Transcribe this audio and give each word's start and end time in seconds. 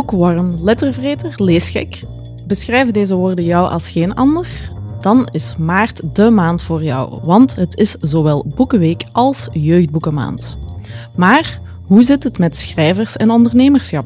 Boekworm, 0.00 0.58
lettervreter, 0.62 1.32
leesgek. 1.36 2.02
Beschrijven 2.46 2.92
deze 2.92 3.14
woorden 3.14 3.44
jou 3.44 3.70
als 3.70 3.90
geen 3.90 4.14
ander? 4.14 4.48
Dan 5.00 5.28
is 5.30 5.54
maart 5.58 6.14
de 6.14 6.30
maand 6.30 6.62
voor 6.62 6.82
jou, 6.82 7.20
want 7.22 7.54
het 7.54 7.76
is 7.76 7.90
zowel 7.90 8.46
Boekenweek 8.54 9.04
als 9.12 9.48
Jeugdboekenmaand. 9.52 10.58
Maar 11.16 11.60
hoe 11.84 12.02
zit 12.02 12.22
het 12.22 12.38
met 12.38 12.56
schrijvers 12.56 13.16
en 13.16 13.30
ondernemerschap? 13.30 14.04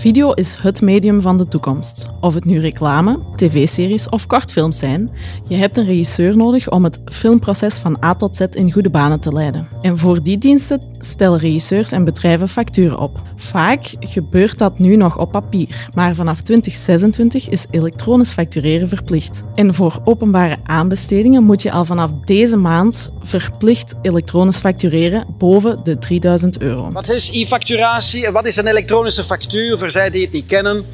Video 0.00 0.32
is 0.32 0.54
het 0.54 0.80
medium 0.80 1.22
van 1.22 1.36
de 1.36 1.48
toekomst. 1.48 2.06
Of 2.20 2.34
het 2.34 2.44
nu 2.44 2.58
reclame, 2.58 3.18
tv-series 3.36 4.08
of 4.08 4.26
kortfilms 4.26 4.78
zijn, 4.78 5.10
je 5.48 5.56
hebt 5.56 5.76
een 5.76 5.84
regisseur 5.84 6.36
nodig 6.36 6.70
om 6.70 6.84
het 6.84 7.00
filmproces 7.04 7.74
van 7.74 8.04
A 8.04 8.14
tot 8.14 8.36
Z 8.36 8.40
in 8.40 8.72
goede 8.72 8.90
banen 8.90 9.20
te 9.20 9.32
leiden. 9.32 9.68
En 9.80 9.98
voor 9.98 10.22
die 10.22 10.38
diensten 10.38 10.82
stellen 10.98 11.38
regisseurs 11.38 11.92
en 11.92 12.04
bedrijven 12.04 12.48
facturen 12.48 12.98
op. 12.98 13.20
Vaak 13.36 13.94
gebeurt 14.00 14.58
dat 14.58 14.78
nu 14.78 14.96
nog 14.96 15.18
op 15.18 15.30
papier, 15.30 15.88
maar 15.94 16.14
vanaf 16.14 16.40
2026 16.40 17.48
is 17.48 17.66
elektronisch 17.70 18.30
factureren 18.30 18.88
verplicht. 18.88 19.42
En 19.54 19.74
voor 19.74 20.00
openbare 20.04 20.56
aanbestedingen 20.62 21.44
moet 21.44 21.62
je 21.62 21.72
al 21.72 21.84
vanaf 21.84 22.10
deze 22.24 22.56
maand 22.56 23.12
verplicht 23.22 23.94
elektronisch 24.02 24.58
factureren 24.58 25.26
boven 25.38 25.80
de 25.82 25.98
3000 25.98 26.60
euro. 26.60 26.90
Wat 26.90 27.08
is 27.08 27.30
e-facturatie 27.32 28.26
en 28.26 28.32
wat 28.32 28.46
is 28.46 28.56
een 28.56 28.66
elektronische 28.66 29.24
factuur 29.24 29.78
zij 29.90 30.10
die 30.10 30.22
het 30.22 30.32
niet 30.32 30.46
kennen? 30.46 30.86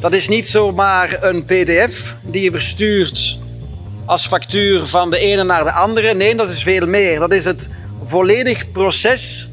Dat 0.00 0.12
is 0.12 0.28
niet 0.28 0.48
zomaar 0.48 1.16
een 1.20 1.44
PDF 1.44 2.16
die 2.22 2.42
je 2.42 2.50
verstuurt 2.50 3.38
als 4.04 4.26
factuur 4.26 4.86
van 4.86 5.10
de 5.10 5.18
ene 5.18 5.44
naar 5.44 5.64
de 5.64 5.72
andere. 5.72 6.14
Nee, 6.14 6.34
dat 6.34 6.48
is 6.48 6.62
veel 6.62 6.86
meer. 6.86 7.18
Dat 7.18 7.32
is 7.32 7.44
het 7.44 7.70
volledig 8.02 8.70
proces 8.72 9.48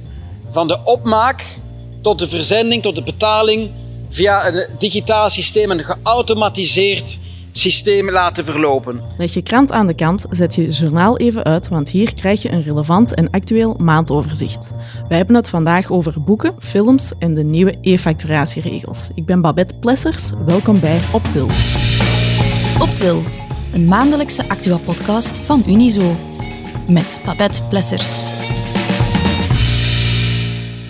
van 0.51 0.67
de 0.67 0.83
opmaak 0.83 1.45
tot 2.01 2.19
de 2.19 2.27
verzending, 2.27 2.81
tot 2.81 2.95
de 2.95 3.03
betaling 3.03 3.71
via 4.09 4.47
een 4.47 4.65
digitaal 4.77 5.29
systeem, 5.29 5.71
een 5.71 5.83
geautomatiseerd 5.83 7.17
systeem 7.57 8.11
laten 8.11 8.45
verlopen. 8.45 9.01
Leg 9.17 9.33
je 9.33 9.41
krant 9.41 9.71
aan 9.71 9.87
de 9.87 9.95
kant, 9.95 10.25
zet 10.29 10.55
je 10.55 10.69
journaal 10.69 11.17
even 11.17 11.43
uit, 11.43 11.67
want 11.67 11.89
hier 11.89 12.13
krijg 12.13 12.41
je 12.41 12.51
een 12.51 12.63
relevant 12.63 13.13
en 13.13 13.29
actueel 13.29 13.75
maandoverzicht. 13.81 14.73
Wij 15.07 15.17
hebben 15.17 15.35
het 15.35 15.49
vandaag 15.49 15.91
over 15.91 16.21
boeken, 16.21 16.55
films 16.59 17.11
en 17.19 17.33
de 17.33 17.43
nieuwe 17.43 17.77
e-facturatieregels. 17.81 19.09
Ik 19.15 19.25
ben 19.25 19.41
Babette 19.41 19.79
Plessers, 19.79 20.31
welkom 20.45 20.79
bij 20.79 20.99
Optil. 21.13 21.47
Optil, 22.79 23.21
een 23.73 23.85
maandelijkse 23.85 24.49
actua-podcast 24.49 25.39
van 25.39 25.63
Unizo. 25.67 26.15
Met 26.87 27.21
Babette 27.25 27.63
Plessers. 27.69 28.31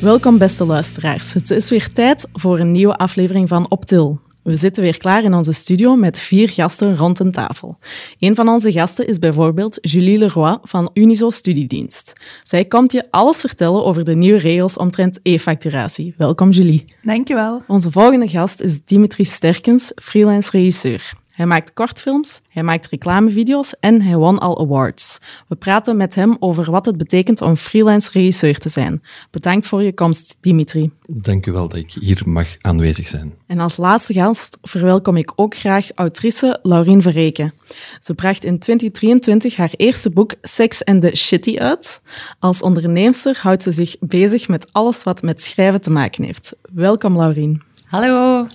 Welkom 0.02 0.38
beste 0.38 0.66
luisteraars. 0.66 1.34
Het 1.34 1.52
is 1.52 1.70
weer 1.70 1.94
tijd 1.94 2.28
voor 2.34 2.60
een 2.60 2.72
nieuwe 2.72 2.98
aflevering 2.98 3.50
van 3.50 3.70
Optil. 3.70 4.20
We 4.44 4.56
zitten 4.56 4.84
weer 4.84 4.98
klaar 4.98 5.24
in 5.24 5.34
onze 5.34 5.52
studio 5.52 5.96
met 5.96 6.20
vier 6.20 6.50
gasten 6.50 6.98
rond 6.98 7.20
een 7.20 7.32
tafel. 7.32 7.78
Een 8.20 8.36
van 8.36 8.50
onze 8.50 8.72
gasten 8.72 9.08
is 9.08 9.20
bijvoorbeeld 9.20 9.78
Julie 9.82 10.18
Leroy 10.18 10.58
van 10.62 10.90
Unizo 10.94 11.30
Studiedienst. 11.30 12.14
Zij 12.44 12.66
komt 12.66 12.92
je 12.92 13.08
alles 13.10 13.40
vertellen 13.40 13.86
over 13.86 14.04
de 14.04 14.16
nieuwe 14.16 14.40
regels 14.40 14.78
omtrent 14.78 15.20
e-facturatie. 15.24 16.14
Welkom 16.18 16.50
Julie. 16.50 16.84
Dankjewel. 17.02 17.64
Onze 17.68 17.92
volgende 17.92 18.28
gast 18.28 18.62
is 18.62 18.86
Dimitri 18.86 19.26
Sterkens, 19.26 19.92
freelance 19.96 20.52
regisseur. 20.52 21.14
Hij 21.34 21.46
maakt 21.46 21.74
kortfilms, 21.74 22.42
hij 22.50 22.64
maakt 22.64 22.88
reclamevideo's 22.88 23.76
en 23.80 24.02
hij 24.02 24.16
won 24.16 24.40
al 24.40 24.60
awards. 24.60 25.20
We 25.48 25.56
praten 25.56 25.98
met 25.98 26.16
hem 26.16 26.38
over 26.40 26.72
wat 26.72 26.86
het 26.86 26.98
betekent 26.98 27.42
om 27.42 27.56
freelance 27.56 28.10
regisseur 28.12 28.58
te 28.58 28.70
zijn. 28.70 29.02
Bedankt 29.32 29.68
voor 29.68 29.84
je 29.84 29.94
komst, 29.94 30.38
Dimitri. 30.42 30.92
Dank 31.08 31.46
u 31.46 31.52
wel 31.52 31.68
dat 31.68 31.78
ik 31.78 31.92
hier 31.92 32.22
mag 32.26 32.48
aanwezig 32.62 33.08
zijn. 33.08 33.34
En 33.48 33.60
als 33.60 33.78
laatste 33.78 34.14
gast 34.14 34.58
verwelkom 34.62 35.18
ik 35.18 35.32
ook 35.36 35.56
graag 35.56 35.92
autrice 35.96 36.60
Laurien 36.64 37.02
Verreken. 37.02 37.54
Ze 38.02 38.14
bracht 38.14 38.44
in 38.44 38.60
2023 38.60 39.56
haar 39.56 39.74
eerste 39.76 40.10
boek 40.10 40.36
Sex 40.42 40.86
and 40.86 41.02
the 41.02 41.16
Shitty 41.16 41.58
uit. 41.58 42.02
Als 42.40 42.62
onderneemster 42.62 43.40
houdt 43.42 43.64
ze 43.64 43.72
zich 43.72 43.96
bezig 44.00 44.48
met 44.48 44.74
alles 44.74 45.04
wat 45.04 45.22
met 45.22 45.42
schrijven 45.42 45.82
te 45.82 45.92
maken 45.92 46.24
heeft. 46.24 46.56
Welkom, 46.74 47.18
Laurien. 47.18 47.62
Hallo. 47.86 48.48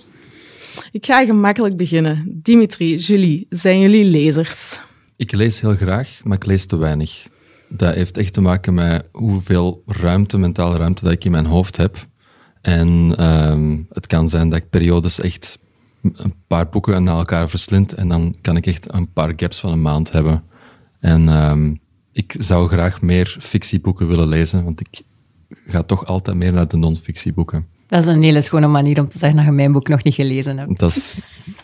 Ik 0.91 1.05
ga 1.05 1.25
gemakkelijk 1.25 1.77
beginnen. 1.77 2.39
Dimitri, 2.41 2.95
Julie, 2.95 3.45
zijn 3.49 3.79
jullie 3.79 4.05
lezers? 4.05 4.79
Ik 5.15 5.31
lees 5.31 5.61
heel 5.61 5.75
graag, 5.75 6.21
maar 6.23 6.37
ik 6.37 6.45
lees 6.45 6.65
te 6.65 6.77
weinig. 6.77 7.27
Dat 7.67 7.95
heeft 7.95 8.17
echt 8.17 8.33
te 8.33 8.41
maken 8.41 8.73
met 8.73 9.07
hoeveel 9.11 9.83
ruimte, 9.85 10.37
mentale 10.37 10.77
ruimte, 10.77 11.03
dat 11.03 11.13
ik 11.13 11.25
in 11.25 11.31
mijn 11.31 11.45
hoofd 11.45 11.77
heb. 11.77 12.07
En 12.61 13.15
um, 13.25 13.87
het 13.89 14.07
kan 14.07 14.29
zijn 14.29 14.49
dat 14.49 14.59
ik 14.59 14.69
periodes 14.69 15.19
echt 15.19 15.59
een 16.01 16.33
paar 16.47 16.69
boeken 16.69 17.03
na 17.03 17.17
elkaar 17.17 17.49
verslind 17.49 17.93
en 17.93 18.07
dan 18.07 18.35
kan 18.41 18.57
ik 18.57 18.65
echt 18.65 18.93
een 18.93 19.13
paar 19.13 19.33
gaps 19.35 19.59
van 19.59 19.71
een 19.71 19.81
maand 19.81 20.11
hebben. 20.11 20.43
En 20.99 21.27
um, 21.27 21.79
ik 22.11 22.35
zou 22.39 22.67
graag 22.67 23.01
meer 23.01 23.37
fictieboeken 23.39 24.07
willen 24.07 24.27
lezen, 24.27 24.63
want 24.63 24.79
ik 24.79 25.01
ga 25.49 25.83
toch 25.83 26.05
altijd 26.05 26.37
meer 26.37 26.53
naar 26.53 26.67
de 26.67 26.77
non-fictieboeken. 26.77 27.67
Dat 27.89 28.05
is 28.05 28.05
een 28.05 28.23
hele 28.23 28.41
schone 28.41 28.67
manier 28.67 28.99
om 28.99 29.09
te 29.09 29.17
zeggen 29.17 29.37
dat 29.37 29.45
je 29.45 29.51
mijn 29.51 29.71
boek 29.71 29.87
nog 29.87 30.03
niet 30.03 30.13
gelezen 30.13 30.57
hebt. 30.57 30.79
Dat 30.79 30.95
is 30.95 31.15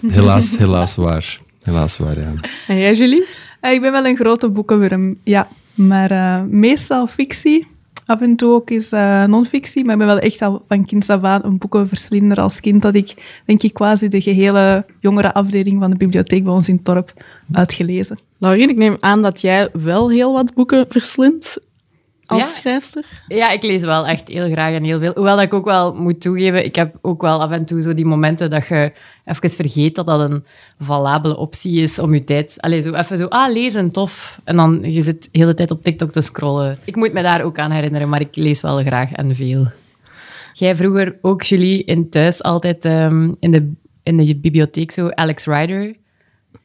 helaas, 0.08 0.58
helaas 0.58 0.96
waar. 0.96 1.40
Helaas 1.64 1.98
waar, 1.98 2.20
ja. 2.20 2.34
En 2.68 2.78
jij, 2.78 2.94
Julie? 2.94 3.26
Uh, 3.62 3.72
ik 3.72 3.82
ben 3.82 3.92
wel 3.92 4.06
een 4.06 4.16
grote 4.16 4.50
boekenwurm, 4.50 5.18
ja. 5.24 5.48
Maar 5.74 6.12
uh, 6.12 6.42
meestal 6.50 7.08
fictie. 7.08 7.68
Af 8.06 8.22
en 8.22 8.36
toe 8.36 8.54
ook 8.54 8.70
eens 8.70 8.94
uh, 8.94 9.24
non-fictie. 9.24 9.84
Maar 9.84 9.94
ik 9.94 10.00
ben 10.00 10.08
wel 10.08 10.20
echt 10.20 10.42
al 10.42 10.64
van 10.68 10.86
kinds 10.86 11.10
af 11.10 11.24
aan 11.24 11.44
een 11.44 11.58
boekenverslinder 11.58 12.38
als 12.38 12.60
kind. 12.60 12.82
Dat 12.82 12.96
ik, 12.96 13.40
denk 13.46 13.64
ik, 13.64 13.74
quasi 13.74 14.08
de 14.08 14.22
gehele 14.22 14.86
jongere 15.00 15.34
afdeling 15.34 15.80
van 15.80 15.90
de 15.90 15.98
bibliotheek 15.98 16.44
bij 16.44 16.54
ons 16.54 16.70
in 16.70 16.76
het 16.76 16.86
dorp 16.86 17.14
uitgelezen. 17.52 18.20
Laurien, 18.38 18.70
ik 18.70 18.78
neem 18.78 18.98
aan 19.00 19.22
dat 19.22 19.42
jij 19.42 19.70
wel 19.74 20.10
heel 20.10 20.34
wat 20.34 20.54
boeken 20.54 20.86
verslindt 20.90 21.60
als 22.26 22.44
ja. 22.44 22.50
schrijfster? 22.50 23.06
Ja, 23.28 23.50
ik 23.50 23.64
lees 23.64 23.82
wel 23.82 24.08
echt 24.08 24.28
heel 24.28 24.50
graag 24.50 24.74
en 24.74 24.84
heel 24.84 25.00
veel. 25.00 25.12
Hoewel 25.14 25.36
dat 25.36 25.46
ik 25.46 25.54
ook 25.54 25.66
wel 25.66 25.94
moet 25.94 26.22
toegeven, 26.22 26.66
ik 26.66 26.76
heb 26.76 26.96
ook 27.02 27.22
wel 27.22 27.42
af 27.42 27.52
en 27.52 27.66
toe 27.66 27.82
zo 27.82 27.94
die 27.94 28.06
momenten 28.06 28.50
dat 28.50 28.68
je 28.68 28.92
even 29.26 29.50
vergeet 29.50 29.96
dat 29.96 30.06
dat 30.06 30.20
een 30.20 30.46
valabele 30.80 31.38
optie 31.38 31.82
is 31.82 32.00
om 32.00 32.14
je 32.14 32.24
tijd... 32.24 32.56
Allee, 32.58 32.82
zo 32.82 32.94
even 32.94 33.18
zo, 33.18 33.26
ah, 33.26 33.54
lezen, 33.54 33.92
tof. 33.92 34.40
En 34.44 34.56
dan 34.56 34.92
je 34.92 35.02
zit 35.02 35.24
de 35.24 35.40
hele 35.40 35.54
tijd 35.54 35.72
op 35.72 35.84
TikTok 35.84 36.12
te 36.12 36.22
scrollen. 36.22 36.78
Ik 36.84 36.96
moet 36.96 37.14
me 37.14 37.22
daar 37.22 37.44
ook 37.44 37.60
aan 37.60 37.72
herinneren, 37.72 38.10
maar 38.10 38.22
ik 38.22 38.36
lees 38.36 38.62
wel 38.62 38.78
graag 38.78 39.12
en 39.12 39.36
veel. 39.36 39.68
Jij 40.54 40.76
vroeger 40.76 41.18
ook, 41.22 41.44
Julie, 41.44 41.84
in 41.84 42.10
thuis 42.10 42.44
altijd 42.44 42.86
um, 42.86 43.36
in, 43.40 43.52
de, 43.52 43.72
in 44.04 44.18
de 44.18 44.36
bibliotheek 44.36 44.92
zo 44.92 45.10
Alex 45.10 45.46
Rider... 45.46 45.96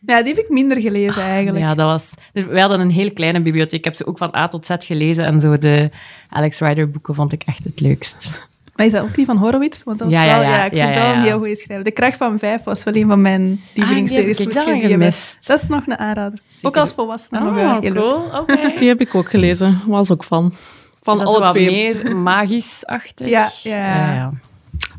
Ja, 0.06 0.22
die 0.22 0.34
heb 0.34 0.44
ik 0.44 0.50
minder 0.50 0.80
gelezen 0.80 1.22
eigenlijk. 1.22 1.64
Ja, 1.64 1.74
dat 1.74 1.86
was... 1.86 2.10
Dus 2.32 2.44
wij 2.44 2.60
hadden 2.60 2.80
een 2.80 2.90
heel 2.90 3.12
kleine 3.12 3.40
bibliotheek. 3.40 3.78
Ik 3.78 3.84
heb 3.84 3.94
ze 3.94 4.06
ook 4.06 4.18
van 4.18 4.34
A 4.36 4.48
tot 4.48 4.66
Z 4.66 4.70
gelezen. 4.78 5.24
En 5.24 5.40
zo 5.40 5.58
de 5.58 5.90
Alex 6.28 6.58
Rider 6.58 6.90
boeken 6.90 7.14
vond 7.14 7.32
ik 7.32 7.42
echt 7.46 7.64
het 7.64 7.80
leukst. 7.80 8.48
Maar 8.74 8.86
is 8.86 8.92
dat 8.94 9.02
ook 9.02 9.14
die 9.14 9.24
van 9.24 9.36
Horowitz? 9.36 9.82
Want 9.82 9.98
dat 9.98 10.08
was 10.08 10.16
ja, 10.16 10.24
wel, 10.24 10.42
ja, 10.42 10.48
ja, 10.48 10.56
ja, 10.56 10.64
ik 10.64 10.72
vind 10.72 10.82
ja, 10.82 10.86
het 10.86 10.96
wel 10.96 11.12
een 11.12 11.22
heel 11.22 11.38
goede 11.38 11.56
schrijver. 11.56 11.84
De 11.84 11.90
Kracht 11.90 12.16
van 12.16 12.38
Vijf 12.38 12.64
was 12.64 12.84
wel 12.84 12.94
een 12.94 13.08
van 13.08 13.22
mijn 13.22 13.60
lievelingsseries. 13.74 14.38
Ah, 14.38 14.46
die 14.46 14.46
heb 14.46 14.48
ik 14.48 14.54
Misschien 14.54 14.78
die 14.78 14.88
gemist. 14.88 15.46
Dat 15.46 15.62
is 15.62 15.68
nog 15.68 15.86
een 15.86 15.98
aanrader. 15.98 16.38
Ook 16.62 16.76
als 16.76 16.92
volwassene. 16.92 17.40
Oh, 17.40 17.78
leuk. 17.80 17.94
cool. 17.94 18.38
Oké. 18.40 18.72
Die 18.76 18.88
heb 18.88 19.00
ik 19.00 19.14
ook 19.14 19.30
gelezen. 19.30 19.80
Was 19.86 20.10
ook 20.10 20.24
van. 20.24 20.52
Van 21.02 21.18
dat 21.18 21.28
zo 21.28 21.34
alle 21.34 21.44
wat 21.44 21.54
twee. 21.54 21.70
meer 21.70 22.16
magisch-achtig? 22.16 23.28
Ja, 23.28 23.50
ja. 23.62 24.12
ja. 24.14 24.32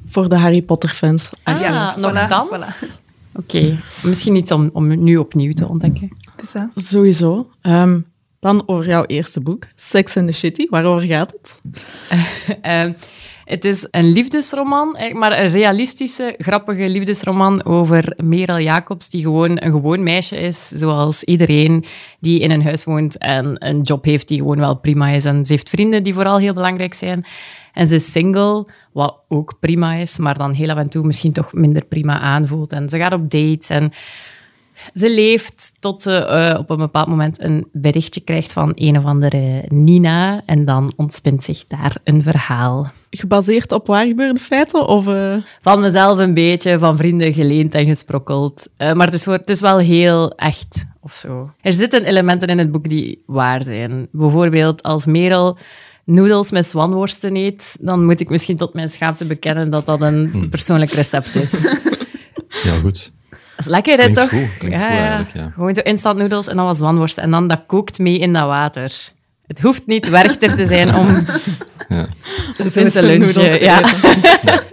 Voor 0.09 0.29
de 0.29 0.37
Harry 0.37 0.61
Potter 0.61 0.89
fans. 0.89 1.29
Ah, 1.43 1.61
Ja, 1.61 1.95
nog 1.97 2.13
voilà? 2.13 2.99
Oké. 3.35 3.79
Misschien 4.03 4.35
iets 4.35 4.51
om, 4.51 4.69
om 4.73 5.03
nu 5.03 5.17
opnieuw 5.17 5.51
te 5.51 5.67
ontdekken. 5.67 6.17
Dus, 6.35 6.51
ja. 6.51 6.71
Sowieso. 6.75 7.49
Ehm, 7.61 7.99
dan 8.39 8.63
over 8.65 8.87
jouw 8.87 9.05
eerste 9.05 9.41
boek, 9.41 9.67
Sex 9.75 10.17
and 10.17 10.27
the 10.27 10.33
Shitty. 10.33 10.67
Waarover 10.69 11.07
gaat 11.07 11.31
het? 11.31 11.61
Ehm, 12.61 12.91
het 13.45 13.65
is 13.65 13.87
een 13.91 14.11
liefdesroman, 14.11 14.97
maar 15.13 15.39
een 15.39 15.49
realistische, 15.49 16.35
grappige 16.37 16.89
liefdesroman 16.89 17.65
over 17.65 18.13
Merel 18.23 18.59
Jacobs, 18.59 19.09
die 19.09 19.21
gewoon 19.21 19.49
een 19.49 19.71
gewoon 19.71 20.03
meisje 20.03 20.37
is, 20.37 20.67
zoals 20.67 21.23
iedereen 21.23 21.85
die 22.19 22.39
in 22.39 22.51
een 22.51 22.63
huis 22.63 22.83
woont 22.83 23.17
en 23.17 23.55
een 23.67 23.81
job 23.81 24.05
heeft 24.05 24.27
die 24.27 24.37
gewoon 24.37 24.59
wel 24.59 24.75
prima 24.75 25.09
is. 25.09 25.25
En 25.25 25.45
ze 25.45 25.51
heeft 25.53 25.69
vrienden 25.69 26.03
die 26.03 26.13
vooral 26.13 26.37
heel 26.37 26.53
belangrijk 26.53 26.93
zijn. 26.93 27.25
En 27.73 27.87
ze 27.87 27.95
is 27.95 28.11
single, 28.11 28.65
wat 28.91 29.17
ook 29.27 29.53
prima 29.59 29.93
is, 29.93 30.17
maar 30.17 30.37
dan 30.37 30.53
heel 30.53 30.69
af 30.69 30.77
en 30.77 30.89
toe 30.89 31.05
misschien 31.05 31.33
toch 31.33 31.53
minder 31.53 31.85
prima 31.85 32.19
aanvoelt. 32.19 32.73
En 32.73 32.89
ze 32.89 32.97
gaat 32.97 33.13
op 33.13 33.31
dates 33.31 33.69
en 33.69 33.91
ze 34.93 35.09
leeft 35.09 35.71
tot 35.79 36.01
ze 36.01 36.25
eh, 36.25 36.59
op 36.59 36.69
een 36.69 36.77
bepaald 36.77 37.07
moment 37.07 37.41
een 37.41 37.67
berichtje 37.71 38.21
krijgt 38.21 38.53
van 38.53 38.71
een 38.75 38.97
of 38.97 39.05
andere 39.05 39.63
Nina. 39.67 40.41
En 40.45 40.65
dan 40.65 40.93
ontspint 40.95 41.43
zich 41.43 41.65
daar 41.65 41.97
een 42.03 42.23
verhaal. 42.23 42.91
Gebaseerd 43.09 43.71
op 43.71 43.87
waar 43.87 44.07
gebeurde 44.07 44.39
feiten? 44.39 44.87
Of, 44.87 45.07
eh, 45.07 45.35
Van 45.61 45.79
mezelf 45.79 46.17
een 46.17 46.33
beetje, 46.33 46.79
van 46.79 46.97
vrienden 46.97 47.33
geleend 47.33 47.75
en 47.75 47.85
gesprokkeld. 47.85 48.67
Eh, 48.77 48.93
maar 48.93 49.05
het 49.05 49.15
is, 49.15 49.23
voor, 49.23 49.33
het 49.33 49.49
is 49.49 49.61
wel 49.61 49.77
heel 49.77 50.31
echt 50.35 50.85
of 51.01 51.13
zo. 51.15 51.51
Er 51.61 51.73
zitten 51.73 52.03
elementen 52.03 52.47
in 52.47 52.57
het 52.57 52.71
boek 52.71 52.89
die 52.89 53.23
waar 53.25 53.63
zijn. 53.63 54.07
Bijvoorbeeld 54.11 54.83
als 54.83 55.05
Merel 55.05 55.57
noedels 56.05 56.51
met 56.51 56.65
zwanworsten 56.65 57.35
eet, 57.35 57.75
dan 57.79 58.05
moet 58.05 58.19
ik 58.19 58.29
misschien 58.29 58.57
tot 58.57 58.73
mijn 58.73 58.89
schaamte 58.89 59.25
bekennen 59.25 59.69
dat 59.69 59.85
dat 59.85 60.01
een 60.01 60.29
Hmm. 60.31 60.49
persoonlijk 60.49 60.91
recept 60.91 61.35
is. 61.35 61.51
Heel 62.63 62.79
goed. 62.81 63.11
Dat 63.29 63.39
is 63.59 63.65
lekker, 63.65 63.91
hè, 63.97 64.03
Klinkt 64.03 64.19
toch? 64.19 64.29
goed, 64.29 64.57
klinkt 64.57 64.81
goed 64.81 64.87
eigenlijk, 64.89 65.33
ja. 65.33 65.49
Gewoon 65.53 65.73
zo 65.75 65.81
instant 65.81 66.17
noedels 66.17 66.47
en 66.47 66.55
dan 66.55 66.65
wat 66.65 66.77
zwanworst. 66.77 67.17
En 67.17 67.31
dan 67.31 67.47
dat 67.47 67.63
kookt 67.67 67.99
mee 67.99 68.19
in 68.19 68.33
dat 68.33 68.45
water. 68.45 68.93
Het 69.47 69.61
hoeft 69.61 69.85
niet 69.87 70.09
werchter 70.09 70.55
te 70.55 70.65
zijn 70.65 70.95
om 70.95 71.07
Ja. 71.89 72.07
zo 72.69 72.87
te 72.89 73.03
lunchen. 73.03 73.59
Ja. 73.59 73.81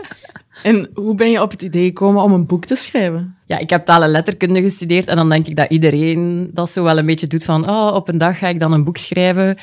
En 0.63 0.89
hoe 0.95 1.15
ben 1.15 1.31
je 1.31 1.43
op 1.43 1.51
het 1.51 1.63
idee 1.63 1.87
gekomen 1.87 2.23
om 2.23 2.33
een 2.33 2.47
boek 2.47 2.65
te 2.65 2.75
schrijven? 2.75 3.37
ja, 3.47 3.59
ik 3.59 3.71
heb 3.71 3.85
taal 3.85 4.03
en 4.03 4.09
letterkunde 4.11 4.61
gestudeerd 4.63 5.07
en 5.07 5.17
dan 5.17 5.29
denk 5.29 5.47
ik 5.47 5.57
dat 5.57 5.71
iedereen 5.71 6.51
dat 6.53 6.71
zo 6.71 6.83
wel 6.83 6.99
een 6.99 7.07
beetje 7.07 7.27
doet 7.27 7.45
van 7.45 7.69
oh, 7.69 7.95
op 7.95 8.09
een 8.09 8.19
dag 8.19 8.39
ga 8.39 8.49
ik 8.49 8.61
dan 8.61 8.73
een 8.73 8.85
boek 8.85 8.97
schrijven. 8.97 9.57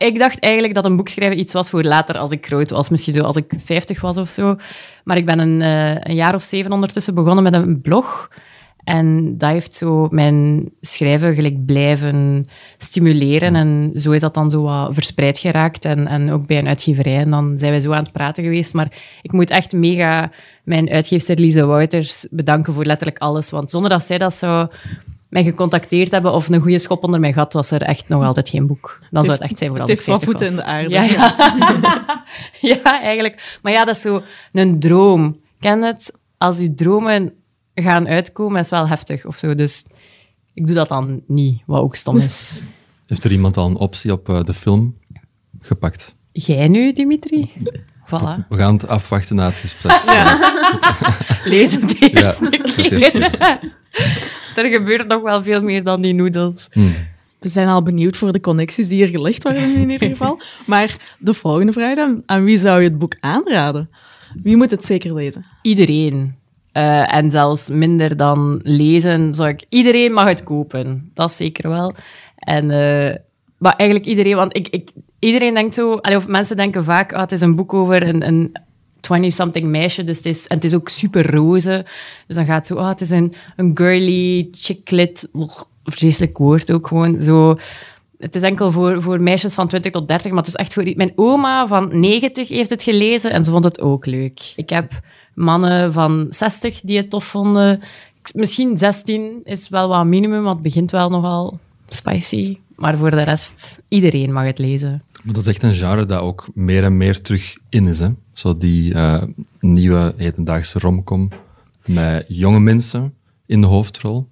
Ik 0.00 0.18
dacht 0.18 0.38
eigenlijk 0.38 0.74
dat 0.74 0.84
een 0.84 0.96
boek 0.96 1.08
schrijven 1.08 1.38
iets 1.38 1.52
was 1.52 1.70
voor 1.70 1.82
later 1.82 2.18
als 2.18 2.30
ik 2.30 2.46
groot 2.46 2.70
was. 2.70 2.88
Misschien 2.88 3.14
zo 3.14 3.22
als 3.22 3.36
ik 3.36 3.54
50 3.64 4.00
was 4.00 4.16
of 4.16 4.28
zo. 4.28 4.56
Maar 5.04 5.16
ik 5.16 5.26
ben 5.26 5.38
een, 5.38 5.62
eh, 5.62 6.10
een 6.10 6.14
jaar 6.14 6.34
of 6.34 6.42
zeven 6.42 6.72
ondertussen 6.72 7.14
begonnen 7.14 7.42
met 7.42 7.52
een 7.52 7.80
blog. 7.80 8.30
En 8.84 9.38
dat 9.38 9.50
heeft 9.50 9.74
zo 9.74 10.08
mijn 10.10 10.70
schrijven 10.80 11.34
gelijk 11.34 11.66
blijven 11.66 12.46
stimuleren. 12.78 13.54
En 13.54 13.92
zo 13.94 14.10
is 14.10 14.20
dat 14.20 14.34
dan 14.34 14.50
zo 14.50 14.62
wat 14.62 14.94
verspreid 14.94 15.38
geraakt. 15.38 15.84
En, 15.84 16.06
en 16.06 16.30
ook 16.30 16.46
bij 16.46 16.58
een 16.58 16.68
uitgeverij. 16.68 17.16
En 17.16 17.30
dan 17.30 17.58
zijn 17.58 17.72
we 17.72 17.80
zo 17.80 17.92
aan 17.92 18.02
het 18.02 18.12
praten 18.12 18.44
geweest. 18.44 18.74
Maar 18.74 18.92
ik 19.22 19.32
moet 19.32 19.50
echt 19.50 19.72
mega 19.72 20.30
mijn 20.64 20.90
uitgeefster 20.90 21.38
Lise 21.38 21.66
Wouters 21.66 22.26
bedanken 22.30 22.74
voor 22.74 22.84
letterlijk 22.84 23.18
alles. 23.18 23.50
Want 23.50 23.70
zonder 23.70 23.90
dat 23.90 24.04
zij 24.04 24.18
dat 24.18 24.34
zou 24.34 24.68
mij 25.30 25.42
gecontacteerd 25.42 26.10
hebben 26.10 26.32
of 26.32 26.48
een 26.48 26.60
goede 26.60 26.78
schop 26.78 27.04
onder 27.04 27.20
mijn 27.20 27.32
gat, 27.32 27.52
was 27.52 27.70
er 27.70 27.82
echt 27.82 28.08
nog 28.08 28.24
altijd 28.24 28.48
geen 28.48 28.66
boek. 28.66 28.98
Dan 29.10 29.24
zou 29.24 29.36
het 29.38 29.50
echt 29.50 29.58
zijn 29.58 29.70
voor 29.70 29.78
Het 29.78 29.90
als 29.90 29.98
ik 29.98 30.06
heeft 30.06 30.08
wel 30.08 30.18
40 30.18 30.28
voeten 30.28 30.46
in 30.46 30.56
de 30.56 30.64
aarde. 30.64 30.90
Ja, 30.90 31.02
ja. 31.02 32.24
ja, 32.82 33.02
eigenlijk. 33.02 33.58
Maar 33.62 33.72
ja, 33.72 33.84
dat 33.84 33.96
is 33.96 34.02
zo 34.02 34.22
een 34.52 34.80
droom. 34.80 35.40
Ken 35.58 35.82
het? 35.82 36.12
Als 36.38 36.58
je 36.58 36.74
dromen 36.74 37.32
gaan 37.74 38.08
uitkomen, 38.08 38.60
is 38.60 38.70
wel 38.70 38.88
heftig 38.88 39.26
of 39.26 39.38
zo. 39.38 39.54
Dus 39.54 39.84
ik 40.54 40.66
doe 40.66 40.74
dat 40.74 40.88
dan 40.88 41.22
niet, 41.26 41.62
wat 41.66 41.80
ook 41.80 41.94
stom 41.94 42.16
is. 42.16 42.60
Heeft 43.06 43.24
er 43.24 43.32
iemand 43.32 43.56
al 43.56 43.66
een 43.66 43.76
optie 43.76 44.12
op 44.12 44.28
eh, 44.28 44.42
de 44.44 44.54
film 44.54 44.98
gepakt? 45.60 46.14
Jij 46.32 46.68
nu, 46.68 46.92
Dimitri? 46.92 47.52
Voilà. 48.06 48.48
We 48.48 48.56
gaan 48.56 48.72
het 48.72 48.86
afwachten 48.86 49.36
na 49.36 49.48
het 49.48 49.58
gesprek. 49.58 50.02
Lees 51.52 51.72
het 51.72 51.98
Ja, 51.98 52.08
eerst, 52.08 53.12
ja. 53.12 53.60
Er 54.56 54.64
gebeurt 54.64 55.08
nog 55.08 55.22
wel 55.22 55.42
veel 55.42 55.62
meer 55.62 55.84
dan 55.84 56.00
die 56.02 56.14
noedels. 56.14 56.68
Hmm. 56.72 56.94
We 57.38 57.48
zijn 57.48 57.68
al 57.68 57.82
benieuwd 57.82 58.16
voor 58.16 58.32
de 58.32 58.40
connecties 58.40 58.88
die 58.88 58.96
hier 58.96 59.08
gelegd 59.08 59.42
worden 59.42 59.74
in 59.74 59.90
ieder 59.90 60.08
geval. 60.16 60.40
Maar 60.66 60.96
de 61.18 61.34
volgende 61.34 61.72
vraag 61.72 61.96
dan, 61.96 62.22
aan 62.26 62.44
wie 62.44 62.56
zou 62.58 62.82
je 62.82 62.88
het 62.88 62.98
boek 62.98 63.16
aanraden? 63.20 63.90
Wie 64.42 64.56
moet 64.56 64.70
het 64.70 64.84
zeker 64.84 65.14
lezen? 65.14 65.46
Iedereen. 65.62 66.34
Eh, 66.72 67.14
en 67.14 67.30
zelfs 67.30 67.68
minder 67.68 68.16
dan 68.16 68.60
lezen, 68.62 69.34
zou 69.34 69.48
ik... 69.48 69.64
Iedereen 69.68 70.12
mag 70.12 70.24
het 70.24 70.44
kopen. 70.44 71.10
Dat 71.14 71.32
zeker 71.32 71.68
wel. 71.68 71.94
En... 72.36 72.70
eh, 72.70 73.16
maar 73.58 73.74
eigenlijk 73.76 74.08
iedereen, 74.10 74.36
want 74.36 74.56
ik, 74.56 74.68
ik, 74.68 74.90
iedereen 75.18 75.54
denkt 75.54 75.74
zo... 75.74 75.94
allee, 75.94 76.16
Of 76.16 76.28
mensen 76.28 76.56
denken 76.56 76.84
vaak, 76.84 77.12
ah, 77.12 77.20
het 77.20 77.32
is 77.32 77.40
een 77.40 77.56
boek 77.56 77.74
over 77.74 78.02
een... 78.08 78.26
een 78.26 78.52
20-something 79.00 79.64
meisje, 79.64 80.04
dus 80.04 80.16
het 80.16 80.26
is, 80.26 80.46
en 80.46 80.54
het 80.54 80.64
is 80.64 80.74
ook 80.74 80.88
super 80.88 81.30
roze. 81.30 81.86
Dus 82.26 82.36
dan 82.36 82.44
gaat 82.44 82.56
het 82.56 82.66
zo, 82.66 82.74
ah, 82.74 82.88
het 82.88 83.00
is 83.00 83.10
een, 83.10 83.34
een 83.56 83.76
girly, 83.76 84.48
chicklit, 84.52 85.28
vreselijk 85.84 86.38
woord 86.38 86.72
ook 86.72 86.86
gewoon, 86.86 87.20
zo... 87.20 87.58
Het 88.18 88.34
is 88.34 88.42
enkel 88.42 88.70
voor, 88.70 89.02
voor 89.02 89.22
meisjes 89.22 89.54
van 89.54 89.68
20 89.68 89.92
tot 89.92 90.08
30, 90.08 90.30
maar 90.30 90.38
het 90.38 90.48
is 90.48 90.54
echt 90.54 90.72
voor... 90.72 90.92
Mijn 90.96 91.12
oma 91.14 91.66
van 91.66 92.00
90 92.00 92.48
heeft 92.48 92.70
het 92.70 92.82
gelezen 92.82 93.32
en 93.32 93.44
ze 93.44 93.50
vond 93.50 93.64
het 93.64 93.80
ook 93.80 94.06
leuk. 94.06 94.52
Ik 94.56 94.70
heb 94.70 95.00
mannen 95.34 95.92
van 95.92 96.26
60 96.30 96.80
die 96.80 96.96
het 96.96 97.10
tof 97.10 97.24
vonden. 97.24 97.80
Misschien 98.34 98.78
16 98.78 99.40
is 99.44 99.68
wel 99.68 99.88
wat 99.88 100.04
minimum, 100.04 100.42
want 100.42 100.54
het 100.54 100.62
begint 100.62 100.90
wel 100.90 101.10
nogal 101.10 101.58
spicy. 101.88 102.58
Maar 102.76 102.96
voor 102.96 103.10
de 103.10 103.22
rest, 103.22 103.80
iedereen 103.88 104.32
mag 104.32 104.44
het 104.44 104.58
lezen. 104.58 105.02
Maar 105.22 105.34
dat 105.34 105.42
is 105.42 105.48
echt 105.48 105.62
een 105.62 105.74
genre 105.74 106.06
dat 106.06 106.20
ook 106.20 106.48
meer 106.54 106.84
en 106.84 106.96
meer 106.96 107.22
terug 107.22 107.56
in 107.68 107.86
is. 107.86 107.98
Hè? 107.98 108.08
Zo 108.40 108.56
die 108.56 108.94
eh, 108.94 109.22
nieuwe 109.60 110.14
hedendaagse 110.16 110.78
romcom 110.78 111.28
met 111.86 112.24
jonge 112.28 112.60
mensen 112.60 113.14
in 113.46 113.60
de 113.60 113.66
hoofdrol. 113.66 114.28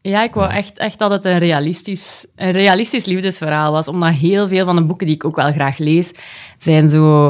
Ja, 0.00 0.22
ik 0.22 0.34
wou 0.34 0.50
echt, 0.50 0.78
echt 0.78 0.98
dat 0.98 1.10
het 1.10 1.24
een 1.24 1.38
realistisch, 1.38 2.26
een 2.36 2.50
realistisch 2.50 3.04
liefdesverhaal 3.04 3.72
was. 3.72 3.88
Omdat 3.88 4.12
heel 4.12 4.48
veel 4.48 4.64
van 4.64 4.76
de 4.76 4.84
boeken 4.84 5.06
die 5.06 5.14
ik 5.14 5.24
ook 5.24 5.36
wel 5.36 5.52
graag 5.52 5.78
lees, 5.78 6.12
zijn 6.58 6.90
zo 6.90 7.28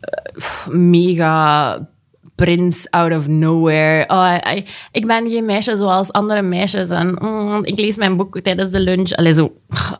eh, 0.00 0.74
mega 0.74 1.89
prins 2.44 2.90
out 2.90 3.12
of 3.12 3.28
nowhere. 3.28 4.04
Oh, 4.08 4.36
ik 4.92 5.06
ben 5.06 5.30
geen 5.30 5.44
meisje 5.44 5.76
zoals 5.76 6.12
andere 6.12 6.42
meisjes. 6.42 6.90
En 6.90 7.16
mm, 7.20 7.64
ik 7.64 7.78
lees 7.78 7.96
mijn 7.96 8.16
boek 8.16 8.40
tijdens 8.40 8.70
de 8.70 8.80
lunch. 8.80 9.12
Allee, 9.12 9.32
zo. 9.32 9.52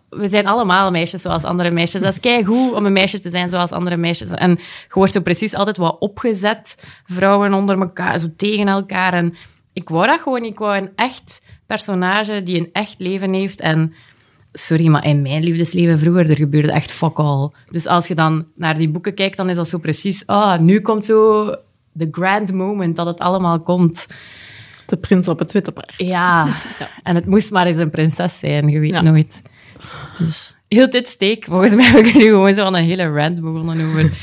We 0.09 0.29
zijn 0.29 0.47
allemaal 0.47 0.91
meisjes 0.91 1.23
zoals 1.23 1.45
andere 1.45 1.71
meisjes. 1.71 2.03
Dat 2.03 2.13
is 2.13 2.21
keigoed 2.21 2.73
om 2.73 2.87
een 2.87 2.93
meisje 2.93 3.19
te 3.19 3.31
zijn 3.31 3.51
zoals 3.51 3.71
andere 3.71 3.97
meisjes. 3.97 4.31
En 4.31 4.51
je 4.51 4.95
wordt 4.95 5.13
zo 5.13 5.21
precies 5.21 5.55
altijd 5.55 5.77
wat 5.77 5.97
opgezet. 5.99 6.85
Vrouwen 7.05 7.55
onder 7.55 7.81
elkaar, 7.81 8.19
zo 8.19 8.27
tegen 8.37 8.69
elkaar. 8.69 9.13
En 9.13 9.35
ik 9.73 9.89
wou 9.89 10.07
dat 10.07 10.21
gewoon. 10.21 10.45
Ik 10.45 10.59
wou 10.59 10.77
een 10.77 10.91
echt 10.95 11.41
personage 11.67 12.43
die 12.43 12.59
een 12.59 12.71
echt 12.73 12.95
leven 12.99 13.33
heeft. 13.33 13.61
En 13.61 13.95
sorry, 14.53 14.87
maar 14.87 15.05
in 15.05 15.23
mijn 15.23 15.43
liefdesleven 15.43 15.99
vroeger, 15.99 16.31
er 16.31 16.37
gebeurde 16.37 16.73
echt 16.73 16.93
fuck 16.93 17.19
all. 17.19 17.51
Dus 17.71 17.87
als 17.87 18.09
je 18.09 18.15
dan 18.15 18.47
naar 18.55 18.79
die 18.79 18.89
boeken 18.89 19.15
kijkt, 19.15 19.37
dan 19.37 19.49
is 19.49 19.57
dat 19.57 19.69
zo 19.69 19.79
precies... 19.79 20.27
Ah, 20.27 20.59
nu 20.59 20.81
komt 20.81 21.05
zo 21.05 21.55
de 21.93 22.09
grand 22.11 22.53
moment 22.53 22.97
dat 22.97 23.07
het 23.07 23.19
allemaal 23.21 23.61
komt. 23.61 24.07
De 24.87 24.97
prins 24.97 25.29
op 25.29 25.39
het 25.39 25.53
witte 25.53 25.73
paard. 25.73 25.95
Ja. 26.15 26.47
En 27.03 27.15
het 27.15 27.27
moest 27.27 27.51
maar 27.51 27.67
eens 27.67 27.77
een 27.77 27.91
prinses 27.91 28.39
zijn, 28.39 28.69
je 28.69 28.79
weet 28.79 28.91
Ja. 28.91 29.01
nooit. 29.01 29.43
Dus 30.19 30.55
heel 30.69 30.91
dit 30.91 31.07
steek. 31.09 31.45
Volgens 31.45 31.75
mij 31.75 31.85
heb 31.85 32.05
ik 32.05 32.15
nu 32.15 32.21
gewoon 32.23 32.55
zo 32.55 32.65
aan 32.65 32.75
een 32.77 32.85
hele 32.85 33.09
rant 33.13 33.41
begonnen 33.41 33.89
over... 33.89 34.13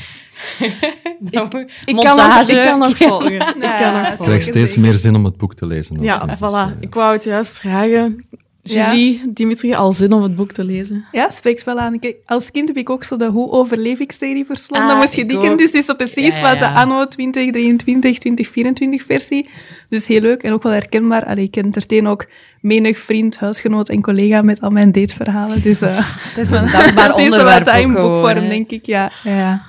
Ik 1.24 1.30
kan, 1.30 1.48
nog, 1.50 1.64
montage. 2.04 2.52
ik 2.52 2.62
kan 2.62 2.78
nog 2.78 2.96
volgen. 2.96 3.32
Ik 3.32 3.38
kan 3.38 3.58
nog 3.58 3.62
Ja, 3.62 4.00
Ik 4.00 4.06
volgen. 4.06 4.24
krijg 4.24 4.42
steeds 4.42 4.76
meer 4.76 4.94
zin 4.94 5.14
om 5.14 5.24
het 5.24 5.36
boek 5.36 5.54
te 5.54 5.66
lezen. 5.66 6.02
Ja, 6.02 6.18
Dus, 6.26 6.38
voilà. 6.38 6.40
eh, 6.40 6.66
Ik 6.80 6.94
wou 6.94 7.12
het 7.12 7.24
juist 7.24 7.58
vragen. 7.60 8.26
Ja. 8.70 8.94
Julie, 8.94 9.22
Dimitri, 9.32 9.74
al 9.74 9.92
zin 9.92 10.12
om 10.12 10.22
het 10.22 10.36
boek 10.36 10.52
te 10.52 10.64
lezen? 10.64 11.04
Ja, 11.12 11.30
spreekt 11.30 11.64
wel 11.64 11.78
aan. 11.78 11.98
Kijk, 11.98 12.16
als 12.26 12.50
kind 12.50 12.68
heb 12.68 12.76
ik 12.76 12.90
ook 12.90 13.04
zo 13.04 13.16
de 13.16 13.26
Hoe 13.26 13.50
overleef 13.50 13.98
ik 13.98 14.12
serie 14.12 14.44
verslonden. 14.44 14.88
Ah, 14.88 14.92
dan 14.92 15.00
moest 15.00 15.14
je 15.14 15.24
kennen. 15.26 15.56
Dus 15.56 15.72
het 15.72 15.74
is 15.74 15.94
precies 15.96 16.36
Ja, 16.36 16.42
ja, 16.42 16.50
wat 16.50 16.58
de 16.58 16.68
anno 16.68 17.06
2023, 17.06 18.18
2024 18.18 19.02
versie. 19.02 19.48
Dus 19.88 20.06
heel 20.06 20.20
leuk 20.20 20.42
en 20.42 20.52
ook 20.52 20.62
wel 20.62 20.72
herkenbaar. 20.72 21.24
Allee, 21.24 21.44
ik 21.44 21.56
entertain 21.56 22.06
ook 22.06 22.26
menig 22.60 22.98
vriend, 22.98 23.38
huisgenoot 23.38 23.88
en 23.88 24.02
collega 24.02 24.42
met 24.42 24.60
al 24.60 24.70
mijn 24.70 24.92
dateverhalen. 24.92 25.62
Dus 25.62 25.80
Het 26.28 26.38
is 26.38 26.50
een 26.50 26.70
dankbaar 26.70 27.08
het 27.14 27.18
is 27.18 27.24
zo 27.24 27.30
onderwerp 27.30 27.64
wat 27.64 27.74
gewoon, 27.74 27.92
boekvorm, 27.92 28.48
denk 28.48 28.70
ik. 28.70 28.86
Ja, 28.86 29.12
ja. 29.24 29.66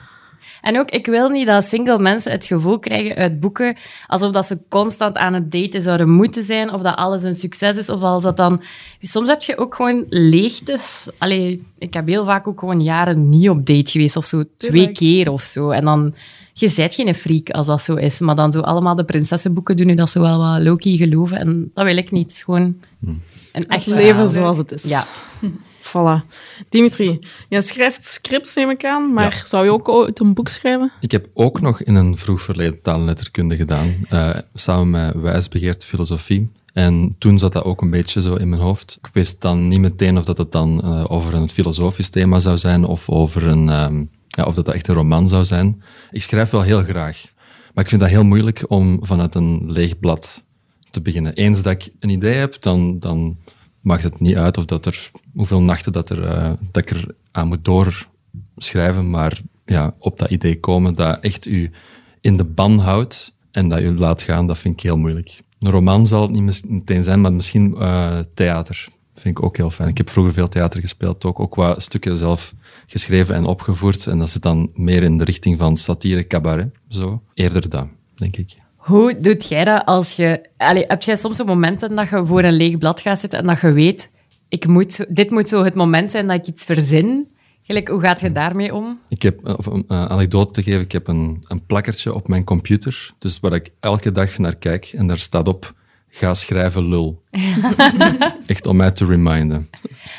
En 0.61 0.79
ook, 0.79 0.89
ik 0.89 1.05
wil 1.05 1.29
niet 1.29 1.47
dat 1.47 1.63
single 1.63 1.99
mensen 1.99 2.31
het 2.31 2.45
gevoel 2.45 2.79
krijgen 2.79 3.15
uit 3.15 3.39
boeken 3.39 3.77
alsof 4.07 4.31
dat 4.31 4.45
ze 4.45 4.59
constant 4.69 5.17
aan 5.17 5.33
het 5.33 5.51
daten 5.51 5.81
zouden 5.81 6.09
moeten 6.09 6.43
zijn, 6.43 6.73
of 6.73 6.81
dat 6.81 6.95
alles 6.95 7.23
een 7.23 7.35
succes 7.35 7.77
is, 7.77 7.89
of 7.89 8.01
als 8.01 8.23
dat 8.23 8.37
dan... 8.37 8.61
Soms 9.01 9.29
heb 9.29 9.41
je 9.41 9.57
ook 9.57 9.75
gewoon 9.75 10.05
leegtes. 10.09 11.07
Allee, 11.17 11.63
ik 11.77 11.93
heb 11.93 12.07
heel 12.07 12.25
vaak 12.25 12.47
ook 12.47 12.59
gewoon 12.59 12.81
jaren 12.81 13.29
niet 13.29 13.49
op 13.49 13.65
date 13.65 13.91
geweest, 13.91 14.15
of 14.15 14.25
zo 14.25 14.43
twee 14.57 14.71
Tuurlijk. 14.71 14.93
keer 14.93 15.31
of 15.31 15.41
zo. 15.41 15.69
En 15.69 15.85
dan... 15.85 16.13
Je 16.53 16.67
zijt 16.67 16.93
geen 16.93 17.15
freak 17.15 17.49
als 17.49 17.67
dat 17.67 17.81
zo 17.81 17.95
is, 17.95 18.19
maar 18.19 18.35
dan 18.35 18.51
zo 18.51 18.59
allemaal 18.59 18.95
de 18.95 19.03
prinsessenboeken 19.03 19.77
doen 19.77 19.87
nu 19.87 19.95
dat 19.95 20.09
zo 20.09 20.21
wel 20.21 20.37
wat 20.39 20.61
low-key 20.61 20.95
geloven. 20.95 21.37
En 21.37 21.71
dat 21.73 21.85
wil 21.85 21.97
ik 21.97 22.11
niet. 22.11 22.27
Het 22.27 22.31
is 22.31 22.43
gewoon 22.43 22.75
een 23.51 23.67
echt 23.67 23.85
Het 23.85 23.95
leven 23.95 24.29
zoals 24.29 24.57
het 24.57 24.71
is. 24.71 24.83
Ja. 24.83 25.03
Voilà. 25.89 26.25
Dimitri, 26.69 27.19
jij 27.49 27.61
schrijft 27.61 28.03
scripts, 28.03 28.55
neem 28.55 28.69
ik 28.69 28.85
aan, 28.85 29.13
maar 29.13 29.41
zou 29.45 29.65
je 29.65 29.71
ook 29.71 29.89
ooit 29.89 30.19
een 30.19 30.33
boek 30.33 30.47
schrijven? 30.47 30.91
Ik 30.99 31.11
heb 31.11 31.27
ook 31.33 31.61
nog 31.61 31.81
in 31.81 31.95
een 31.95 32.17
vroeg 32.17 32.41
verleden 32.41 32.81
taal 32.81 32.99
en 32.99 33.05
letterkunde 33.05 33.55
gedaan, 33.55 33.95
eh, 34.09 34.37
samen 34.53 34.89
met 34.89 35.23
wijsbegeerte 35.23 35.85
filosofie. 35.85 36.49
En 36.73 37.15
toen 37.17 37.39
zat 37.39 37.53
dat 37.53 37.63
ook 37.63 37.81
een 37.81 37.89
beetje 37.89 38.21
zo 38.21 38.35
in 38.35 38.49
mijn 38.49 38.61
hoofd. 38.61 38.99
Ik 39.01 39.09
wist 39.13 39.41
dan 39.41 39.67
niet 39.67 39.79
meteen 39.79 40.17
of 40.17 40.25
dat 40.25 40.37
het 40.37 40.51
dan 40.51 40.81
eh, 40.83 41.05
over 41.07 41.33
een 41.33 41.49
filosofisch 41.49 42.09
thema 42.09 42.39
zou 42.39 42.57
zijn 42.57 42.85
of 42.85 43.09
over 43.09 43.47
een, 43.47 43.69
ehm, 43.69 44.03
ja, 44.27 44.43
of 44.43 44.53
dat, 44.53 44.65
dat 44.65 44.75
echt 44.75 44.87
een 44.87 44.95
roman 44.95 45.29
zou 45.29 45.43
zijn. 45.43 45.83
Ik 46.11 46.21
schrijf 46.21 46.49
wel 46.49 46.61
heel 46.61 46.83
graag, 46.83 47.25
maar 47.73 47.83
ik 47.83 47.89
vind 47.89 48.01
dat 48.01 48.09
heel 48.09 48.23
moeilijk 48.23 48.63
om 48.67 48.99
vanuit 49.01 49.35
een 49.35 49.71
leeg 49.71 49.99
blad 49.99 50.43
te 50.89 51.01
beginnen. 51.01 51.33
Eens 51.33 51.61
dat 51.61 51.73
ik 51.73 51.89
een 51.99 52.09
idee 52.09 52.35
heb, 52.35 52.61
dan, 52.61 52.99
dan 52.99 53.37
maakt 53.81 54.03
het 54.03 54.19
niet 54.19 54.35
uit 54.35 54.57
of 54.57 54.65
dat 54.65 54.85
er, 54.85 55.11
hoeveel 55.33 55.61
nachten 55.61 55.91
dat, 55.91 56.09
er, 56.09 56.23
eh, 56.25 56.51
dat 56.71 56.83
ik 56.83 56.89
er 56.89 57.15
aan 57.31 57.47
moet 57.47 57.65
doorschrijven, 57.65 59.09
maar 59.09 59.41
ja, 59.65 59.95
op 59.97 60.19
dat 60.19 60.29
idee 60.29 60.59
komen 60.59 60.95
dat 60.95 61.19
echt 61.19 61.45
u 61.45 61.71
in 62.21 62.37
de 62.37 62.43
ban 62.43 62.79
houdt 62.79 63.33
en 63.51 63.69
dat 63.69 63.81
u 63.81 63.97
laat 63.97 64.21
gaan, 64.21 64.47
dat 64.47 64.57
vind 64.57 64.73
ik 64.73 64.81
heel 64.81 64.97
moeilijk. 64.97 65.39
Een 65.59 65.71
roman 65.71 66.07
zal 66.07 66.21
het 66.21 66.31
niet 66.31 66.69
meteen 66.69 67.03
zijn, 67.03 67.21
maar 67.21 67.33
misschien 67.33 67.75
eh, 67.75 68.19
theater 68.33 68.87
vind 69.13 69.37
ik 69.37 69.43
ook 69.43 69.57
heel 69.57 69.69
fijn. 69.69 69.89
Ik 69.89 69.97
heb 69.97 70.09
vroeger 70.09 70.33
veel 70.33 70.47
theater 70.47 70.81
gespeeld, 70.81 71.25
ook, 71.25 71.39
ook 71.39 71.55
wat 71.55 71.81
stukken 71.81 72.17
zelf 72.17 72.53
geschreven 72.87 73.35
en 73.35 73.45
opgevoerd. 73.45 74.07
En 74.07 74.19
dat 74.19 74.29
zit 74.29 74.41
dan 74.41 74.71
meer 74.73 75.03
in 75.03 75.17
de 75.17 75.23
richting 75.23 75.57
van 75.57 75.77
satire, 75.77 76.27
cabaret. 76.27 76.75
Zo. 76.87 77.21
Eerder 77.33 77.69
dat, 77.69 77.87
denk 78.15 78.37
ik. 78.37 78.57
Hoe 78.89 79.19
doet 79.19 79.47
jij 79.47 79.63
dat 79.63 79.85
als 79.85 80.15
je... 80.15 80.49
Allee, 80.57 80.83
heb 80.87 81.01
jij 81.01 81.15
soms 81.15 81.43
momenten 81.43 81.95
dat 81.95 82.09
je 82.09 82.25
voor 82.25 82.43
een 82.43 82.53
leeg 82.53 82.77
blad 82.77 82.99
gaat 82.99 83.19
zitten 83.19 83.39
en 83.39 83.45
dat 83.45 83.61
je 83.61 83.71
weet, 83.71 84.09
ik 84.47 84.67
moet, 84.67 85.05
dit 85.09 85.29
moet 85.29 85.49
zo 85.49 85.63
het 85.63 85.75
moment 85.75 86.11
zijn 86.11 86.27
dat 86.27 86.35
ik 86.35 86.47
iets 86.47 86.65
verzin? 86.65 87.27
Gelijk, 87.63 87.87
hoe 87.87 88.01
gaat 88.01 88.21
je 88.21 88.31
daarmee 88.31 88.75
om? 88.75 88.99
Ik 89.09 89.21
heb, 89.21 89.47
of 89.57 89.65
een 89.65 89.85
uh, 89.87 90.05
anekdote 90.05 90.53
te 90.53 90.63
geven, 90.63 90.81
ik 90.81 90.91
heb 90.91 91.07
een, 91.07 91.45
een 91.47 91.65
plakkertje 91.65 92.13
op 92.13 92.27
mijn 92.27 92.43
computer, 92.43 93.11
dus 93.17 93.39
waar 93.39 93.53
ik 93.53 93.69
elke 93.79 94.11
dag 94.11 94.37
naar 94.37 94.55
kijk 94.55 94.85
en 94.85 95.07
daar 95.07 95.19
staat 95.19 95.47
op, 95.47 95.73
ga 96.09 96.33
schrijven 96.33 96.89
lul. 96.89 97.23
Echt 98.45 98.65
om 98.65 98.75
mij 98.75 98.91
te 98.91 99.05
reminden. 99.05 99.69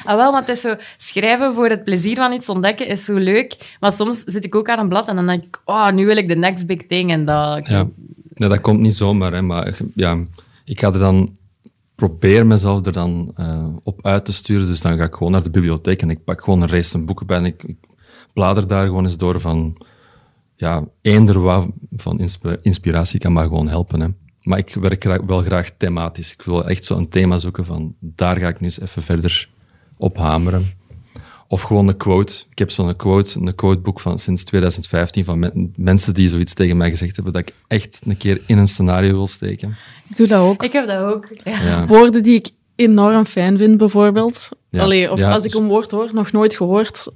Ah, 0.05 0.17
wel, 0.17 0.33
want 0.33 0.47
het 0.47 0.57
is 0.57 0.63
zo, 0.63 0.75
schrijven 0.97 1.55
voor 1.55 1.69
het 1.69 1.85
plezier 1.85 2.17
van 2.17 2.33
iets 2.33 2.49
ontdekken 2.49 2.87
is 2.87 3.05
zo 3.05 3.17
leuk, 3.17 3.77
maar 3.81 3.93
soms 3.93 4.23
zit 4.25 4.45
ik 4.45 4.55
ook 4.55 4.69
aan 4.69 4.79
een 4.79 4.89
blad 4.89 5.09
en 5.09 5.17
dan 5.17 5.27
denk 5.27 5.45
ik, 5.45 5.61
oh, 5.65 5.91
nu 5.91 6.07
wil 6.07 6.17
ik 6.17 6.29
de 6.29 6.37
next 6.37 6.67
big 6.67 6.87
thing 6.87 7.11
en 7.11 7.25
dat... 7.25 7.69
Ja, 7.69 7.87
nee, 8.41 8.49
dat 8.49 8.61
komt 8.61 8.81
niet 8.81 8.95
zomaar, 8.95 9.33
hè, 9.33 9.43
maar 9.43 9.79
ja, 9.95 10.27
ik 10.65 10.81
ga 10.81 10.93
er 10.93 10.99
dan 10.99 11.39
probeer 11.95 12.47
mezelf 12.47 12.87
er 12.87 12.93
dan 12.93 13.35
uh, 13.37 13.67
op 13.83 14.07
uit 14.07 14.25
te 14.25 14.33
sturen. 14.33 14.67
Dus 14.67 14.81
dan 14.81 14.97
ga 14.97 15.05
ik 15.05 15.15
gewoon 15.15 15.33
naar 15.33 15.43
de 15.43 15.51
bibliotheek 15.51 16.03
en 16.03 16.11
ik 16.11 16.25
pak 16.25 16.45
gewoon 16.45 16.63
een 16.63 16.69
race 16.69 16.99
boeken 16.99 17.27
bij 17.27 17.37
en 17.37 17.45
ik, 17.45 17.63
ik, 17.63 17.77
blader 18.33 18.67
daar 18.67 18.87
gewoon 18.87 19.05
eens 19.05 19.17
door 19.17 19.41
van... 19.41 19.77
Ja, 20.57 20.85
eender 21.01 21.41
wat 21.41 21.67
van 21.91 22.31
inspiratie 22.63 23.21
kan 23.21 23.33
maar 23.33 23.45
gewoon 23.45 23.69
helpen. 23.69 24.01
Hè. 24.01 24.09
Maar 24.43 24.59
ik 24.59 24.75
werk 24.75 25.23
wel 25.27 25.41
graag 25.41 25.71
thematisch. 25.77 26.33
Ik 26.33 26.43
wil 26.43 26.69
echt 26.69 26.85
zo 26.85 26.97
een 26.97 27.09
thema 27.09 27.39
zoeken 27.39 27.65
van 27.65 27.95
daar 28.01 28.37
ga 28.37 28.49
ik 28.49 28.61
nu 28.61 28.67
eens 28.67 28.81
even 28.81 29.03
verder 29.03 29.49
op 29.97 30.17
hameren. 30.17 30.73
Of 31.53 31.63
gewoon 31.63 31.89
een 31.89 31.97
quote. 31.97 32.35
Ik 32.51 32.59
heb 32.59 32.71
zo'n 32.71 32.97
quote, 32.97 33.41
een 33.41 33.55
quoteboek 33.55 34.01
van 34.01 34.19
sinds 34.19 34.45
2015 34.45 35.25
van 35.25 35.71
mensen 35.77 36.15
die 36.15 36.29
zoiets 36.29 36.55
tegen 36.55 36.77
mij 36.77 36.91
gezegd 36.91 37.15
hebben 37.15 37.33
dat 37.33 37.43
ik 37.43 37.55
echt 37.67 38.01
een 38.07 38.17
keer 38.17 38.41
in 38.47 38.59
een 38.59 38.69
scenario 38.69 39.13
wil 39.13 39.27
steken. 39.27 39.77
Ik 40.09 40.17
doe 40.17 40.27
dat 40.27 40.41
ook. 40.41 40.63
Ik 40.63 40.73
heb 40.73 40.87
dat 40.87 41.03
ook. 41.03 41.29
Ja. 41.45 41.87
Woorden 41.87 42.23
die 42.23 42.35
ik 42.35 42.51
enorm 42.75 43.25
fijn 43.25 43.59
vind, 43.59 43.77
bijvoorbeeld. 43.77 44.49
Ja. 44.69 44.83
Allee, 44.83 45.11
of 45.11 45.23
als 45.23 45.45
ik 45.45 45.55
een 45.55 45.69
woord 45.69 45.91
hoor, 45.91 46.11
nog 46.13 46.33
nooit 46.33 46.57
gehoord, 46.57 47.09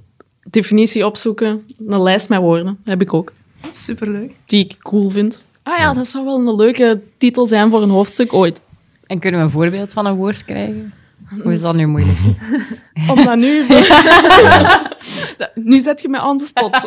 definitie 0.49 1.05
opzoeken, 1.05 1.65
een 1.87 2.01
lijst 2.01 2.29
met 2.29 2.39
woorden, 2.39 2.77
heb 2.83 3.01
ik 3.01 3.13
ook. 3.13 3.31
Superleuk. 3.71 4.31
Die 4.45 4.63
ik 4.65 4.77
cool 4.79 5.09
vind. 5.09 5.43
Ah 5.63 5.77
ja, 5.77 5.93
dat 5.93 6.07
zou 6.07 6.25
wel 6.25 6.37
een 6.37 6.55
leuke 6.55 7.01
titel 7.17 7.47
zijn 7.47 7.69
voor 7.69 7.81
een 7.81 7.89
hoofdstuk 7.89 8.33
ooit. 8.33 8.61
En 9.07 9.19
kunnen 9.19 9.39
we 9.39 9.45
een 9.45 9.51
voorbeeld 9.51 9.93
van 9.93 10.05
een 10.05 10.15
woord 10.15 10.45
krijgen? 10.45 10.93
Hoe 11.43 11.53
is 11.53 11.61
dat 11.61 11.75
nu 11.75 11.85
moeilijk? 11.85 12.17
Omdat 13.15 13.37
nu... 13.37 13.63
nu 15.71 15.79
zet 15.79 16.01
je 16.01 16.09
me 16.09 16.19
aan 16.19 16.37
de 16.37 16.45
spot. 16.45 16.85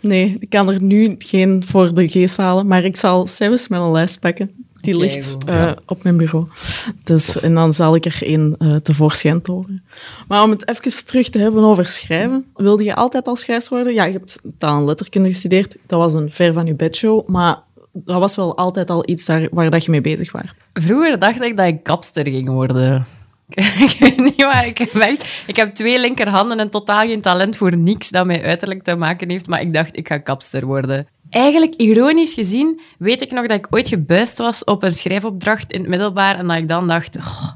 Nee, 0.00 0.36
ik 0.38 0.50
kan 0.50 0.70
er 0.70 0.82
nu 0.82 1.14
geen 1.18 1.62
voor 1.66 1.94
de 1.94 2.08
geest 2.08 2.36
halen, 2.36 2.66
maar 2.66 2.84
ik 2.84 2.96
zal 2.96 3.26
zelfs 3.26 3.68
met 3.68 3.80
een 3.80 3.90
lijst 3.90 4.20
pakken. 4.20 4.50
Die 4.80 4.96
ligt 4.96 5.36
uh, 5.48 5.72
op 5.86 6.02
mijn 6.02 6.16
bureau. 6.16 6.46
Dus, 7.04 7.40
en 7.40 7.54
dan 7.54 7.72
zal 7.72 7.94
ik 7.94 8.04
er 8.04 8.18
één 8.20 8.56
uh, 8.58 8.76
tevoorschijn 8.76 9.40
toveren. 9.40 9.84
Maar 10.28 10.42
om 10.42 10.50
het 10.50 10.68
even 10.68 11.04
terug 11.04 11.28
te 11.28 11.38
hebben 11.38 11.64
over 11.64 11.86
schrijven. 11.86 12.44
Wilde 12.54 12.84
je 12.84 12.94
altijd 12.94 13.26
al 13.26 13.36
schrijver 13.36 13.70
worden? 13.70 13.94
Ja, 13.94 14.04
je 14.04 14.12
hebt 14.12 14.42
taal 14.58 14.78
en 14.78 14.84
letterkunde 14.84 15.28
gestudeerd. 15.28 15.76
Dat 15.86 15.98
was 15.98 16.14
een 16.14 16.30
ver 16.30 16.52
van 16.52 16.66
je 16.66 16.74
bedshow. 16.74 17.28
Maar 17.28 17.58
dat 17.92 18.20
was 18.20 18.36
wel 18.36 18.56
altijd 18.56 18.90
al 18.90 19.08
iets 19.08 19.26
daar, 19.26 19.48
waar 19.50 19.70
dat 19.70 19.84
je 19.84 19.90
mee 19.90 20.00
bezig 20.00 20.32
was. 20.32 20.54
Vroeger 20.72 21.18
dacht 21.18 21.42
ik 21.42 21.56
dat 21.56 21.66
ik 21.66 21.82
kapster 21.82 22.28
ging 22.28 22.48
worden. 22.48 23.06
ik 23.88 23.96
weet 23.98 24.16
niet 24.16 24.42
waar 24.42 24.66
ik 24.66 24.78
heb. 24.78 25.22
Ik 25.46 25.56
heb 25.56 25.74
twee 25.74 26.00
linkerhanden 26.00 26.58
en 26.58 26.70
totaal 26.70 27.06
geen 27.06 27.20
talent 27.20 27.56
voor 27.56 27.76
niks 27.76 28.10
dat 28.10 28.26
mij 28.26 28.42
uiterlijk 28.42 28.82
te 28.82 28.96
maken 28.96 29.30
heeft, 29.30 29.46
maar 29.46 29.60
ik 29.60 29.74
dacht, 29.74 29.96
ik 29.96 30.08
ga 30.08 30.18
kapster 30.18 30.66
worden. 30.66 31.06
Eigenlijk, 31.30 31.74
ironisch 31.74 32.34
gezien, 32.34 32.80
weet 32.98 33.22
ik 33.22 33.30
nog 33.30 33.46
dat 33.46 33.58
ik 33.58 33.66
ooit 33.70 33.88
gebuist 33.88 34.38
was 34.38 34.64
op 34.64 34.82
een 34.82 34.92
schrijfopdracht 34.92 35.72
in 35.72 35.80
het 35.80 35.88
middelbaar 35.88 36.38
en 36.38 36.46
dat 36.46 36.56
ik 36.56 36.68
dan 36.68 36.88
dacht, 36.88 37.16
oh, 37.16 37.48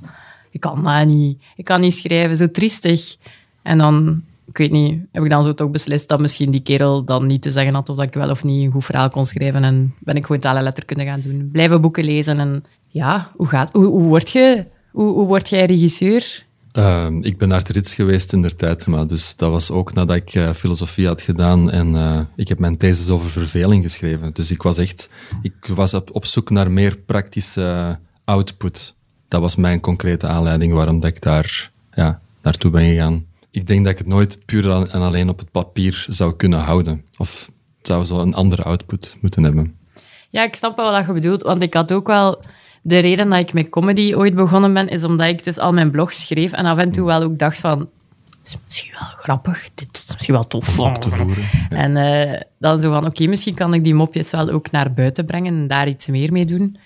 ik 0.50 0.60
kan 0.60 0.84
dat 0.84 1.06
niet. 1.06 1.42
Ik 1.56 1.64
kan 1.64 1.80
niet 1.80 1.94
schrijven, 1.94 2.36
zo 2.36 2.50
triestig. 2.50 3.16
En 3.62 3.78
dan, 3.78 4.22
ik 4.46 4.58
weet 4.58 4.70
niet, 4.70 5.02
heb 5.12 5.24
ik 5.24 5.30
dan 5.30 5.42
zo 5.42 5.54
toch 5.54 5.70
beslist 5.70 6.08
dat 6.08 6.20
misschien 6.20 6.50
die 6.50 6.62
kerel 6.62 7.04
dan 7.04 7.26
niet 7.26 7.42
te 7.42 7.50
zeggen 7.50 7.74
had 7.74 7.88
of 7.88 7.96
dat 7.96 8.06
ik 8.06 8.14
wel 8.14 8.30
of 8.30 8.44
niet 8.44 8.64
een 8.64 8.72
goed 8.72 8.84
verhaal 8.84 9.08
kon 9.08 9.24
schrijven. 9.24 9.64
En 9.64 9.94
ben 9.98 10.16
ik 10.16 10.26
gewoon 10.26 10.40
taal 10.40 10.56
en 10.56 10.62
letterkunde 10.62 11.04
gaan 11.04 11.20
doen. 11.20 11.48
Blijven 11.52 11.80
boeken 11.80 12.04
lezen 12.04 12.38
en 12.38 12.64
ja, 12.88 13.30
hoe 13.36 13.46
gaat 13.46 13.72
Hoe, 13.72 13.86
hoe 13.86 14.02
word 14.02 14.30
je 14.30 14.64
hoe, 14.98 15.12
hoe 15.12 15.26
word 15.26 15.48
jij 15.48 15.64
regisseur? 15.64 16.46
Uh, 16.72 17.06
ik 17.20 17.38
ben 17.38 17.52
arts 17.52 17.94
geweest 17.94 18.32
in 18.32 18.42
der 18.42 18.56
tijd, 18.56 18.86
maar 18.86 19.06
dus 19.06 19.36
dat 19.36 19.50
was 19.50 19.70
ook 19.70 19.94
nadat 19.94 20.16
ik 20.16 20.34
uh, 20.34 20.52
filosofie 20.52 21.06
had 21.06 21.22
gedaan 21.22 21.70
en 21.70 21.94
uh, 21.94 22.20
ik 22.36 22.48
heb 22.48 22.58
mijn 22.58 22.76
thesis 22.76 23.08
over 23.08 23.30
verveling 23.30 23.82
geschreven. 23.82 24.32
Dus 24.32 24.50
ik 24.50 24.62
was 24.62 24.78
echt, 24.78 25.10
ik 25.42 25.66
was 25.74 25.94
op, 25.94 26.14
op 26.14 26.24
zoek 26.24 26.50
naar 26.50 26.70
meer 26.70 26.96
praktische 26.96 27.98
output. 28.24 28.94
Dat 29.28 29.40
was 29.40 29.56
mijn 29.56 29.80
concrete 29.80 30.26
aanleiding 30.26 30.72
waarom 30.72 31.00
dat 31.00 31.10
ik 31.10 31.22
daar 31.22 31.70
ja, 31.92 32.20
naartoe 32.42 32.70
ben 32.70 32.88
gegaan. 32.88 33.24
Ik 33.50 33.66
denk 33.66 33.82
dat 33.82 33.92
ik 33.92 33.98
het 33.98 34.06
nooit 34.06 34.38
puur 34.46 34.70
en 34.70 35.02
alleen 35.02 35.28
op 35.28 35.38
het 35.38 35.50
papier 35.50 36.06
zou 36.08 36.36
kunnen 36.36 36.58
houden. 36.58 37.04
Of 37.16 37.50
het 37.78 37.86
zou 37.86 38.04
zo 38.04 38.18
een 38.20 38.34
andere 38.34 38.62
output 38.62 39.16
moeten 39.20 39.42
hebben. 39.42 39.76
Ja, 40.30 40.44
ik 40.44 40.54
snap 40.54 40.76
wel 40.76 40.90
wat 40.90 41.06
je 41.06 41.12
bedoelt, 41.12 41.42
want 41.42 41.62
ik 41.62 41.74
had 41.74 41.92
ook 41.92 42.06
wel 42.06 42.42
de 42.88 42.98
reden 42.98 43.28
dat 43.28 43.38
ik 43.38 43.52
met 43.52 43.68
comedy 43.68 44.14
ooit 44.14 44.34
begonnen 44.34 44.74
ben, 44.74 44.88
is 44.88 45.04
omdat 45.04 45.28
ik 45.28 45.44
dus 45.44 45.58
al 45.58 45.72
mijn 45.72 45.90
blogs 45.90 46.26
schreef 46.26 46.52
en 46.52 46.64
af 46.64 46.78
en 46.78 46.92
toe 46.92 47.06
wel 47.06 47.22
ook 47.22 47.38
dacht 47.38 47.60
van, 47.60 47.88
is 48.44 48.56
misschien 48.64 48.92
wel 48.98 49.08
grappig, 49.08 49.68
dit 49.74 49.88
is 49.92 50.14
misschien 50.14 50.34
wel 50.34 50.46
tof 50.46 50.78
om 50.78 50.98
te 50.98 51.10
voeren. 51.10 51.44
En 51.70 51.96
uh, 51.96 52.40
dan 52.58 52.78
zo 52.78 52.92
van, 52.92 53.06
oké, 53.06 53.26
misschien 53.26 53.54
kan 53.54 53.74
ik 53.74 53.84
die 53.84 53.94
mopjes 53.94 54.30
wel 54.30 54.50
ook 54.50 54.70
naar 54.70 54.92
buiten 54.92 55.24
brengen 55.24 55.54
en 55.54 55.66
daar 55.66 55.88
iets 55.88 56.06
meer 56.06 56.32
mee 56.32 56.44
doen. 56.44 56.76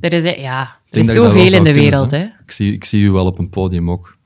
Er 0.00 0.12
is, 0.12 0.24
ja, 0.24 0.76
er 0.90 1.00
is 1.00 1.12
zoveel 1.12 1.52
in 1.52 1.64
de 1.64 1.72
wereld. 1.72 2.10
Hè. 2.10 2.22
Ik, 2.22 2.50
zie, 2.50 2.72
ik 2.72 2.84
zie 2.84 3.02
u 3.02 3.10
wel 3.10 3.26
op 3.26 3.38
een 3.38 3.50
podium 3.50 3.90
ook. 3.90 4.16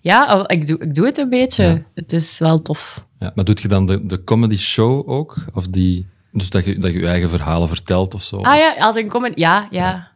Ja, 0.00 0.48
ik 0.48 0.66
doe, 0.66 0.78
ik 0.78 0.94
doe 0.94 1.06
het 1.06 1.18
een 1.18 1.28
beetje. 1.28 1.84
Het 1.94 2.12
is 2.12 2.38
wel 2.38 2.60
tof. 2.60 3.06
Ja, 3.18 3.32
maar 3.34 3.44
doet 3.44 3.60
je 3.60 3.68
dan 3.68 3.86
de, 3.86 4.06
de 4.06 4.24
comedy 4.24 4.56
show 4.56 5.08
ook? 5.08 5.36
Of 5.54 5.66
die, 5.66 6.06
dus 6.32 6.50
dat 6.50 6.64
je, 6.64 6.78
dat 6.78 6.92
je 6.92 7.00
je 7.00 7.06
eigen 7.06 7.28
verhalen 7.28 7.68
vertelt 7.68 8.14
of 8.14 8.22
zo? 8.22 8.36
Ah 8.36 8.56
ja, 8.56 8.74
als 8.78 8.96
een 8.96 9.08
comedy... 9.08 9.40
ja. 9.40 9.68
ja. 9.70 10.12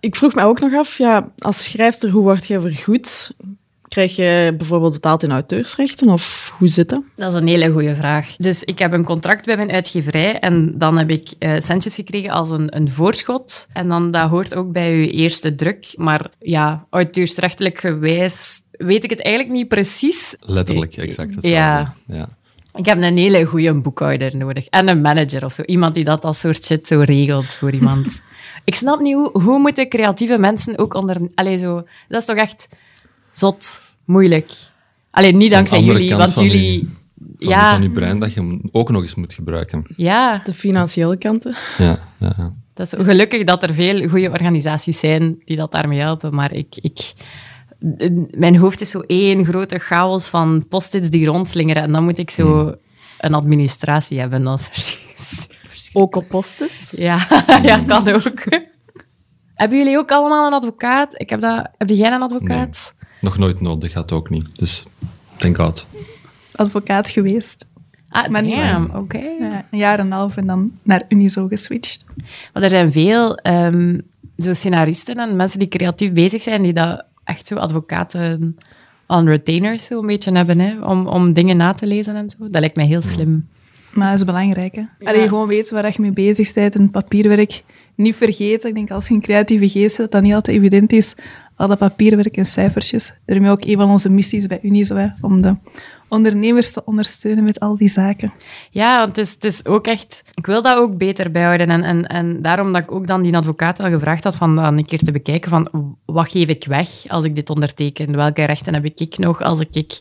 Ik 0.00 0.16
vroeg 0.16 0.34
me 0.34 0.42
ook 0.42 0.60
nog 0.60 0.74
af, 0.74 0.98
ja, 0.98 1.28
als 1.38 1.64
schrijfster, 1.64 2.10
hoe 2.10 2.22
word 2.22 2.46
je 2.46 2.60
vergoed? 2.60 3.34
Krijg 3.88 4.16
je 4.16 4.54
bijvoorbeeld 4.58 4.92
betaald 4.92 5.22
in 5.22 5.30
auteursrechten 5.30 6.08
of 6.08 6.54
hoe 6.58 6.68
zit 6.68 6.88
dat? 6.88 7.02
Dat 7.16 7.32
is 7.34 7.40
een 7.40 7.48
hele 7.48 7.70
goede 7.70 7.96
vraag. 7.96 8.36
Dus 8.36 8.64
ik 8.64 8.78
heb 8.78 8.92
een 8.92 9.04
contract 9.04 9.44
bij 9.44 9.56
mijn 9.56 9.70
uitgeverij 9.70 10.38
en 10.38 10.78
dan 10.78 10.98
heb 10.98 11.10
ik 11.10 11.32
uh, 11.38 11.60
centjes 11.60 11.94
gekregen 11.94 12.30
als 12.30 12.50
een, 12.50 12.76
een 12.76 12.92
voorschot. 12.92 13.68
En 13.72 13.88
dan 13.88 14.10
dat 14.10 14.28
hoort 14.28 14.54
ook 14.54 14.72
bij 14.72 14.94
uw 14.94 15.06
eerste 15.06 15.54
druk. 15.54 15.92
Maar 15.96 16.30
ja, 16.38 16.86
auteursrechtelijk 16.90 17.78
gewijs 17.78 18.62
weet 18.70 19.04
ik 19.04 19.10
het 19.10 19.22
eigenlijk 19.22 19.54
niet 19.54 19.68
precies. 19.68 20.36
Letterlijk, 20.40 20.96
exact 20.96 21.34
hetzelfde. 21.34 21.58
Ja. 21.58 21.94
ja. 22.06 22.28
Ik 22.74 22.86
heb 22.86 23.02
een 23.02 23.16
hele 23.16 23.44
goede 23.44 23.74
boekhouder 23.74 24.36
nodig. 24.36 24.66
En 24.66 24.88
een 24.88 25.00
manager 25.00 25.44
of 25.44 25.52
zo. 25.52 25.62
Iemand 25.62 25.94
die 25.94 26.04
dat 26.04 26.24
als 26.24 26.40
soort 26.40 26.64
shit 26.64 26.86
zo 26.86 27.00
regelt 27.00 27.54
voor 27.54 27.72
iemand. 27.72 28.20
ik 28.64 28.74
snap 28.74 29.00
niet 29.00 29.14
hoe, 29.14 29.42
hoe 29.42 29.58
moeten 29.58 29.88
creatieve 29.88 30.38
mensen 30.38 30.78
ook 30.78 30.94
onder... 30.94 31.16
Allee, 31.34 31.56
zo, 31.56 31.74
dat 32.08 32.20
is 32.20 32.26
toch 32.26 32.36
echt 32.36 32.68
zot, 33.32 33.80
moeilijk. 34.04 34.52
Alleen 35.10 35.36
niet 35.36 35.50
dankzij 35.50 35.82
jullie, 35.82 36.14
want 36.14 36.34
jullie... 36.34 36.96
van, 37.16 37.48
ja. 37.48 37.70
van 37.72 37.82
je 37.82 37.90
brein 37.90 38.18
dat 38.18 38.32
je 38.32 38.60
ook 38.72 38.90
nog 38.90 39.02
eens 39.02 39.14
moet 39.14 39.32
gebruiken. 39.32 39.84
Ja. 39.96 40.40
De 40.44 40.54
financiële 40.54 41.16
kanten. 41.16 41.54
Ja, 41.78 41.98
ja, 42.18 42.32
ja. 42.36 42.54
Dat 42.74 42.92
is 42.92 43.04
gelukkig 43.04 43.44
dat 43.44 43.62
er 43.62 43.74
veel 43.74 44.08
goede 44.08 44.30
organisaties 44.30 44.98
zijn 44.98 45.42
die 45.44 45.56
dat 45.56 45.72
daarmee 45.72 46.00
helpen, 46.00 46.34
maar 46.34 46.52
ik... 46.52 46.76
ik 46.80 47.12
mijn 48.30 48.56
hoofd 48.56 48.80
is 48.80 48.90
zo 48.90 49.00
één 49.00 49.44
grote 49.44 49.78
chaos 49.78 50.26
van 50.26 50.66
post-its 50.68 51.10
die 51.10 51.26
rondslingeren. 51.26 51.82
En 51.82 51.92
dan 51.92 52.04
moet 52.04 52.18
ik 52.18 52.30
zo 52.30 52.60
hmm. 52.60 52.76
een 53.18 53.34
administratie 53.34 54.20
hebben. 54.20 54.44
Dat 54.44 54.70
is 54.74 54.98
ook 55.92 56.16
op 56.16 56.28
post-its? 56.28 56.90
Ja, 56.90 57.26
ja, 57.62 57.78
kan 57.86 58.08
ook. 58.08 58.44
Hebben 59.54 59.78
jullie 59.78 59.98
ook 59.98 60.10
allemaal 60.10 60.46
een 60.46 60.52
advocaat? 60.52 61.20
Ik 61.20 61.30
heb, 61.30 61.40
dat, 61.40 61.68
heb 61.78 61.88
jij 61.88 62.12
een 62.12 62.22
advocaat? 62.22 62.94
nog 63.20 63.38
nooit 63.38 63.60
nodig, 63.60 63.92
gaat 63.92 64.12
ook 64.12 64.30
niet. 64.30 64.58
Dus, 64.58 64.86
thank 65.36 65.56
God. 65.56 65.86
Advocaat 66.52 67.08
geweest. 67.08 67.66
Ah, 68.08 68.28
maar 68.28 68.44
damn, 68.44 68.90
oké. 68.94 69.18
Ja, 69.18 69.64
een 69.70 69.78
jaar 69.78 69.98
en 69.98 70.06
een 70.06 70.12
half 70.12 70.36
en 70.36 70.46
dan 70.46 70.72
naar 70.82 71.02
Unizo 71.08 71.46
geswitcht. 71.46 72.04
Maar 72.52 72.62
er 72.62 72.68
zijn 72.68 72.92
veel 72.92 73.38
um, 73.42 74.00
zo 74.36 74.54
scenaristen 74.54 75.16
en 75.16 75.36
mensen 75.36 75.58
die 75.58 75.68
creatief 75.68 76.12
bezig 76.12 76.42
zijn, 76.42 76.62
die 76.62 76.72
dat 76.72 77.04
echt 77.24 77.46
zo 77.46 77.56
advocaten 77.56 78.58
on 79.06 79.28
retainers 79.28 79.84
zo 79.84 80.00
een 80.00 80.06
beetje 80.06 80.32
hebben, 80.32 80.58
hè, 80.58 80.84
om, 80.84 81.06
om 81.06 81.32
dingen 81.32 81.56
na 81.56 81.72
te 81.72 81.86
lezen 81.86 82.16
en 82.16 82.30
zo. 82.30 82.36
Dat 82.38 82.60
lijkt 82.60 82.76
mij 82.76 82.86
heel 82.86 83.02
slim. 83.02 83.48
Maar 83.98 84.10
dat 84.10 84.18
is 84.18 84.24
belangrijk, 84.24 84.74
hè. 84.74 84.80
Ja. 84.80 85.10
Allee, 85.10 85.28
gewoon 85.28 85.48
weten 85.48 85.74
waar 85.74 85.92
je 85.92 86.00
mee 86.00 86.12
bezig 86.12 86.52
bent 86.52 86.74
en 86.74 86.90
papierwerk 86.90 87.62
niet 87.94 88.16
vergeten. 88.16 88.68
Ik 88.68 88.74
denk 88.74 88.90
als 88.90 89.08
je 89.08 89.14
een 89.14 89.20
creatieve 89.20 89.68
geest 89.68 89.96
hebt, 89.96 89.96
dat 89.96 90.10
dat 90.10 90.22
niet 90.22 90.34
altijd 90.34 90.56
evident 90.56 90.92
is. 90.92 91.14
Al 91.56 91.68
dat 91.68 91.78
papierwerk 91.78 92.36
en 92.36 92.46
cijfertjes. 92.46 93.14
Daarmee 93.26 93.50
ook 93.50 93.64
een 93.64 93.76
van 93.76 93.90
onze 93.90 94.10
missies 94.10 94.46
bij 94.46 94.58
Unizo, 94.62 94.96
hè, 94.96 95.06
om 95.20 95.40
de 95.40 95.56
ondernemers 96.08 96.72
te 96.72 96.84
ondersteunen 96.84 97.44
met 97.44 97.60
al 97.60 97.76
die 97.76 97.88
zaken. 97.88 98.32
Ja, 98.70 98.98
want 98.98 99.16
het 99.16 99.26
is, 99.26 99.32
het 99.32 99.44
is 99.44 99.64
ook 99.64 99.86
echt... 99.86 100.22
Ik 100.34 100.46
wil 100.46 100.62
dat 100.62 100.76
ook 100.76 100.96
beter 100.96 101.30
bijhouden. 101.30 101.70
En, 101.70 101.82
en, 101.82 102.06
en 102.06 102.42
daarom 102.42 102.72
dat 102.72 102.82
ik 102.82 102.92
ook 102.92 103.06
dan 103.06 103.22
die 103.22 103.36
advocaat 103.36 103.78
wel 103.78 103.90
gevraagd 103.90 104.24
had 104.24 104.36
van 104.36 104.56
dan 104.56 104.78
een 104.78 104.86
keer 104.86 104.98
te 104.98 105.12
bekijken 105.12 105.50
van 105.50 105.96
wat 106.04 106.30
geef 106.30 106.48
ik 106.48 106.64
weg 106.64 106.88
als 107.08 107.24
ik 107.24 107.34
dit 107.34 107.50
onderteken? 107.50 108.16
Welke 108.16 108.44
rechten 108.44 108.74
heb 108.74 108.84
ik 108.84 109.18
nog 109.18 109.42
als 109.42 109.60
ik 109.60 110.00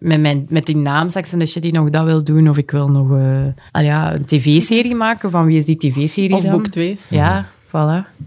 met, 0.00 0.20
mijn, 0.20 0.46
met 0.48 0.66
die 0.66 0.76
naam 0.76 1.08
en 1.08 1.46
shit 1.46 1.62
die 1.62 1.72
nog 1.72 1.90
dat 1.90 2.04
wil 2.04 2.24
doen, 2.24 2.48
of 2.48 2.58
ik 2.58 2.70
wil 2.70 2.88
nog 2.88 3.10
uh, 3.10 3.46
ah 3.70 3.84
ja, 3.84 4.14
een 4.14 4.24
tv-serie 4.24 4.94
maken. 4.94 5.30
Van 5.30 5.46
wie 5.46 5.56
is 5.56 5.64
die 5.64 5.76
tv-serie 5.76 6.34
Of 6.34 6.42
dan? 6.42 6.52
boek 6.52 6.66
2. 6.66 6.98
Ja, 7.08 7.46
voilà. 7.66 8.18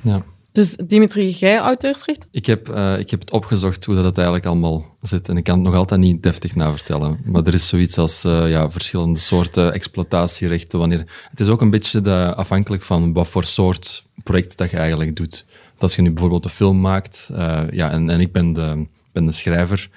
Ja. 0.00 0.22
Dus 0.52 0.76
Dimitri, 0.76 1.28
jij 1.28 1.58
auteursrecht? 1.58 2.26
Ik 2.30 2.46
heb, 2.46 2.68
uh, 2.68 2.98
ik 2.98 3.10
heb 3.10 3.20
het 3.20 3.30
opgezocht 3.30 3.84
hoe 3.84 3.94
dat 3.94 4.04
het 4.04 4.16
eigenlijk 4.16 4.46
allemaal 4.46 4.96
zit. 5.02 5.28
En 5.28 5.36
ik 5.36 5.44
kan 5.44 5.54
het 5.54 5.64
nog 5.64 5.74
altijd 5.74 6.00
niet 6.00 6.22
deftig 6.22 6.54
navertellen. 6.54 7.18
Maar 7.24 7.46
er 7.46 7.54
is 7.54 7.68
zoiets 7.68 7.98
als 7.98 8.24
uh, 8.24 8.50
ja, 8.50 8.70
verschillende 8.70 9.18
soorten 9.18 9.72
exploitatierechten. 9.72 10.78
Wanneer... 10.78 11.04
Het 11.30 11.40
is 11.40 11.48
ook 11.48 11.60
een 11.60 11.70
beetje 11.70 12.00
de, 12.00 12.34
afhankelijk 12.34 12.82
van 12.82 13.12
wat 13.12 13.28
voor 13.28 13.44
soort 13.44 14.04
project 14.24 14.58
dat 14.58 14.70
je 14.70 14.76
eigenlijk 14.76 15.16
doet. 15.16 15.46
Als 15.78 15.96
je 15.96 16.02
nu 16.02 16.10
bijvoorbeeld 16.10 16.44
een 16.44 16.50
film 16.50 16.80
maakt, 16.80 17.30
uh, 17.32 17.62
ja, 17.70 17.90
en, 17.90 18.10
en 18.10 18.20
ik 18.20 18.32
ben 18.32 18.52
de, 18.52 18.86
ben 19.12 19.26
de 19.26 19.32
schrijver, 19.32 19.88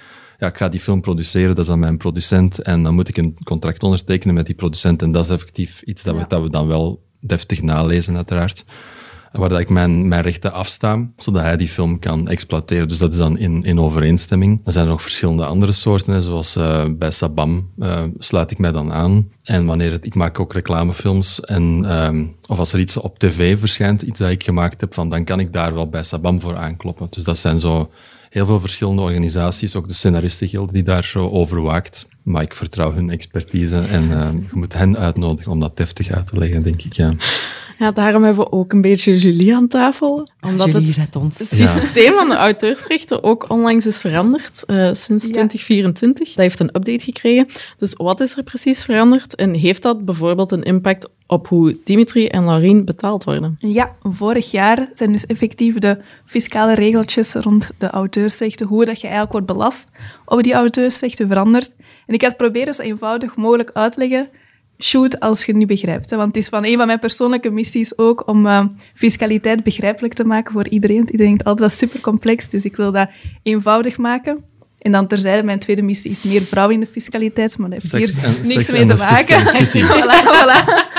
ja, 0.43 0.50
ik 0.50 0.57
ga 0.57 0.69
die 0.69 0.79
film 0.79 1.01
produceren, 1.01 1.50
dat 1.50 1.57
is 1.57 1.67
dan 1.67 1.79
mijn 1.79 1.97
producent. 1.97 2.62
En 2.62 2.83
dan 2.83 2.93
moet 2.93 3.07
ik 3.07 3.17
een 3.17 3.38
contract 3.43 3.83
ondertekenen 3.83 4.35
met 4.35 4.45
die 4.45 4.55
producent. 4.55 5.01
En 5.01 5.12
dat 5.12 5.23
is 5.23 5.31
effectief 5.31 5.81
iets 5.81 6.03
dat, 6.03 6.15
we, 6.15 6.25
dat 6.27 6.41
we 6.41 6.50
dan 6.50 6.67
wel 6.67 7.01
deftig 7.19 7.62
nalezen, 7.62 8.15
uiteraard 8.15 8.65
waar 9.31 9.50
dat 9.50 9.59
ik 9.59 9.69
mijn, 9.69 10.07
mijn 10.07 10.21
rechten 10.21 10.53
afsta, 10.53 11.09
zodat 11.17 11.41
hij 11.41 11.57
die 11.57 11.67
film 11.67 12.00
kan 12.00 12.27
exploiteren. 12.27 12.88
Dus 12.88 12.97
dat 12.97 13.12
is 13.12 13.17
dan 13.17 13.38
in, 13.38 13.63
in 13.63 13.79
overeenstemming. 13.79 14.62
Er 14.65 14.71
zijn 14.71 14.85
er 14.85 14.91
nog 14.91 15.01
verschillende 15.01 15.45
andere 15.45 15.71
soorten, 15.71 16.13
hè, 16.13 16.21
zoals 16.21 16.57
uh, 16.57 16.85
bij 16.89 17.12
Sabam 17.12 17.69
uh, 17.77 18.03
sluit 18.17 18.51
ik 18.51 18.57
mij 18.57 18.71
dan 18.71 18.91
aan. 18.91 19.29
En 19.43 19.65
wanneer 19.65 19.91
het, 19.91 20.05
ik 20.05 20.15
maak 20.15 20.39
ook 20.39 20.53
reclamefilms, 20.53 21.39
en, 21.39 21.95
um, 21.97 22.35
of 22.47 22.59
als 22.59 22.73
er 22.73 22.79
iets 22.79 22.97
op 22.97 23.19
tv 23.19 23.59
verschijnt, 23.59 24.01
iets 24.01 24.19
dat 24.19 24.29
ik 24.29 24.43
gemaakt 24.43 24.81
heb, 24.81 24.93
van, 24.93 25.09
dan 25.09 25.23
kan 25.23 25.39
ik 25.39 25.53
daar 25.53 25.73
wel 25.73 25.89
bij 25.89 26.03
Sabam 26.03 26.39
voor 26.39 26.57
aankloppen. 26.57 27.07
Dus 27.09 27.23
dat 27.23 27.38
zijn 27.38 27.59
zo 27.59 27.89
heel 28.33 28.45
veel 28.45 28.59
verschillende 28.59 29.01
organisaties, 29.01 29.75
ook 29.75 29.87
de 29.87 29.93
Scenaristengilde 29.93 30.73
die 30.73 30.83
daar 30.83 31.03
zo 31.03 31.29
over 31.29 31.61
waakt. 31.61 32.07
Maar 32.23 32.41
ik 32.41 32.55
vertrouw 32.55 32.93
hun 32.93 33.09
expertise 33.09 33.77
en 33.77 34.03
uh, 34.03 34.29
je 34.31 34.55
moet 34.57 34.73
hen 34.73 34.97
uitnodigen 34.97 35.51
om 35.51 35.59
dat 35.59 35.77
deftig 35.77 36.11
uit 36.11 36.27
te 36.27 36.37
leggen, 36.37 36.63
denk 36.63 36.81
ik. 36.81 36.93
Ja. 36.93 37.13
Ja, 37.79 37.91
daarom 37.91 38.23
hebben 38.23 38.43
we 38.43 38.51
ook 38.51 38.73
een 38.73 38.81
beetje 38.81 39.15
Julie 39.15 39.55
aan 39.55 39.67
tafel. 39.67 40.29
Omdat 40.41 40.73
Julie 40.73 40.93
het 40.99 41.15
ons. 41.15 41.37
systeem 41.47 42.13
van 42.13 42.29
de 42.29 42.35
auteursrechten 42.35 43.23
ook 43.23 43.49
onlangs 43.49 43.85
is 43.85 43.99
veranderd, 43.99 44.63
uh, 44.67 44.89
sinds 44.93 45.23
ja. 45.23 45.29
2024. 45.29 46.27
Dat 46.27 46.37
heeft 46.37 46.59
een 46.59 46.75
update 46.75 47.03
gekregen. 47.03 47.47
Dus 47.77 47.93
wat 47.93 48.21
is 48.21 48.37
er 48.37 48.43
precies 48.43 48.83
veranderd? 48.83 49.35
En 49.35 49.53
heeft 49.53 49.81
dat 49.81 50.05
bijvoorbeeld 50.05 50.51
een 50.51 50.63
impact 50.63 51.09
op 51.27 51.47
hoe 51.47 51.77
Dimitri 51.83 52.27
en 52.27 52.45
Laurien 52.45 52.85
betaald 52.85 53.23
worden? 53.23 53.55
Ja, 53.59 53.95
vorig 54.01 54.51
jaar 54.51 54.89
zijn 54.93 55.11
dus 55.11 55.25
effectief 55.25 55.79
de 55.79 55.97
fiscale 56.25 56.73
regeltjes 56.73 57.33
rond 57.33 57.71
de 57.77 57.89
auteursrechten, 57.89 58.67
hoe 58.67 58.85
dat 58.85 58.95
je 58.95 59.07
eigenlijk 59.07 59.31
wordt 59.31 59.47
belast 59.47 59.91
op 60.25 60.43
die 60.43 60.53
auteursrechten 60.53 61.27
veranderd. 61.27 61.75
En 62.07 62.13
ik 62.13 62.21
had 62.21 62.37
proberen 62.37 62.73
zo 62.73 62.81
eenvoudig 62.81 63.35
mogelijk 63.35 63.71
uit 63.73 63.93
te 63.93 63.99
leggen 63.99 64.29
shoot 64.83 65.19
als 65.19 65.45
je 65.45 65.55
niet 65.55 65.67
begrijpt. 65.67 66.09
Hè? 66.09 66.17
Want 66.17 66.35
het 66.35 66.43
is 66.43 66.49
van 66.49 66.65
een 66.65 66.77
van 66.77 66.87
mijn 66.87 66.99
persoonlijke 66.99 67.49
missies 67.49 67.97
ook 67.97 68.27
om 68.27 68.45
uh, 68.45 68.65
fiscaliteit 68.93 69.63
begrijpelijk 69.63 70.13
te 70.13 70.25
maken 70.25 70.53
voor 70.53 70.67
iedereen. 70.67 70.97
Iedereen 70.99 71.17
denkt 71.27 71.43
altijd 71.43 71.59
dat 71.59 71.71
is 71.71 71.77
super 71.77 72.01
complex, 72.01 72.49
dus 72.49 72.65
ik 72.65 72.75
wil 72.75 72.91
dat 72.91 73.09
eenvoudig 73.43 73.97
maken. 73.97 74.43
En 74.79 74.91
dan 74.91 75.07
terzijde, 75.07 75.43
mijn 75.43 75.59
tweede 75.59 75.81
missie 75.81 76.11
is 76.11 76.21
meer 76.21 76.41
vrouwen 76.41 76.75
in 76.75 76.81
de 76.81 76.87
fiscaliteit, 76.87 77.57
maar 77.57 77.69
dat 77.69 77.81
heeft 77.81 78.15
hier 78.15 78.23
en, 78.23 78.47
niks 78.47 78.71
mee 78.71 78.85
te 78.85 78.95
maken. 78.95 79.45
voilà, 79.91 80.27
voilà. 80.33 80.91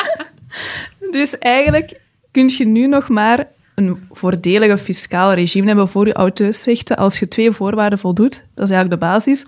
Dus 1.10 1.38
eigenlijk 1.38 2.00
kun 2.30 2.48
je 2.56 2.66
nu 2.66 2.86
nog 2.86 3.08
maar 3.08 3.48
een 3.74 4.06
voordeliger 4.10 4.78
fiscaal 4.78 5.32
regime 5.32 5.66
hebben 5.66 5.88
voor 5.88 6.06
je 6.06 6.12
auteursrechten 6.12 6.96
als 6.96 7.18
je 7.18 7.28
twee 7.28 7.50
voorwaarden 7.50 7.98
voldoet. 7.98 8.44
Dat 8.54 8.68
is 8.68 8.74
eigenlijk 8.74 9.00
de 9.00 9.06
basis. 9.06 9.44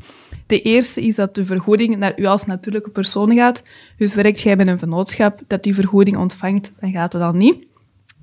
De 0.46 0.62
eerste 0.62 1.02
is 1.02 1.14
dat 1.14 1.34
de 1.34 1.44
vergoeding 1.44 1.96
naar 1.96 2.12
u 2.16 2.24
als 2.24 2.46
natuurlijke 2.46 2.90
persoon 2.90 3.34
gaat. 3.34 3.66
Dus 3.96 4.14
werkt 4.14 4.40
jij 4.40 4.56
bij 4.56 4.66
een 4.66 4.78
vennootschap 4.78 5.40
dat 5.46 5.62
die 5.62 5.74
vergoeding 5.74 6.16
ontvangt, 6.16 6.74
dan 6.80 6.92
gaat 6.92 7.12
het 7.12 7.22
dan 7.22 7.36
niet. 7.36 7.64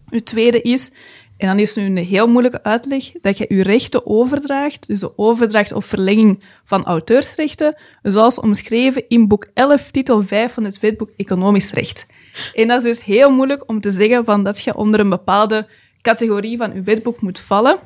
Het 0.09 0.25
tweede 0.25 0.62
is, 0.62 0.91
en 1.38 1.47
dan 1.47 1.59
is 1.59 1.75
nu 1.75 1.83
een 1.83 1.97
heel 1.97 2.27
moeilijke 2.27 2.63
uitleg, 2.63 3.12
dat 3.21 3.38
je 3.38 3.45
je 3.49 3.63
rechten 3.63 4.07
overdraagt, 4.07 4.88
dus 4.88 4.99
de 4.99 5.17
overdracht 5.17 5.71
of 5.71 5.86
verlenging 5.86 6.43
van 6.65 6.86
auteursrechten, 6.86 7.75
zoals 8.01 8.39
omschreven 8.39 9.03
in 9.07 9.27
boek 9.27 9.47
11, 9.53 9.91
titel 9.91 10.23
5 10.23 10.53
van 10.53 10.63
het 10.63 10.79
wetboek 10.79 11.09
Economisch 11.17 11.71
Recht. 11.71 12.07
En 12.53 12.67
dat 12.67 12.77
is 12.77 12.95
dus 12.95 13.05
heel 13.05 13.31
moeilijk 13.31 13.69
om 13.69 13.81
te 13.81 13.91
zeggen 13.91 14.25
van 14.25 14.43
dat 14.43 14.63
je 14.63 14.75
onder 14.75 14.99
een 14.99 15.09
bepaalde 15.09 15.67
categorie 16.01 16.57
van 16.57 16.73
je 16.73 16.81
wetboek 16.81 17.21
moet 17.21 17.39
vallen. 17.39 17.77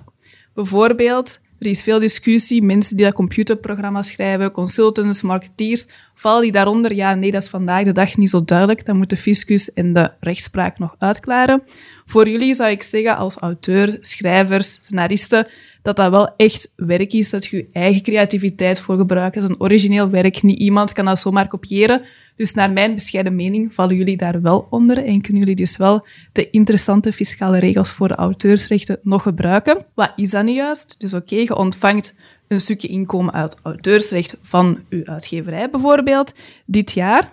Bijvoorbeeld, 0.54 1.40
er 1.60 1.68
is 1.68 1.84
veel 1.84 2.00
discussie. 2.00 2.64
Mensen 2.64 2.96
die 2.96 3.06
dat 3.06 3.14
computerprogramma 3.14 4.02
schrijven, 4.02 4.52
consultants, 4.52 5.22
marketeers, 5.22 5.88
vallen 6.16 6.42
die 6.42 6.52
daaronder? 6.52 6.94
Ja, 6.94 7.14
nee, 7.14 7.32
dat 7.32 7.42
is 7.42 7.50
vandaag 7.50 7.84
de 7.84 7.92
dag 7.92 8.18
niet 8.18 8.30
zo 8.30 8.44
duidelijk. 8.44 8.86
Dan 8.86 8.98
moet 8.98 9.10
de 9.10 9.18
fiscus 9.18 9.74
en 9.74 9.94
de 9.94 10.12
rechtspraak 10.20 10.80
nog 10.80 10.96
uitklaren. 10.98 11.64
Voor 12.06 12.30
jullie 12.30 12.54
zou 12.54 12.70
ik 12.70 12.84
zeggen, 12.84 13.18
als 13.18 13.36
auteur, 13.36 13.98
schrijvers, 14.02 14.80
scenaristen, 14.82 15.48
dat 15.82 15.96
dat 15.96 16.12
wel 16.12 16.36
echt 16.36 16.74
werk 16.76 17.14
is, 17.14 17.30
dat 17.30 17.46
je 17.46 17.58
je 17.58 17.68
eigen 17.74 18.02
creativiteit 18.02 18.80
voor 18.80 18.98
gebruikt. 18.98 19.36
Dat 19.36 19.44
is 19.44 19.50
een 19.50 19.62
origineel 19.62 20.10
werk. 20.10 20.44
Niet 20.44 20.60
iemand 20.60 20.94
kan 20.94 21.06
dat 21.06 21.20
zomaar 21.20 21.48
kopiëren. 21.48 22.02
Dus 22.38 22.54
naar 22.54 22.72
mijn 22.72 22.94
bescheiden 22.94 23.36
mening 23.36 23.74
vallen 23.74 23.96
jullie 23.96 24.18
daar 24.18 24.42
wel 24.42 24.68
onder 24.70 24.98
en 24.98 25.22
kunnen 25.22 25.42
jullie 25.42 25.56
dus 25.56 25.78
wel 25.78 26.06
de 26.32 26.50
interessante 26.50 27.14
fiscale 27.14 27.60
regels 27.60 27.92
voor 27.92 28.08
de 28.08 28.16
auteursrechten 28.16 29.00
nog 29.04 29.22
gebruiken. 29.22 29.86
Wat 29.94 30.12
is 30.16 30.30
dat 30.30 30.44
nu 30.44 30.52
juist? 30.52 30.96
Dus 31.00 31.14
oké, 31.14 31.24
okay, 31.24 31.44
je 31.44 31.56
ontvangt 31.56 32.16
een 32.48 32.60
stukje 32.60 32.88
inkomen 32.88 33.34
uit 33.34 33.60
auteursrecht 33.64 34.38
van 34.42 34.80
uw 34.90 35.06
uitgeverij 35.06 35.70
bijvoorbeeld 35.70 36.34
dit 36.66 36.92
jaar. 36.92 37.32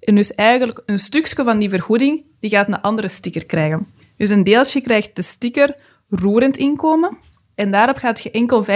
En 0.00 0.14
dus 0.14 0.34
eigenlijk 0.34 0.82
een 0.86 0.98
stukje 0.98 1.44
van 1.44 1.58
die 1.58 1.68
vergoeding 1.68 2.24
die 2.40 2.50
gaat 2.50 2.68
een 2.68 2.80
andere 2.80 3.08
sticker 3.08 3.46
krijgen. 3.46 3.86
Dus 4.16 4.30
een 4.30 4.44
deeltje 4.44 4.80
krijgt 4.80 5.16
de 5.16 5.22
sticker 5.22 5.76
roerend 6.08 6.56
inkomen 6.56 7.18
en 7.54 7.70
daarop 7.70 7.96
gaat 7.96 8.22
je 8.22 8.30
enkel 8.30 8.64
15% 8.64 8.68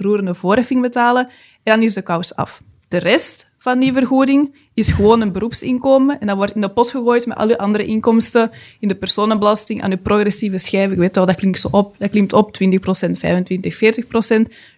roerende 0.00 0.34
voorheffing 0.34 0.80
betalen 0.80 1.26
en 1.62 1.72
dan 1.72 1.82
is 1.82 1.94
de 1.94 2.02
kous 2.02 2.36
af. 2.36 2.62
De 2.88 2.98
rest 2.98 3.53
van 3.64 3.78
die 3.78 3.92
vergoeding 3.92 4.54
is 4.74 4.90
gewoon 4.90 5.20
een 5.20 5.32
beroepsinkomen 5.32 6.20
en 6.20 6.26
dat 6.26 6.36
wordt 6.36 6.54
in 6.54 6.60
de 6.60 6.68
pot 6.68 6.90
gegooid 6.90 7.26
met 7.26 7.36
al 7.36 7.48
uw 7.48 7.56
andere 7.56 7.84
inkomsten 7.84 8.50
in 8.80 8.88
de 8.88 8.94
personenbelasting 8.94 9.82
aan 9.82 9.90
uw 9.90 9.98
progressieve 10.02 10.58
schijf. 10.58 10.90
Ik 10.90 10.98
weet 10.98 11.16
wel, 11.16 11.26
dat 11.26 11.36
klinkt 11.36 11.60
zo 11.60 11.68
op. 11.70 11.94
Dat 11.98 12.10
klimt 12.10 12.32
op 12.32 12.58
20%, 12.62 12.78
25, 13.12 13.74
40%. 13.74 13.78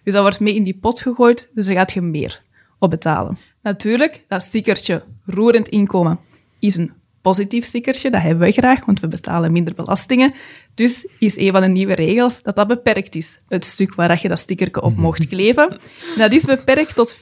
Dus 0.03 0.13
dat 0.13 0.21
wordt 0.21 0.39
mee 0.39 0.55
in 0.55 0.63
die 0.63 0.77
pot 0.81 1.01
gegooid, 1.01 1.51
dus 1.53 1.65
daar 1.65 1.75
gaat 1.75 1.93
je 1.93 2.01
meer 2.01 2.41
op 2.79 2.89
betalen. 2.89 3.37
Natuurlijk, 3.61 4.23
dat 4.27 4.41
stickertje 4.41 5.03
roerend 5.25 5.67
inkomen 5.67 6.19
is 6.59 6.75
een 6.75 6.93
positief 7.27 7.65
stickertje, 7.65 8.09
dat 8.09 8.21
hebben 8.21 8.47
we 8.47 8.51
graag, 8.51 8.85
want 8.85 8.99
we 8.99 9.07
betalen 9.07 9.51
minder 9.51 9.73
belastingen. 9.75 10.33
Dus 10.73 11.09
is 11.19 11.37
een 11.37 11.51
van 11.51 11.61
de 11.61 11.67
nieuwe 11.67 11.93
regels 11.93 12.41
dat 12.43 12.55
dat 12.55 12.67
beperkt 12.67 13.15
is, 13.15 13.41
het 13.47 13.65
stuk 13.65 13.95
waar 13.95 14.19
je 14.21 14.27
dat 14.27 14.39
stickertje 14.39 14.81
op 14.81 14.95
mocht 14.95 15.27
kleven. 15.33 15.69
En 15.69 16.17
dat 16.17 16.31
is 16.31 16.45
beperkt 16.45 16.95
tot 16.95 17.15
40% 17.15 17.19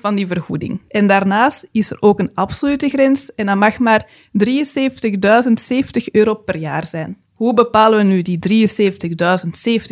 van 0.00 0.14
die 0.14 0.26
vergoeding. 0.26 0.80
En 0.88 1.06
daarnaast 1.06 1.68
is 1.72 1.90
er 1.90 1.96
ook 2.00 2.18
een 2.18 2.30
absolute 2.34 2.88
grens 2.88 3.34
en 3.34 3.46
dat 3.46 3.56
mag 3.56 3.78
maar 3.78 4.06
73.070 4.06 4.44
euro 6.12 6.34
per 6.34 6.56
jaar 6.56 6.86
zijn. 6.86 7.16
Hoe 7.34 7.54
bepalen 7.54 7.98
we 7.98 8.04
nu 8.04 8.22
die 8.22 8.38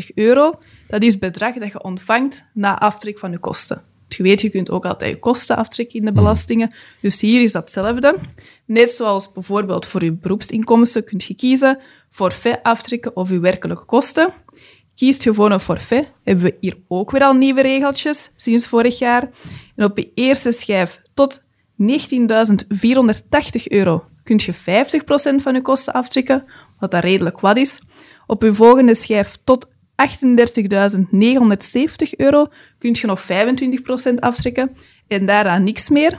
73.070 0.09 0.15
euro? 0.15 0.59
Dat 0.89 1.03
is 1.03 1.13
het 1.13 1.21
bedrag 1.21 1.55
dat 1.55 1.73
je 1.73 1.83
ontvangt 1.83 2.45
na 2.53 2.79
aftrek 2.79 3.19
van 3.19 3.31
je 3.31 3.39
kosten. 3.39 3.83
Je 4.15 4.23
weet, 4.23 4.41
je 4.41 4.51
kunt 4.51 4.71
ook 4.71 4.85
altijd 4.85 5.15
je 5.15 5.19
kosten 5.19 5.57
aftrekken 5.57 5.99
in 5.99 6.05
de 6.05 6.13
belastingen. 6.13 6.75
Dus 7.01 7.21
hier 7.21 7.43
is 7.43 7.53
dat 7.53 7.63
hetzelfde. 7.63 8.19
Net 8.65 8.91
zoals 8.91 9.33
bijvoorbeeld 9.33 9.87
voor 9.87 10.05
je 10.05 10.13
beroepsinkomsten 10.13 11.05
kun 11.05 11.21
je 11.27 11.35
kiezen 11.35 11.79
forfait 12.11 12.63
aftrekken 12.63 13.17
of 13.17 13.31
je 13.31 13.41
werkelijke 13.41 13.85
kosten. 13.85 14.33
Kiest 14.95 15.23
je 15.23 15.35
voor 15.35 15.51
een 15.51 15.61
forfait, 15.61 16.13
hebben 16.25 16.45
we 16.45 16.57
hier 16.61 16.77
ook 16.89 17.11
weer 17.11 17.23
al 17.23 17.35
nieuwe 17.35 17.63
regeltjes 17.63 18.33
sinds 18.37 18.67
vorig 18.67 18.99
jaar. 18.99 19.31
En 19.77 19.85
op 19.85 19.99
je 19.99 20.11
eerste 20.15 20.53
schijf 20.53 21.03
tot 21.15 21.45
19.480 21.81 21.87
euro 23.65 24.05
kun 24.23 24.41
je 24.45 24.55
50% 24.55 24.59
van 25.43 25.55
je 25.55 25.63
kosten 25.63 25.93
aftrekken, 25.93 26.45
wat 26.79 26.91
dat 26.91 27.03
redelijk 27.03 27.41
wat 27.41 27.57
is. 27.57 27.81
Op 28.27 28.43
je 28.43 28.55
volgende 28.55 28.95
schijf 28.95 29.39
tot 29.45 29.71
38.970 30.09 30.09
euro 32.17 32.49
kun 32.79 32.97
je 33.01 33.07
nog 33.07 33.23
25% 33.23 34.15
aftrekken 34.15 34.77
en 35.09 35.27
daaraan 35.27 35.65
niks 35.65 35.89
meer. 35.89 36.19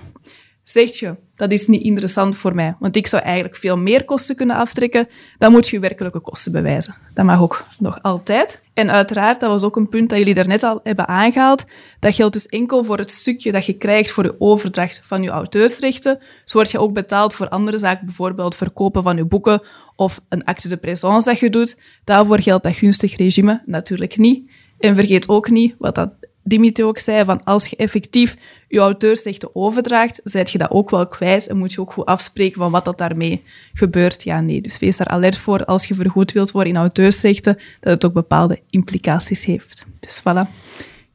Zeg 0.64 1.00
je, 1.00 1.16
dat 1.42 1.52
is 1.52 1.68
niet 1.68 1.84
interessant 1.84 2.36
voor 2.36 2.56
mij. 2.56 2.76
Want 2.80 2.96
ik 2.96 3.08
zou 3.08 3.24
eigenlijk 3.24 3.56
veel 3.56 3.78
meer 3.78 4.06
kosten 4.06 4.36
kunnen 4.36 4.56
aftrekken. 4.56 5.08
Dan 5.38 5.52
moet 5.52 5.68
je 5.68 5.80
werkelijke 5.80 6.20
kosten 6.20 6.52
bewijzen. 6.52 6.96
Dat 7.14 7.26
mag 7.26 7.42
ook 7.42 7.66
nog 7.80 8.02
altijd. 8.02 8.62
En 8.74 8.92
uiteraard, 8.92 9.40
dat 9.40 9.50
was 9.50 9.64
ook 9.64 9.76
een 9.76 9.90
punt 9.90 10.10
dat 10.10 10.18
jullie 10.18 10.34
daarnet 10.34 10.64
al 10.64 10.80
hebben 10.84 11.08
aangehaald. 11.08 11.66
Dat 12.00 12.16
geldt 12.16 12.34
dus 12.34 12.46
enkel 12.46 12.84
voor 12.84 12.98
het 12.98 13.12
stukje 13.12 13.52
dat 13.52 13.66
je 13.66 13.74
krijgt 13.74 14.12
voor 14.12 14.24
de 14.24 14.36
overdracht 14.40 15.02
van 15.06 15.24
je 15.24 15.30
auteursrechten. 15.30 16.20
Zo 16.46 16.58
word 16.58 16.72
je 16.72 16.80
ook 16.80 16.94
betaald 16.94 17.34
voor 17.34 17.50
andere 17.50 17.78
zaken, 17.78 18.06
bijvoorbeeld 18.06 18.56
verkopen 18.56 19.04
van 19.04 19.16
je 19.16 19.26
boeken 19.26 19.62
of 19.96 20.20
een 20.30 20.44
acte 20.44 20.68
de 20.68 20.78
présence 20.78 21.30
dat 21.30 21.40
je 21.40 21.50
doet. 21.50 21.82
Daarvoor 22.04 22.42
geldt 22.42 22.64
dat 22.64 22.76
gunstig 22.76 23.18
regime 23.18 23.64
natuurlijk 23.66 24.18
niet. 24.18 24.50
En 24.80 24.96
vergeet 24.96 25.30
ook 25.30 25.50
niet, 25.50 25.76
wat 25.78 25.96
dat 25.96 26.10
Dimitri 26.44 26.84
ook 26.84 26.98
zei, 26.98 27.26
van 27.26 27.44
als 27.44 27.68
je 27.68 27.76
effectief 27.76 28.38
je 28.68 28.80
auteursrechten 28.80 29.56
overdraagt, 29.56 30.22
zijt 30.24 30.52
je 30.52 30.58
dat 30.58 30.72
ook 30.72 30.90
wel 30.90 31.08
kwijt 31.08 31.48
en 31.48 31.58
moet 31.58 31.74
je 31.74 31.82
ook 31.82 31.94
goed 31.94 32.06
afspreken 32.06 32.62
van 32.62 32.72
wat 32.72 32.86
dat 32.86 32.98
daarmee 32.98 33.44
gebeurt. 33.74 34.24
Ja, 34.24 34.42
nee. 34.42 34.62
Dus 34.62 34.80
wees 34.80 34.98
daar 34.98 35.08
alert 35.08 35.38
voor 35.38 35.66
als 35.66 35.86
je 35.86 35.96
vergoed 35.96 36.32
wilt 36.32 36.52
worden 36.52 36.74
in 36.74 36.80
auteursrechten, 36.80 37.58
dat 37.80 37.94
het 37.94 38.06
ook 38.06 38.14
bepaalde 38.14 38.62
implicaties 38.70 39.46
heeft. 39.46 39.86
Dus 40.00 40.22
voilà. 40.22 40.50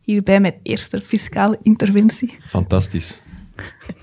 Hierbij 0.01 0.41
mijn 0.41 0.55
eerste 0.63 1.01
fiscale 1.01 1.59
interventie. 1.63 2.39
Fantastisch. 2.47 3.21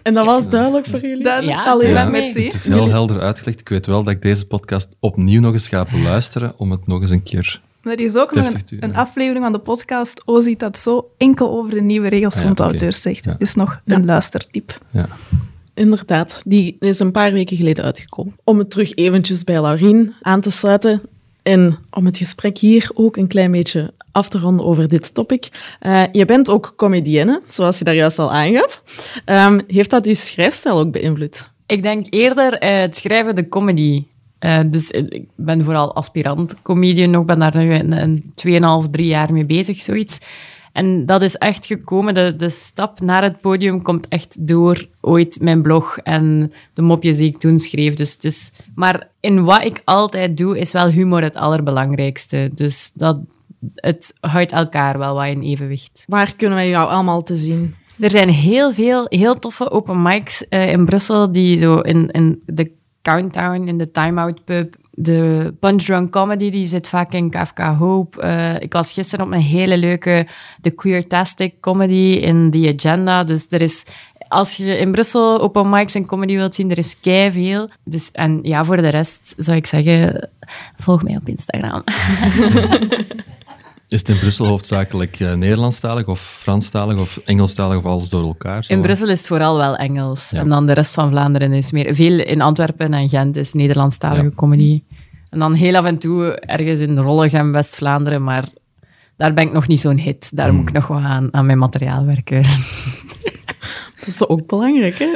En 0.01 0.13
dat 0.13 0.25
was 0.25 0.49
duidelijk 0.49 0.86
voor 0.86 1.01
jullie? 1.01 1.23
Duidelijk. 1.23 1.57
Ja, 1.57 1.63
Allee, 1.65 1.89
ja. 1.89 2.05
merci. 2.05 2.43
Het 2.43 2.53
is 2.53 2.67
heel 2.67 2.89
helder 2.89 3.21
uitgelegd. 3.21 3.59
Ik 3.59 3.69
weet 3.69 3.86
wel 3.86 4.03
dat 4.03 4.13
ik 4.13 4.21
deze 4.21 4.47
podcast 4.47 4.89
opnieuw 4.99 5.41
nog 5.41 5.53
eens 5.53 5.67
ga 5.67 5.86
beluisteren 5.91 6.53
om 6.57 6.71
het 6.71 6.88
nog 6.88 7.01
eens 7.01 7.09
een 7.09 7.23
keer... 7.23 7.62
Er 7.84 8.00
is 8.00 8.15
ook 8.15 8.34
nog 8.34 8.54
een, 8.54 8.65
toe, 8.65 8.78
een 8.82 8.91
ja. 8.91 8.98
aflevering 8.98 9.43
van 9.43 9.54
de 9.54 9.60
podcast 9.60 10.22
O 10.26 10.39
ziet 10.39 10.60
dat 10.60 10.78
zo 10.78 11.12
enkel 11.17 11.50
over 11.52 11.72
de 11.72 11.82
nieuwe 11.82 12.08
regels 12.08 12.36
Ah 12.36 12.56
ja. 12.56 12.80
Ja. 13.32 13.36
Dus 13.38 13.56
nog 13.56 13.82
een 13.86 14.06
luistertip. 14.06 14.78
Ja. 14.91 15.08
Inderdaad, 15.74 16.41
die 16.46 16.76
is 16.80 17.00
een 17.00 17.12
paar 17.12 17.34
weken 17.34 17.58
geleden 17.58 17.84
uitgekomen. 17.84 18.36
Om 18.43 18.58
het 18.58 18.69
terug 18.69 18.96
eventjes 18.96 19.43
bij 19.43 19.62
Laurien 19.62 20.13
aan 20.22 20.41
te 20.41 20.52
sluiten 20.52 21.02
en 21.41 21.78
om 21.89 22.06
het 22.06 22.17
gesprek 22.17 22.58
hier 22.58 22.91
ook 22.93 23.17
een 23.17 23.28
klein 23.28 23.52
beetje 23.52 23.93
af 24.12 24.30
te 24.30 24.39
ronden 24.39 24.65
over 24.65 24.88
dit 24.88 25.13
topic. 25.13 25.50
Eh, 25.80 26.04
je 26.12 26.26
bent 26.26 26.50
ook 26.50 26.74
comedienne, 26.76 27.41
zoals 27.48 27.78
je 27.78 27.84
daar 27.84 27.96
juist 27.96 28.19
al 28.19 28.32
aangaf. 28.32 28.84
Ehm, 29.26 29.60
heeft 29.67 29.89
dat 29.89 30.06
je 30.06 30.15
schrijfstijl 30.15 30.80
ook 30.80 30.91
beïnvloed? 30.91 31.52
Ik 31.65 31.82
denk 31.82 32.06
eerder 32.10 32.54
eh, 32.54 32.80
het 32.80 32.98
schrijven 32.98 33.36
de 33.36 33.50
comedy. 33.50 34.04
Eh, 34.43 34.60
dus 34.65 34.91
eh, 34.91 35.03
ik 35.10 35.25
ben 35.36 35.63
vooral 35.63 35.95
aspirant 35.95 36.62
comedian 36.62 37.10
nog, 37.10 37.25
ben 37.25 37.39
daar 37.39 37.58
nu 37.58 37.73
een, 37.73 37.91
een 37.91 38.84
2,5, 38.86 38.89
3 38.91 39.08
jaar 39.08 39.34
mee 39.34 39.45
bezig, 39.45 39.82
zoiets. 39.82 40.19
En 40.71 41.06
dat 41.06 41.21
is 41.21 41.36
echt 41.36 41.65
gekomen, 41.65 42.13
de, 42.13 42.34
de 42.38 42.49
stap 42.49 43.01
naar 43.01 43.23
het 43.23 43.41
podium 43.41 43.82
komt 43.82 44.08
echt 44.08 44.47
door 44.47 44.88
ooit 45.01 45.38
mijn 45.41 45.62
blog 45.62 45.97
en 45.97 46.53
de 46.73 46.82
mopjes 46.82 47.17
die 47.17 47.27
ik 47.27 47.38
toen 47.38 47.60
schreef. 47.60 47.95
Dus, 47.95 48.51
maar 48.75 49.08
in 49.19 49.43
wat 49.43 49.63
ik 49.63 49.82
altijd 49.86 50.38
doe, 50.38 50.60
is 50.60 50.71
wel 50.71 50.88
humor 50.88 51.21
het 51.21 51.36
allerbelangrijkste. 51.36 52.49
Dus 52.53 52.91
dat, 52.93 53.19
het 53.75 54.13
houdt 54.19 54.51
elkaar 54.51 54.97
wel 54.97 55.15
wat 55.15 55.27
in 55.27 55.41
evenwicht. 55.41 56.03
Waar 56.08 56.36
kunnen 56.36 56.58
wij 56.58 56.69
jou 56.69 56.89
allemaal 56.89 57.23
te 57.23 57.38
zien? 57.38 57.75
Er 57.99 58.12
zijn 58.12 58.29
heel 58.29 58.73
veel 58.73 59.06
heel 59.10 59.39
toffe 59.39 59.71
open 59.71 60.01
mics 60.01 60.47
eh, 60.47 60.71
in 60.71 60.86
Brussel 60.86 61.32
die 61.32 61.58
zo 61.58 61.79
in, 61.79 62.12
in 62.12 62.41
de 62.45 62.71
Countdown, 63.03 63.67
in 63.67 63.77
de 63.77 63.91
Time 63.91 64.21
Out 64.21 64.43
Pub, 64.45 64.75
de 64.91 65.53
Punch 65.59 65.83
Drunk 65.83 66.11
Comedy, 66.11 66.49
die 66.49 66.67
zit 66.67 66.87
vaak 66.87 67.13
in 67.13 67.29
Kafka 67.29 67.75
Hope. 67.75 68.21
Eh, 68.21 68.61
ik 68.61 68.73
was 68.73 68.93
gisteren 68.93 69.25
op 69.25 69.31
een 69.31 69.41
hele 69.41 69.77
leuke 69.77 70.27
The 70.61 70.69
Queertastic 70.69 71.53
Comedy 71.59 72.19
in 72.21 72.51
The 72.51 72.73
Agenda. 72.77 73.23
Dus 73.23 73.47
er 73.49 73.61
is, 73.61 73.83
als 74.27 74.57
je 74.57 74.77
in 74.77 74.91
Brussel 74.91 75.41
open 75.41 75.69
mics 75.69 75.95
en 75.95 76.05
comedy 76.05 76.35
wilt 76.35 76.55
zien, 76.55 76.71
er 76.71 76.77
is 76.77 76.99
kei 76.99 77.31
veel. 77.31 77.69
Dus, 77.83 78.11
en 78.11 78.39
ja, 78.43 78.65
voor 78.65 78.77
de 78.77 78.89
rest 78.89 79.33
zou 79.37 79.57
ik 79.57 79.65
zeggen, 79.65 80.29
volg 80.75 81.03
mij 81.03 81.15
op 81.15 81.27
Instagram. 81.27 81.83
Is 83.93 83.99
het 83.99 84.10
in 84.10 84.17
Brussel 84.19 84.45
hoofdzakelijk 84.45 85.19
eh, 85.19 85.34
Nederlandstalig 85.34 86.06
of 86.06 86.19
Franstalig 86.21 86.99
of 86.99 87.17
Engelstalig 87.25 87.77
of 87.77 87.86
alles 87.86 88.10
door 88.10 88.23
elkaar? 88.23 88.63
zo? 88.63 88.73
In 88.73 88.82
Brussel 88.82 89.10
is 89.10 89.17
het 89.17 89.27
vooral 89.27 89.58
wel 89.58 89.75
Engels. 89.75 90.29
Ja. 90.29 90.39
En 90.39 90.49
dan 90.49 90.65
de 90.65 90.71
rest 90.73 90.93
van 90.93 91.10
Vlaanderen 91.10 91.53
is 91.53 91.71
meer... 91.71 91.95
Veel 91.95 92.19
in 92.19 92.41
Antwerpen 92.41 92.93
en 92.93 93.10
Gent 93.10 93.36
is 93.36 93.53
Nederlandstalige 93.53 94.23
Ja. 94.23 94.29
comedy. 94.36 94.84
En 95.29 95.39
dan 95.39 95.53
heel 95.53 95.75
af 95.75 95.86
en 95.86 95.97
toe 95.97 96.25
ergens 96.39 96.79
in 96.79 96.97
Rollegem, 96.97 97.51
West-Vlaanderen, 97.51 98.23
maar 98.23 98.45
daar 99.17 99.34
ben 99.34 99.43
ik 99.45 99.51
nog 99.53 99.67
niet 99.67 99.79
zo'n 99.79 99.97
hit. 99.97 100.29
Daar 100.36 100.47
Hmm. 100.47 100.58
moet 100.58 100.67
ik 100.67 100.73
nog 100.73 100.88
wel 100.88 100.99
aan, 100.99 101.27
aan 101.32 101.45
mijn 101.45 101.58
materiaal 101.58 102.06
werken. 102.06 102.43
Dat 104.05 104.13
is 104.13 104.27
ook 104.27 104.47
belangrijk, 104.47 104.99
hè? 104.99 105.07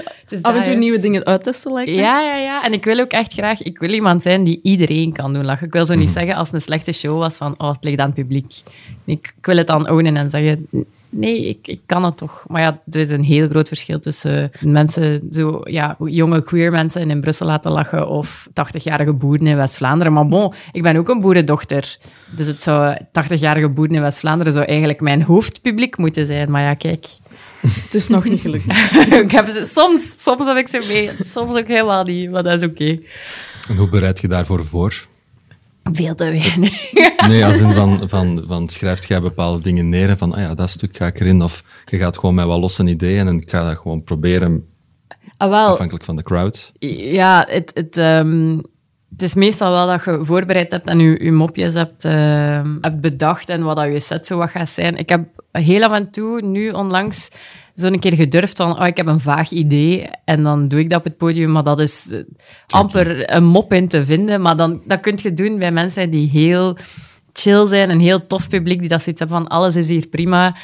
Af 0.42 0.56
en 0.56 0.62
toe 0.62 0.72
hè. 0.74 0.78
nieuwe 0.80 1.00
dingen 1.00 1.26
uittesten, 1.26 1.74
lijkt 1.74 1.90
me. 1.90 1.96
Ja, 1.96 2.22
ja, 2.22 2.36
ja. 2.36 2.64
En 2.64 2.74
ik 2.74 2.84
wil 2.86 3.00
ook 3.00 3.12
echt 3.12 3.34
graag... 3.34 3.62
Ik 3.62 3.78
wil 3.80 3.90
iemand 3.90 4.22
zijn 4.22 4.44
die 4.44 4.60
iedereen 4.64 5.14
kan 5.14 5.34
doen 5.34 5.46
lachen. 5.46 5.68
Ik 5.68 5.74
wil 5.74 5.86
zo 5.86 5.94
Mhm. 5.94 6.02
niet 6.02 6.10
zeggen 6.12 6.36
als 6.36 6.48
het 6.48 6.56
een 6.56 6.62
slechte 6.62 6.92
show 6.92 7.18
was 7.20 7.38
van... 7.38 7.54
Oh, 7.58 7.68
het 7.72 7.84
ligt 7.84 8.00
aan 8.00 8.06
het 8.06 8.16
publiek. 8.16 8.54
Ik, 9.06 9.34
ik 9.38 9.46
wil 9.46 9.58
het 9.58 9.68
dan 9.68 9.90
ownen 9.90 10.18
en 10.18 10.30
zeggen... 10.30 10.68
Nee, 11.10 11.48
ik, 11.48 11.68
ik 11.68 11.80
kan 11.86 12.04
het 12.04 12.18
toch. 12.18 12.46
Maar 12.48 12.62
ja, 12.62 12.82
er 12.92 13.00
is 13.00 13.10
een 13.10 13.24
heel 13.24 13.48
groot 13.50 13.68
verschil 13.68 14.00
tussen 14.00 14.52
mensen... 14.62 15.28
Zo, 15.32 15.62
ja, 15.64 15.96
jonge 16.00 16.44
queer 16.44 16.72
mensen 16.72 17.10
in 17.10 17.22
Brussel 17.22 17.46
laten 17.48 17.72
lachen 17.72 18.08
of 18.10 18.48
80-jarige 18.50 19.14
boeren 19.14 19.48
in 19.48 19.56
West-Vlaanderen. 19.56 20.14
Maar 20.14 20.28
bon, 20.28 20.54
ik 20.72 20.82
ben 20.82 20.96
ook 20.98 21.10
een 21.10 21.22
boerendochter. 21.22 21.98
Dus 22.36 22.48
het 22.48 22.62
zou... 22.62 22.98
80-jarige 23.04 23.70
boeren 23.70 23.96
in 23.96 24.02
West-Vlaanderen 24.02 24.54
zou 24.54 24.66
eigenlijk 24.66 25.02
mijn 25.02 25.22
hoofdpubliek 25.24 25.98
moeten 25.98 26.26
zijn. 26.26 26.52
Maar 26.52 26.62
ja, 26.62 26.74
kijk... 26.74 27.06
Het 27.84 27.94
is 27.94 28.08
nog 28.08 28.30
niet 28.30 28.40
gelukt. 28.40 28.66
ik 29.24 29.32
heb 29.32 29.48
ze, 29.48 29.70
soms, 29.74 30.14
soms 30.18 30.48
heb 30.48 30.58
ik 30.58 30.68
ze 30.68 30.86
mee. 30.88 31.12
Soms 31.20 31.58
ook 31.58 31.68
helemaal 31.68 32.04
niet. 32.04 32.32
Maar 32.32 32.44
dat 32.44 32.62
is 32.62 32.68
oké. 32.68 33.00
En 33.68 33.76
hoe 33.78 33.90
bereid 33.90 34.22
je 34.22 34.28
daarvoor 34.28 34.66
voor? 34.66 35.06
Veel 35.94 36.16
te 36.16 36.24
weinig. 36.24 36.86
Nee, 37.28 37.46
als 37.46 37.60
in 37.60 37.74
van, 37.74 38.10
van, 38.10 38.44
van 38.48 38.70
schrijft 38.70 39.08
jij 39.08 39.22
bepaalde 39.22 39.62
dingen 39.62 39.90
neer 39.90 40.10
en 40.10 40.18
van, 40.18 40.34
ah 40.34 40.42
ja, 40.42 40.54
dat 40.54 40.70
stuk 40.70 40.96
ga 40.96 41.06
ik 41.06 41.20
erin. 41.20 41.42
Of 41.42 41.64
je 41.86 41.98
gaat 41.98 42.18
gewoon 42.18 42.36
met 42.36 42.46
wat 42.46 42.60
losse 42.60 42.84
ideeën 42.84 43.28
en 43.28 43.40
ik 43.40 43.50
ga 43.50 43.68
dat 43.68 43.78
gewoon 43.78 44.04
proberen, 44.04 44.66
ah, 45.38 45.50
wel, 45.50 45.68
afhankelijk 45.68 46.06
van 46.06 46.16
de 46.16 46.24
crowd. 46.24 46.72
ja, 46.80 47.46
het, 47.50 47.72
het, 47.74 47.98
ehm, 47.98 48.58
het 49.12 49.22
is 49.22 49.34
meestal 49.34 49.72
wel 49.72 49.88
dat 49.88 50.04
je 50.04 50.20
voorbereid 50.22 50.72
hebt 50.72 50.88
en 50.88 51.00
je, 51.00 51.24
je 51.24 51.32
mopjes 51.32 51.74
hebt, 51.74 52.06
ehm, 52.06 52.78
hebt 52.82 53.02
bedacht 53.02 53.50
en 53.50 53.64
wat 53.64 53.76
dat 53.76 53.92
je 53.92 54.00
set 54.00 54.26
zo 54.26 54.38
wat 54.38 54.50
gaat 54.50 54.70
zijn. 54.70 54.98
Ik 54.98 55.10
heb 55.10 55.37
heel 55.64 55.84
af 55.84 55.92
en 55.92 56.12
toe, 56.12 56.42
nu 56.42 56.70
onlangs, 56.72 57.30
zo 57.76 57.88
een 57.88 58.00
keer 58.00 58.16
gedurfd 58.16 58.58
van, 58.58 58.80
oh, 58.80 58.88
ik 58.88 58.98
heb 58.98 59.08
een 59.08 59.20
vaag 59.20 59.50
idee 59.52 60.10
en 60.26 60.44
dan 60.44 60.68
doe 60.68 60.80
ik 60.80 60.90
dat 60.90 61.00
op 61.00 61.04
het 61.06 61.18
podium, 61.18 61.52
maar 61.52 61.64
dat 61.64 61.80
is 61.80 62.08
eh, 62.12 62.20
amper 62.68 63.34
een 63.34 63.44
mop 63.46 63.74
in 63.74 63.88
te 63.88 64.06
vinden. 64.06 64.42
Maar 64.42 64.58
dan, 64.58 64.82
dat 64.86 65.00
kun 65.00 65.20
je 65.22 65.34
doen 65.34 65.60
bij 65.60 65.72
mensen 65.72 66.10
die 66.10 66.30
heel 66.30 66.78
chill 67.34 67.66
zijn, 67.66 67.90
een 67.90 68.00
heel 68.00 68.28
tof 68.28 68.50
publiek 68.50 68.80
die 68.80 68.90
dat 68.90 69.02
zoiets 69.02 69.22
hebben 69.22 69.38
van, 69.38 69.48
alles 69.48 69.76
is 69.76 69.88
hier 69.90 70.08
prima. 70.08 70.56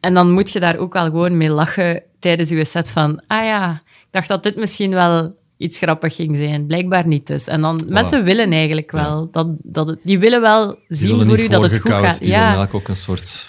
En 0.00 0.14
dan 0.14 0.30
moet 0.32 0.50
je 0.52 0.60
daar 0.60 0.76
ook 0.76 0.92
wel 0.92 1.04
gewoon 1.04 1.36
mee 1.36 1.50
lachen 1.50 2.02
tijdens 2.18 2.48
je 2.50 2.64
set 2.64 2.90
van, 2.90 3.22
ah 3.26 3.44
ja, 3.44 3.72
ik 3.84 4.08
dacht 4.10 4.28
dat 4.28 4.42
dit 4.42 4.56
misschien 4.56 4.90
wel 4.90 5.34
iets 5.56 5.78
grappig 5.78 6.14
ging 6.14 6.36
zijn. 6.36 6.66
Blijkbaar 6.66 7.06
niet 7.06 7.26
dus. 7.26 7.46
En 7.46 7.60
dan, 7.60 7.80
mensen 7.88 8.24
willen 8.24 8.52
eigenlijk 8.52 8.90
wel, 8.90 9.28
dat, 9.30 9.46
dat 9.62 9.86
het- 9.86 9.98
die 10.02 10.18
willen 10.18 10.40
wel 10.40 10.78
zien 10.88 11.10
willen 11.10 11.26
voor 11.26 11.38
u 11.38 11.48
dat 11.48 11.62
het 11.62 11.78
goed 11.80 11.90
gaat. 11.90 12.18
Die 12.18 12.28
willen 12.28 12.36
Ja, 12.36 12.44
eigenlijk 12.44 12.74
ook 12.74 12.88
een 12.88 12.96
soort... 12.96 13.48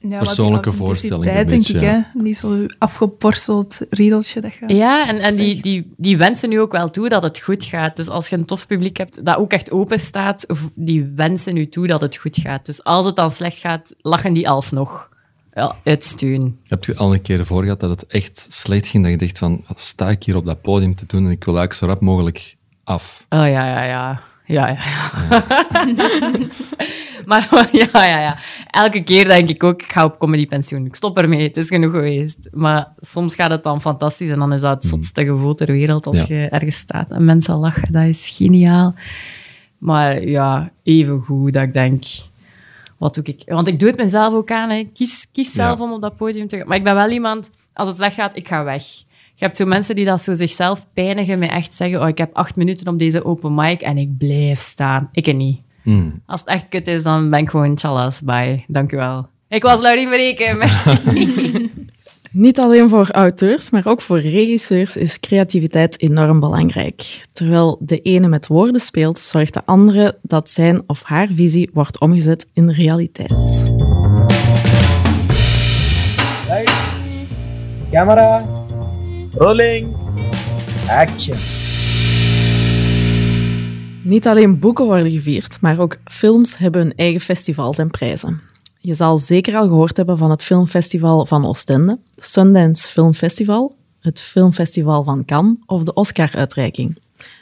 Ja, 0.00 0.08
die 0.08 0.18
Persoonlijke 0.18 0.70
voorstelling, 0.70 1.26
authenticiteit, 1.26 1.82
een 1.82 1.90
denk 1.90 2.02
ik. 2.02 2.12
Hè? 2.14 2.20
Niet 2.22 2.36
zo'n 2.36 2.74
afgeborsteld 2.78 3.80
riedeltje. 3.90 4.40
Dat 4.40 4.54
je... 4.54 4.74
ja 4.74 5.08
en, 5.08 5.18
en 5.18 5.36
die, 5.36 5.62
die, 5.62 5.92
die 5.96 6.16
wensen 6.16 6.48
nu 6.48 6.60
ook 6.60 6.72
wel 6.72 6.90
toe 6.90 7.08
dat 7.08 7.22
het 7.22 7.40
goed 7.40 7.64
gaat. 7.64 7.96
Dus 7.96 8.08
als 8.08 8.28
je 8.28 8.36
een 8.36 8.44
tof 8.44 8.66
publiek 8.66 8.96
hebt 8.96 9.24
dat 9.24 9.36
ook 9.36 9.52
echt 9.52 9.70
open 9.70 10.00
staat, 10.00 10.46
die 10.74 11.12
wensen 11.16 11.54
nu 11.54 11.68
toe 11.68 11.86
dat 11.86 12.00
het 12.00 12.16
goed 12.16 12.36
gaat. 12.36 12.66
Dus 12.66 12.84
als 12.84 13.04
het 13.04 13.16
dan 13.16 13.30
slecht 13.30 13.58
gaat, 13.58 13.94
lachen 14.00 14.32
die 14.32 14.48
alsnog. 14.48 15.08
Ja, 15.52 15.74
uitsteun. 15.84 16.58
Heb 16.68 16.84
je 16.84 16.96
al 16.96 17.14
een 17.14 17.22
keer 17.22 17.46
voor 17.46 17.62
gehad 17.62 17.80
dat 17.80 17.90
het 17.90 18.06
echt 18.06 18.46
slecht 18.48 18.86
ging, 18.86 19.02
dat 19.02 19.12
je 19.12 19.18
dacht 19.18 19.38
van, 19.38 19.64
wat 19.66 19.80
sta 19.80 20.10
ik 20.10 20.22
hier 20.22 20.36
op 20.36 20.46
dat 20.46 20.62
podium 20.62 20.94
te 20.94 21.06
doen 21.06 21.24
en 21.24 21.30
ik 21.30 21.44
wil 21.44 21.58
eigenlijk 21.58 21.74
zo 21.74 21.86
rap 21.86 22.00
mogelijk 22.00 22.56
af. 22.84 23.26
Oh 23.28 23.38
ja, 23.38 23.46
ja, 23.48 23.84
ja. 23.84 24.22
Ja, 24.48 24.68
ja, 24.68 24.76
ja. 25.30 25.44
maar 27.26 27.68
ja, 27.72 27.88
ja, 27.92 28.20
ja. 28.20 28.38
Elke 28.70 29.02
keer 29.02 29.24
denk 29.28 29.48
ik 29.48 29.62
ook, 29.64 29.82
ik 29.82 29.92
ga 29.92 30.04
op 30.04 30.18
comedypensioen. 30.18 30.86
Ik 30.86 30.94
stop 30.94 31.18
ermee, 31.18 31.42
het 31.42 31.56
is 31.56 31.68
genoeg 31.68 31.90
geweest. 31.90 32.48
Maar 32.52 32.88
soms 33.00 33.34
gaat 33.34 33.50
het 33.50 33.62
dan 33.62 33.80
fantastisch 33.80 34.30
en 34.30 34.38
dan 34.38 34.52
is 34.52 34.60
dat 34.60 34.82
het 34.82 34.90
zotste 34.90 35.24
gevoel 35.24 35.54
ter 35.54 35.66
wereld 35.72 36.06
als 36.06 36.20
Ja. 36.26 36.36
je 36.36 36.48
ergens 36.48 36.76
staat 36.76 37.10
en 37.10 37.24
mensen 37.24 37.54
lachen. 37.56 37.92
Dat 37.92 38.04
is 38.04 38.28
geniaal. 38.36 38.94
Maar 39.78 40.22
ja, 40.22 40.70
even 40.82 41.20
goed 41.20 41.52
dat 41.52 41.62
ik 41.62 41.72
denk, 41.72 42.04
wat 42.96 43.14
doe 43.14 43.24
ik? 43.24 43.42
Want 43.46 43.68
ik 43.68 43.78
doe 43.78 43.88
het 43.88 43.98
mezelf 43.98 44.34
ook 44.34 44.50
aan. 44.50 44.70
Hè. 44.70 44.84
Kies, 44.94 45.28
kies 45.32 45.52
zelf 45.52 45.78
Ja. 45.78 45.84
om 45.84 45.92
op 45.92 46.00
dat 46.00 46.16
podium 46.16 46.46
te 46.46 46.56
gaan. 46.56 46.66
Maar 46.68 46.76
ik 46.76 46.84
ben 46.84 46.94
wel 46.94 47.10
iemand, 47.10 47.50
als 47.72 47.88
het 47.88 47.96
slecht 47.96 48.14
gaat, 48.14 48.36
ik 48.36 48.48
ga 48.48 48.64
weg. 48.64 48.82
Je 49.38 49.44
hebt 49.44 49.56
zo 49.56 49.66
mensen 49.66 49.94
die 49.94 50.04
dat 50.04 50.22
zo 50.22 50.34
zichzelf 50.34 50.86
pijnigen 50.92 51.38
met 51.38 51.50
echt 51.50 51.74
zeggen, 51.74 52.00
oh, 52.02 52.08
ik 52.08 52.18
heb 52.18 52.34
acht 52.34 52.56
minuten 52.56 52.86
op 52.86 52.98
deze 52.98 53.24
open 53.24 53.54
mic 53.54 53.80
en 53.80 53.98
ik 53.98 54.16
blijf 54.16 54.60
staan. 54.60 55.08
Ik 55.12 55.34
niet. 55.34 55.60
Hmm. 55.82 56.22
Als 56.26 56.40
het 56.40 56.48
echt 56.48 56.68
kut 56.68 56.86
is, 56.86 57.02
dan 57.02 57.30
ben 57.30 57.38
ik 57.38 57.48
gewoon 57.48 57.78
chalas. 57.78 58.20
Bye. 58.20 58.64
Dank 58.66 58.92
u 58.92 58.96
wel. 58.96 59.28
Ik 59.48 59.62
was 59.62 59.80
Laurien 59.80 60.08
Verreken. 60.08 60.56
Merci. 60.58 61.70
Niet 62.30 62.58
alleen 62.58 62.88
voor 62.88 63.10
auteurs, 63.10 63.70
maar 63.70 63.86
ook 63.86 64.00
voor 64.00 64.20
regisseurs 64.20 64.96
is 64.96 65.20
creativiteit 65.20 66.00
enorm 66.00 66.40
belangrijk. 66.40 67.26
Terwijl 67.32 67.78
de 67.80 68.00
ene 68.00 68.28
met 68.28 68.46
woorden 68.46 68.80
speelt, 68.80 69.18
zorgt 69.18 69.54
de 69.54 69.62
andere 69.64 70.18
dat 70.22 70.50
zijn 70.50 70.82
of 70.86 71.02
haar 71.02 71.28
visie 71.34 71.70
wordt 71.72 72.00
omgezet 72.00 72.46
in 72.52 72.70
realiteit. 72.70 73.32
Lights, 76.48 77.24
camera, 77.90 78.57
rolling, 79.38 79.96
action. 80.88 81.36
Niet 84.02 84.26
alleen 84.26 84.58
boeken 84.58 84.84
worden 84.84 85.10
gevierd, 85.10 85.60
maar 85.60 85.78
ook 85.78 85.96
films 86.04 86.58
hebben 86.58 86.80
hun 86.80 86.94
eigen 86.96 87.20
festivals 87.20 87.78
en 87.78 87.90
prijzen. 87.90 88.40
Je 88.78 88.94
zal 88.94 89.18
zeker 89.18 89.56
al 89.56 89.68
gehoord 89.68 89.96
hebben 89.96 90.18
van 90.18 90.30
het 90.30 90.44
Filmfestival 90.44 91.26
van 91.26 91.46
Oostende, 91.46 91.98
Sundance 92.16 92.88
Film 92.88 93.14
Festival, 93.14 93.76
het 94.00 94.20
Filmfestival 94.20 95.02
van 95.02 95.24
Cannes 95.24 95.56
of 95.66 95.82
de 95.82 95.92
Oscar-uitreiking. 95.92 96.98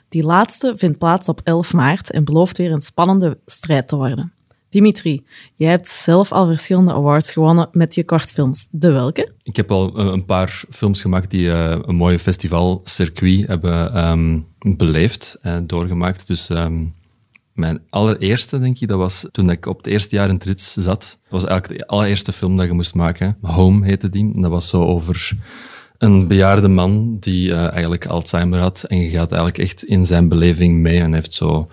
Die 0.08 0.22
laatste 0.22 0.74
vindt 0.76 0.98
plaats 0.98 1.28
op 1.28 1.40
11 1.44 1.72
maart 1.72 2.10
en 2.10 2.24
belooft 2.24 2.56
weer 2.56 2.72
een 2.72 2.80
spannende 2.80 3.38
strijd 3.46 3.88
te 3.88 3.96
worden. 3.96 4.32
Dimitri, 4.68 5.24
jij 5.54 5.70
hebt 5.70 5.88
zelf 5.88 6.32
al 6.32 6.46
verschillende 6.46 6.92
awards 6.92 7.32
gewonnen 7.32 7.68
met 7.72 7.94
je 7.94 8.04
kortfilms. 8.04 8.68
De 8.70 8.90
welke? 8.90 9.32
Ik 9.42 9.56
heb 9.56 9.70
al 9.70 9.98
een 9.98 10.24
paar 10.24 10.64
films 10.70 11.00
gemaakt 11.00 11.30
die 11.30 11.46
uh, 11.46 11.76
een 11.82 11.94
mooie 11.94 12.18
festivalcircuit 12.18 13.46
hebben 13.46 14.06
um, 14.08 14.46
beleefd 14.76 15.38
en 15.42 15.66
doorgemaakt. 15.66 16.26
Dus 16.26 16.48
um, 16.48 16.94
mijn 17.52 17.80
allereerste, 17.90 18.58
denk 18.58 18.78
ik, 18.80 18.88
dat 18.88 18.98
was 18.98 19.28
toen 19.32 19.50
ik 19.50 19.66
op 19.66 19.76
het 19.76 19.86
eerste 19.86 20.16
jaar 20.16 20.28
in 20.28 20.38
Trits 20.38 20.72
zat. 20.72 21.18
Dat 21.22 21.30
was 21.30 21.44
eigenlijk 21.44 21.80
de 21.80 21.86
allereerste 21.86 22.32
film 22.32 22.56
dat 22.56 22.66
je 22.66 22.72
moest 22.72 22.94
maken. 22.94 23.36
Home 23.40 23.86
heette 23.86 24.08
die. 24.08 24.32
En 24.34 24.40
dat 24.40 24.50
was 24.50 24.68
zo 24.68 24.84
over 24.84 25.32
een 25.98 26.26
bejaarde 26.28 26.68
man 26.68 27.16
die 27.20 27.54
eigenlijk 27.54 28.06
Alzheimer 28.06 28.60
had. 28.60 28.84
En 28.88 28.98
je 28.98 29.10
gaat 29.10 29.32
eigenlijk 29.32 29.62
echt 29.62 29.84
in 29.84 30.06
zijn 30.06 30.28
beleving 30.28 30.78
mee 30.78 31.00
en 31.00 31.12
heeft 31.12 31.34
zo, 31.34 31.68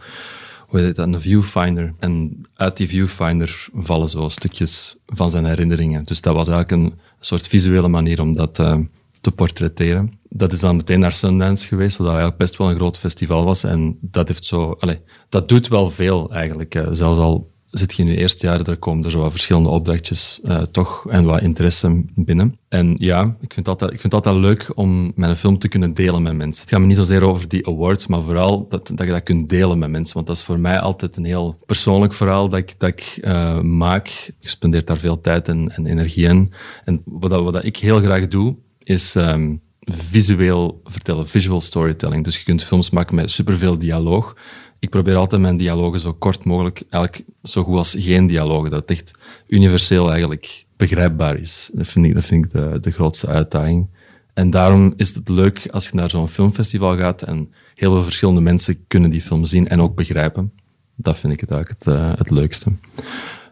hoe 0.73 0.81
heet 0.81 0.95
dat, 0.95 1.07
een 1.07 1.21
viewfinder. 1.21 1.93
En 1.99 2.41
uit 2.55 2.77
die 2.77 2.87
viewfinder 2.87 3.67
vallen 3.73 4.09
zo 4.09 4.29
stukjes 4.29 4.97
van 5.05 5.31
zijn 5.31 5.45
herinneringen. 5.45 6.03
Dus 6.03 6.21
dat 6.21 6.33
was 6.33 6.47
eigenlijk 6.47 6.83
een 6.83 6.99
soort 7.19 7.47
visuele 7.47 7.87
manier 7.87 8.21
om 8.21 8.35
dat 8.35 8.59
uh, 8.59 8.79
te 9.21 9.31
portretteren. 9.31 10.11
Dat 10.29 10.51
is 10.51 10.59
dan 10.59 10.75
meteen 10.75 10.99
naar 10.99 11.11
Sundance 11.11 11.67
geweest, 11.67 11.97
wat 11.97 12.07
eigenlijk 12.07 12.37
best 12.37 12.57
wel 12.57 12.69
een 12.69 12.75
groot 12.75 12.97
festival 12.97 13.43
was. 13.45 13.63
En 13.63 13.97
dat 14.01 14.27
heeft 14.27 14.45
zo, 14.45 14.75
allez, 14.79 14.97
dat 15.29 15.49
doet 15.49 15.67
wel 15.67 15.89
veel 15.89 16.31
eigenlijk. 16.31 16.75
Uh, 16.75 16.87
zelfs 16.91 17.19
al 17.19 17.52
zit 17.73 17.93
je 17.93 18.03
in 18.03 18.09
je 18.09 18.17
eerste 18.17 18.47
jaar, 18.47 18.61
er 18.61 18.77
komen 18.77 19.03
er 19.03 19.11
zo 19.11 19.29
verschillende 19.29 19.69
opdrachtjes 19.69 20.39
uh, 20.43 20.61
toch 20.61 21.09
en 21.09 21.25
wat 21.25 21.41
interesse 21.41 22.03
binnen. 22.15 22.57
En 22.69 22.95
ja, 22.97 23.35
ik 23.41 23.53
vind, 23.53 23.67
altijd, 23.67 23.91
ik 23.91 24.01
vind 24.01 24.13
altijd 24.13 24.35
leuk 24.35 24.71
om 24.75 25.11
mijn 25.15 25.35
film 25.35 25.57
te 25.57 25.67
kunnen 25.67 25.93
delen 25.93 26.21
met 26.21 26.35
mensen. 26.35 26.61
Het 26.61 26.71
gaat 26.71 26.79
me 26.79 26.85
niet 26.85 26.97
zozeer 26.97 27.23
over 27.23 27.47
die 27.47 27.67
awards, 27.67 28.07
maar 28.07 28.21
vooral 28.21 28.67
dat, 28.69 28.87
dat 28.87 29.05
je 29.05 29.11
dat 29.13 29.23
kunt 29.23 29.49
delen 29.49 29.79
met 29.79 29.89
mensen. 29.89 30.13
Want 30.13 30.27
dat 30.27 30.35
is 30.35 30.43
voor 30.43 30.59
mij 30.59 30.79
altijd 30.79 31.17
een 31.17 31.25
heel 31.25 31.57
persoonlijk 31.65 32.13
verhaal 32.13 32.49
dat 32.49 32.59
ik, 32.59 32.79
dat 32.79 32.89
ik 32.89 33.19
uh, 33.21 33.59
maak. 33.59 34.07
Je 34.39 34.49
spendeert 34.49 34.87
daar 34.87 34.97
veel 34.97 35.21
tijd 35.21 35.47
en, 35.47 35.75
en 35.75 35.85
energie 35.85 36.27
in. 36.27 36.53
En 36.85 37.01
wat, 37.05 37.31
wat 37.31 37.63
ik 37.63 37.77
heel 37.77 37.99
graag 37.99 38.27
doe, 38.27 38.55
is 38.83 39.15
um, 39.15 39.61
visueel 39.85 40.81
vertellen, 40.83 41.27
visual 41.27 41.61
storytelling. 41.61 42.23
Dus 42.23 42.37
je 42.37 42.43
kunt 42.43 42.63
films 42.63 42.89
maken 42.89 43.15
met 43.15 43.31
superveel 43.31 43.77
dialoog. 43.77 44.35
Ik 44.83 44.89
probeer 44.89 45.15
altijd 45.15 45.41
mijn 45.41 45.57
dialogen 45.57 45.99
zo 45.99 46.13
kort 46.13 46.45
mogelijk, 46.45 46.83
eigenlijk 46.89 47.25
zo 47.43 47.63
goed 47.63 47.77
als 47.77 47.95
geen 47.97 48.27
dialogen, 48.27 48.71
dat 48.71 48.81
het 48.81 48.91
echt 48.91 49.13
universeel 49.47 50.09
eigenlijk 50.09 50.65
begrijpbaar 50.77 51.37
is. 51.37 51.69
Dat 51.73 51.87
vind 51.87 52.05
ik, 52.05 52.51
dat 52.51 52.83
de, 52.83 52.91
grootste 52.91 53.27
uitdaging. 53.27 53.87
En 54.33 54.49
daarom 54.49 54.93
is 54.95 55.15
het 55.15 55.29
leuk 55.29 55.67
als 55.71 55.87
je 55.87 55.95
naar 55.95 56.09
zo'n 56.09 56.29
filmfestival 56.29 56.97
gaat 56.97 57.21
en 57.21 57.53
heel 57.75 57.91
veel 57.91 58.03
verschillende 58.03 58.41
mensen 58.41 58.87
kunnen 58.87 59.09
die 59.09 59.21
film 59.21 59.45
zien 59.45 59.67
en 59.67 59.81
ook 59.81 59.95
begrijpen. 59.95 60.53
Dat 60.95 61.19
vind 61.19 61.33
ik 61.33 61.39
het 61.39 61.51
eigenlijk 61.51 61.83
het, 61.83 61.93
uh, 61.93 62.13
het 62.17 62.29
leukste. 62.29 62.71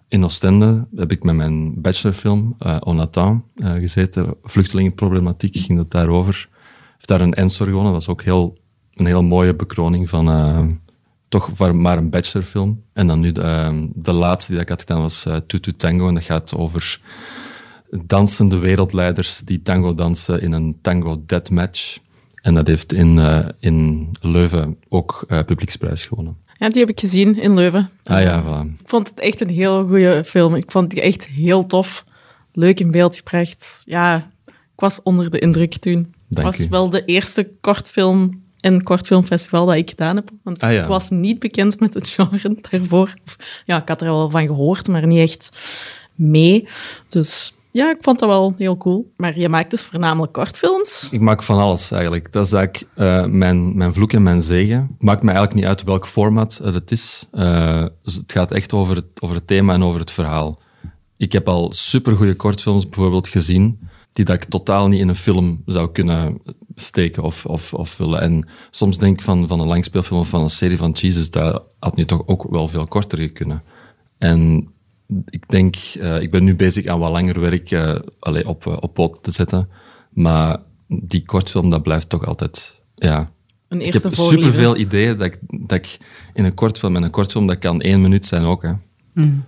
In 0.07 0.23
Oostende 0.23 0.87
heb 0.95 1.11
ik 1.11 1.23
met 1.23 1.35
mijn 1.35 1.81
bachelorfilm 1.81 2.55
uh, 2.59 2.77
Onatan 2.79 3.43
uh, 3.55 3.73
gezeten. 3.73 4.35
Vluchtelingenproblematiek 4.43 5.55
ging 5.55 5.77
het 5.77 5.91
daarover. 5.91 6.49
Heeft 6.93 7.07
daar 7.07 7.21
een 7.21 7.33
Ensor 7.33 7.65
gewonnen. 7.65 7.93
Dat 7.93 8.05
was 8.05 8.13
ook 8.13 8.23
heel, 8.23 8.57
een 8.93 9.05
heel 9.05 9.23
mooie 9.23 9.55
bekroning 9.55 10.09
van 10.09 10.27
toch 11.31 11.73
maar 11.73 11.97
een 11.97 12.09
bachelorfilm. 12.09 12.83
En 12.93 13.07
dan 13.07 13.19
nu 13.19 13.31
de, 13.31 13.89
de 13.93 14.11
laatste 14.11 14.51
die 14.51 14.61
ik 14.61 14.69
had 14.69 14.79
gedaan 14.79 15.01
was 15.01 15.25
uh, 15.25 15.35
Tutu 15.35 15.73
Tango. 15.73 16.07
En 16.07 16.13
dat 16.13 16.23
gaat 16.23 16.55
over 16.55 16.99
dansende 18.05 18.57
wereldleiders 18.57 19.37
die 19.37 19.61
tango 19.61 19.93
dansen 19.93 20.41
in 20.41 20.51
een 20.51 20.77
tango 20.81 21.23
deathmatch. 21.25 21.97
En 22.41 22.53
dat 22.53 22.67
heeft 22.67 22.93
in, 22.93 23.17
uh, 23.17 23.39
in 23.59 24.09
Leuven 24.21 24.77
ook 24.89 25.25
uh, 25.27 25.39
publieksprijs 25.45 26.05
gewonnen. 26.05 26.37
Ja, 26.57 26.69
die 26.69 26.79
heb 26.79 26.89
ik 26.89 26.99
gezien 26.99 27.41
in 27.41 27.53
Leuven. 27.53 27.89
Ah 28.03 28.21
ja, 28.21 28.43
voilà. 28.43 28.79
Ik 28.79 28.89
vond 28.89 29.09
het 29.09 29.19
echt 29.19 29.41
een 29.41 29.49
heel 29.49 29.87
goede 29.87 30.23
film. 30.25 30.55
Ik 30.55 30.71
vond 30.71 30.89
die 30.89 31.01
echt 31.01 31.27
heel 31.27 31.65
tof. 31.65 32.05
Leuk 32.53 32.79
in 32.79 32.91
beeld 32.91 33.15
gebracht. 33.15 33.81
Ja, 33.85 34.31
ik 34.45 34.79
was 34.79 35.01
onder 35.03 35.29
de 35.29 35.39
indruk 35.39 35.77
toen. 35.77 36.13
Het 36.29 36.41
was 36.41 36.59
u. 36.59 36.67
wel 36.69 36.89
de 36.89 37.05
eerste 37.05 37.51
kortfilm 37.61 38.43
en 38.61 38.83
kortfilmfestival 38.83 39.65
dat 39.65 39.75
ik 39.75 39.89
gedaan 39.89 40.15
heb. 40.15 40.29
Want 40.43 40.63
Ah, 40.63 40.71
ja. 40.71 40.81
ik 40.81 40.87
was 40.87 41.09
niet 41.09 41.39
bekend 41.39 41.79
met 41.79 41.93
het 41.93 42.09
genre 42.09 42.57
daarvoor. 42.69 43.13
Ja, 43.65 43.81
ik 43.81 43.87
had 43.87 44.01
er 44.01 44.07
wel 44.07 44.29
van 44.29 44.45
gehoord, 44.45 44.87
maar 44.87 45.07
niet 45.07 45.19
echt 45.19 45.51
mee. 46.15 46.67
Dus 47.07 47.55
ja, 47.71 47.89
ik 47.89 47.97
vond 48.01 48.19
dat 48.19 48.29
wel 48.29 48.53
heel 48.57 48.77
cool. 48.77 49.11
Maar 49.17 49.39
je 49.39 49.49
maakt 49.49 49.71
dus 49.71 49.83
voornamelijk 49.83 50.33
kortfilms. 50.33 51.07
Ik 51.11 51.19
maak 51.19 51.43
van 51.43 51.57
alles 51.57 51.91
eigenlijk. 51.91 52.31
Dat 52.31 52.45
is 52.45 52.51
eigenlijk 52.51 52.87
uh, 52.95 53.25
mijn, 53.25 53.77
mijn 53.77 53.93
vloek 53.93 54.13
en 54.13 54.23
mijn 54.23 54.41
zegen. 54.41 54.77
Het 54.77 55.01
maakt 55.01 55.21
me 55.21 55.27
eigenlijk 55.29 55.59
niet 55.59 55.67
uit 55.67 55.83
welk 55.83 56.07
format 56.07 56.59
het 56.63 56.91
is. 56.91 57.27
Uh, 57.33 57.85
dus 58.03 58.15
het 58.15 58.31
gaat 58.31 58.51
echt 58.51 58.73
over 58.73 58.95
het, 58.95 59.05
over 59.19 59.35
het 59.35 59.47
thema 59.47 59.73
en 59.73 59.83
over 59.83 59.99
het 59.99 60.11
verhaal. 60.11 60.59
Ik 61.17 61.31
heb 61.31 61.47
al 61.47 61.73
supergoeie 61.73 62.35
kortfilms 62.35 62.89
bijvoorbeeld 62.89 63.27
gezien, 63.27 63.79
die 64.11 64.25
dat 64.25 64.35
ik 64.35 64.43
totaal 64.43 64.87
niet 64.87 64.99
in 64.99 65.07
een 65.07 65.15
film 65.15 65.61
zou 65.65 65.91
kunnen 65.91 66.41
steken 66.75 67.23
of, 67.23 67.45
of, 67.45 67.73
of 67.73 67.89
vullen. 67.89 68.21
En 68.21 68.47
soms 68.69 68.97
denk 68.97 69.17
ik 69.17 69.21
van, 69.21 69.47
van 69.47 69.59
een 69.59 69.67
langspeelfilm 69.67 70.19
of 70.19 70.29
van 70.29 70.41
een 70.41 70.49
serie 70.49 70.77
van 70.77 70.91
Jesus, 70.91 71.29
dat 71.29 71.63
had 71.79 71.95
nu 71.95 72.05
toch 72.05 72.27
ook 72.27 72.45
wel 72.49 72.67
veel 72.67 72.87
korter 72.87 73.31
kunnen. 73.31 73.63
En 74.17 74.69
ik 75.29 75.49
denk, 75.49 75.75
uh, 75.97 76.21
ik 76.21 76.31
ben 76.31 76.43
nu 76.43 76.55
bezig 76.55 76.85
aan 76.85 76.99
wat 76.99 77.11
langer 77.11 77.39
werk 77.39 77.71
uh, 77.71 77.95
allee, 78.19 78.47
op, 78.47 78.65
uh, 78.65 78.77
op 78.79 78.93
poten 78.93 79.21
te 79.21 79.31
zetten. 79.31 79.69
Maar 80.09 80.59
die 80.87 81.25
kortfilm, 81.25 81.69
dat 81.69 81.83
blijft 81.83 82.09
toch 82.09 82.25
altijd, 82.25 82.81
ja... 82.95 83.31
Een 83.67 83.81
ik 83.81 83.85
eerste 83.85 84.07
heb 84.07 84.17
voorliefde. 84.17 84.45
superveel 84.45 84.77
ideeën 84.77 85.17
dat 85.17 85.25
ik, 85.25 85.39
dat 85.47 85.77
ik 85.77 85.97
in 86.33 86.45
een 86.45 86.53
kortfilm, 86.53 86.95
en 86.95 87.03
een 87.03 87.11
kortfilm 87.11 87.47
dat 87.47 87.57
kan 87.57 87.81
één 87.81 88.01
minuut 88.01 88.25
zijn 88.25 88.43
ook, 88.43 88.61
hè. 88.61 88.73
Mm. 89.13 89.43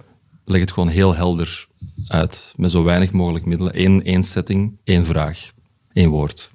Leg 0.46 0.62
het 0.62 0.72
gewoon 0.72 0.90
heel 0.90 1.16
helder 1.16 1.68
uit, 2.08 2.54
met 2.58 2.72
zo 2.72 2.84
weinig 2.84 3.12
mogelijk 3.12 3.46
middelen. 3.46 3.82
Eén, 3.82 4.04
één 4.04 4.24
setting, 4.24 4.78
één 4.84 5.06
vraag, 5.06 5.52
één 5.94 6.10
woord. 6.10 6.52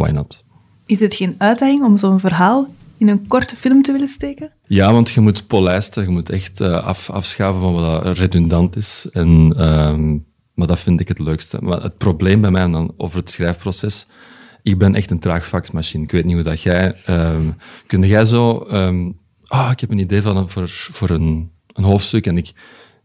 Why 0.00 0.10
not? 0.10 0.44
Is 0.86 1.00
het 1.00 1.14
geen 1.14 1.34
uitdaging 1.38 1.84
om 1.84 1.96
zo'n 1.96 2.20
verhaal 2.20 2.74
in 2.96 3.08
een 3.08 3.26
korte 3.26 3.56
film 3.56 3.82
te 3.82 3.92
willen 3.92 4.08
steken? 4.08 4.52
Ja, 4.66 4.92
want 4.92 5.10
je 5.10 5.20
moet 5.20 5.46
polijsten, 5.46 6.02
je 6.02 6.08
moet 6.08 6.30
echt 6.30 6.60
uh, 6.60 6.84
af, 6.84 7.10
afschaven 7.10 7.60
van 7.60 7.72
wat 7.72 8.18
redundant 8.18 8.76
is. 8.76 9.08
En, 9.12 9.52
uh, 9.56 10.20
maar 10.54 10.66
dat 10.66 10.78
vind 10.78 11.00
ik 11.00 11.08
het 11.08 11.18
leukste. 11.18 11.58
Maar 11.60 11.82
het 11.82 11.98
probleem 11.98 12.40
bij 12.40 12.50
mij 12.50 12.68
dan 12.68 12.94
over 12.96 13.18
het 13.18 13.30
schrijfproces, 13.30 14.06
ik 14.62 14.78
ben 14.78 14.94
echt 14.94 15.10
een 15.10 15.18
traag 15.18 15.46
faxmachine. 15.46 16.04
Ik 16.04 16.10
weet 16.10 16.24
niet 16.24 16.34
hoe 16.34 16.42
dat 16.42 16.62
jij... 16.62 16.94
Um, 17.08 17.56
kun 17.86 18.02
jij 18.02 18.24
zo... 18.24 18.66
Um, 18.72 19.18
ah, 19.46 19.60
oh, 19.60 19.70
ik 19.72 19.80
heb 19.80 19.90
een 19.90 19.98
idee 19.98 20.22
van, 20.22 20.48
voor, 20.48 20.68
voor 20.68 21.10
een, 21.10 21.50
een 21.66 21.84
hoofdstuk 21.84 22.26
en 22.26 22.36
ik, 22.36 22.52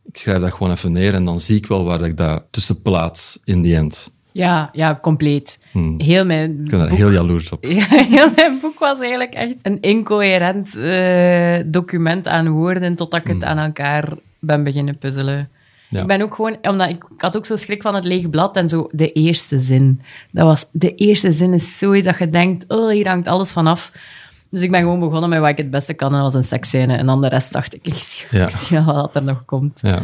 ik 0.03 0.17
schrijf 0.17 0.41
dat 0.41 0.53
gewoon 0.53 0.71
even 0.71 0.91
neer 0.91 1.13
en 1.13 1.25
dan 1.25 1.39
zie 1.39 1.57
ik 1.57 1.67
wel 1.67 1.83
waar 1.83 2.01
ik 2.01 2.17
dat 2.17 2.43
tussen 2.49 2.81
plaats 2.81 3.39
in 3.43 3.61
die 3.61 3.75
end. 3.75 4.13
Ja, 4.35 4.69
ja, 4.73 4.99
compleet. 5.01 5.59
Hmm. 5.71 5.99
Heel 5.99 6.25
mijn 6.25 6.51
ik 6.51 6.69
ben 6.69 6.79
daar 6.79 6.87
boek, 6.87 6.97
heel 6.97 7.11
jaloers 7.11 7.51
op. 7.51 7.65
Ja, 7.79 7.85
heel 7.87 8.29
mijn 8.35 8.59
boek 8.61 8.79
was 8.79 8.99
eigenlijk 8.99 9.33
echt 9.33 9.55
een 9.61 9.81
incoherent 9.81 10.75
uh, 10.75 11.57
document 11.65 12.27
aan 12.27 12.49
woorden 12.49 12.95
totdat 12.95 13.19
ik 13.19 13.27
het 13.27 13.43
hmm. 13.43 13.51
aan 13.51 13.57
elkaar 13.57 14.13
ben 14.39 14.63
beginnen 14.63 14.97
puzzelen. 14.97 15.49
Ja. 15.89 16.01
Ik 16.01 16.07
ben 16.07 16.21
ook 16.21 16.35
gewoon, 16.35 16.57
omdat 16.61 16.89
ik, 16.89 17.03
ik, 17.15 17.21
had 17.21 17.37
ook 17.37 17.45
zo 17.45 17.55
schrik 17.55 17.81
van 17.81 17.95
het 17.95 18.05
lege 18.05 18.29
blad 18.29 18.55
en 18.55 18.69
zo 18.69 18.89
de 18.91 19.11
eerste 19.11 19.59
zin. 19.59 20.01
Dat 20.31 20.45
was, 20.45 20.65
de 20.71 20.95
eerste 20.95 21.31
zin 21.31 21.53
is 21.53 21.77
zoiets 21.77 22.05
dat 22.05 22.17
je 22.17 22.29
denkt, 22.29 22.65
oh, 22.67 22.91
hier 22.91 23.07
hangt 23.07 23.27
alles 23.27 23.51
vanaf. 23.51 23.91
Dus 24.49 24.61
ik 24.61 24.71
ben 24.71 24.81
gewoon 24.81 24.99
begonnen 24.99 25.29
met 25.29 25.39
wat 25.39 25.49
ik 25.49 25.57
het 25.57 25.69
beste 25.69 25.93
kan, 25.93 26.07
en 26.07 26.21
dat 26.21 26.33
was 26.33 26.33
een 26.33 26.47
seksscène. 26.47 26.95
En 26.95 27.05
dan 27.05 27.21
de 27.21 27.27
rest 27.27 27.53
dacht 27.53 27.75
ik, 27.75 27.85
ik 27.85 27.93
zie, 27.93 28.27
ja. 28.29 28.43
ik 28.47 28.55
zie 28.55 28.79
al 28.79 28.93
wat 28.93 29.15
er 29.15 29.23
nog 29.23 29.45
komt. 29.45 29.79
Ja, 29.81 30.01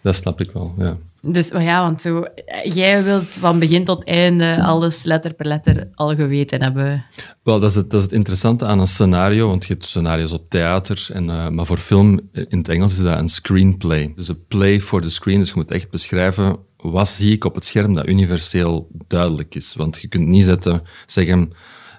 dat 0.00 0.14
snap 0.14 0.40
ik 0.40 0.50
wel, 0.50 0.74
ja. 0.76 0.96
Dus 1.26 1.48
ja, 1.48 1.82
want 1.82 2.02
zo, 2.02 2.24
jij 2.64 3.04
wilt 3.04 3.28
van 3.28 3.58
begin 3.58 3.84
tot 3.84 4.04
einde 4.04 4.62
alles 4.62 5.04
letter 5.04 5.34
per 5.34 5.46
letter 5.46 5.88
al 5.94 6.14
geweten 6.14 6.62
hebben. 6.62 7.04
Wel, 7.42 7.60
dat 7.60 7.70
is 7.70 7.76
het, 7.76 7.90
dat 7.90 8.00
is 8.00 8.06
het 8.06 8.14
interessante 8.14 8.66
aan 8.66 8.78
een 8.78 8.86
scenario, 8.86 9.48
want 9.48 9.66
je 9.66 9.72
hebt 9.72 9.84
scenario's 9.84 10.32
op 10.32 10.50
theater, 10.50 11.08
en, 11.12 11.28
uh, 11.28 11.48
maar 11.48 11.66
voor 11.66 11.76
film 11.76 12.20
in 12.32 12.58
het 12.58 12.68
Engels 12.68 12.92
is 12.92 13.02
dat 13.02 13.18
een 13.18 13.28
screenplay. 13.28 14.12
Dus 14.14 14.28
een 14.28 14.46
play 14.48 14.80
for 14.80 15.02
the 15.02 15.10
screen, 15.10 15.38
dus 15.38 15.48
je 15.48 15.54
moet 15.56 15.70
echt 15.70 15.90
beschrijven 15.90 16.58
wat 16.76 17.08
zie 17.08 17.32
ik 17.32 17.44
op 17.44 17.54
het 17.54 17.64
scherm 17.64 17.94
dat 17.94 18.06
universeel 18.06 18.88
duidelijk 19.06 19.54
is? 19.54 19.74
Want 19.74 20.00
je 20.00 20.08
kunt 20.08 20.26
niet 20.26 20.44
zetten, 20.44 20.82
zeggen, 21.06 21.52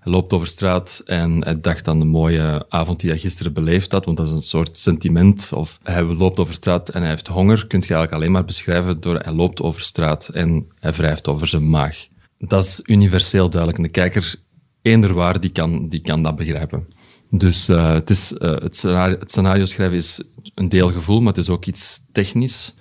loopt 0.08 0.34
over 0.34 0.48
straat 0.48 1.02
en 1.06 1.44
hij 1.44 1.60
dacht 1.62 1.88
aan 1.88 2.00
de 2.00 2.06
mooie 2.06 2.66
avond 2.70 3.00
die 3.00 3.10
hij 3.10 3.20
gisteren 3.20 3.54
beleefd 3.54 3.92
had, 3.92 4.06
want 4.06 4.18
dat 4.18 4.28
is 4.28 4.32
een 4.32 4.42
soort 4.42 4.78
sentiment. 4.78 5.52
Of 5.54 5.80
hij 5.84 6.04
loopt 6.04 6.40
over 6.40 6.54
straat 6.54 6.90
en 6.90 7.02
hij 7.02 7.10
heeft 7.10 7.28
honger, 7.28 7.68
kun 7.68 7.80
je 7.80 7.86
eigenlijk 7.86 8.12
alleen 8.14 8.32
maar 8.32 8.46
beschrijven 8.46 9.00
door 9.00 9.20
hij 9.20 9.34
loopt 9.34 9.62
over 9.62 9.82
straat 9.82 10.28
en 10.28 10.68
hij 10.80 10.92
wrijft 10.92 11.28
over 11.28 11.48
zijn 11.48 11.70
maag. 11.70 12.08
Dat 12.38 12.64
is 12.64 12.80
universeel 12.84 13.50
duidelijk. 13.50 13.78
En 13.78 13.84
de 13.84 14.00
kijker, 14.00 14.36
eender 14.82 15.14
waar, 15.14 15.40
die 15.40 15.50
kan, 15.50 15.90
die 15.90 16.02
kan 16.02 16.24
dat 16.24 16.36
begrijpen. 16.36 16.88
Dus 17.30 17.70
uh, 17.70 17.94
het, 17.94 18.10
is, 18.10 18.32
uh, 18.32 18.58
het, 18.58 18.76
scenario, 18.76 19.18
het 19.20 19.32
scenario 19.32 19.66
schrijven 19.66 19.98
is 19.98 20.24
een 20.56 20.70
deel 20.70 20.90
gevoel, 20.90 21.20
maar 21.20 21.34
het 21.34 21.42
is 21.42 21.50
ook 21.50 21.66
iets 21.66 22.00
technisch. 22.12 22.76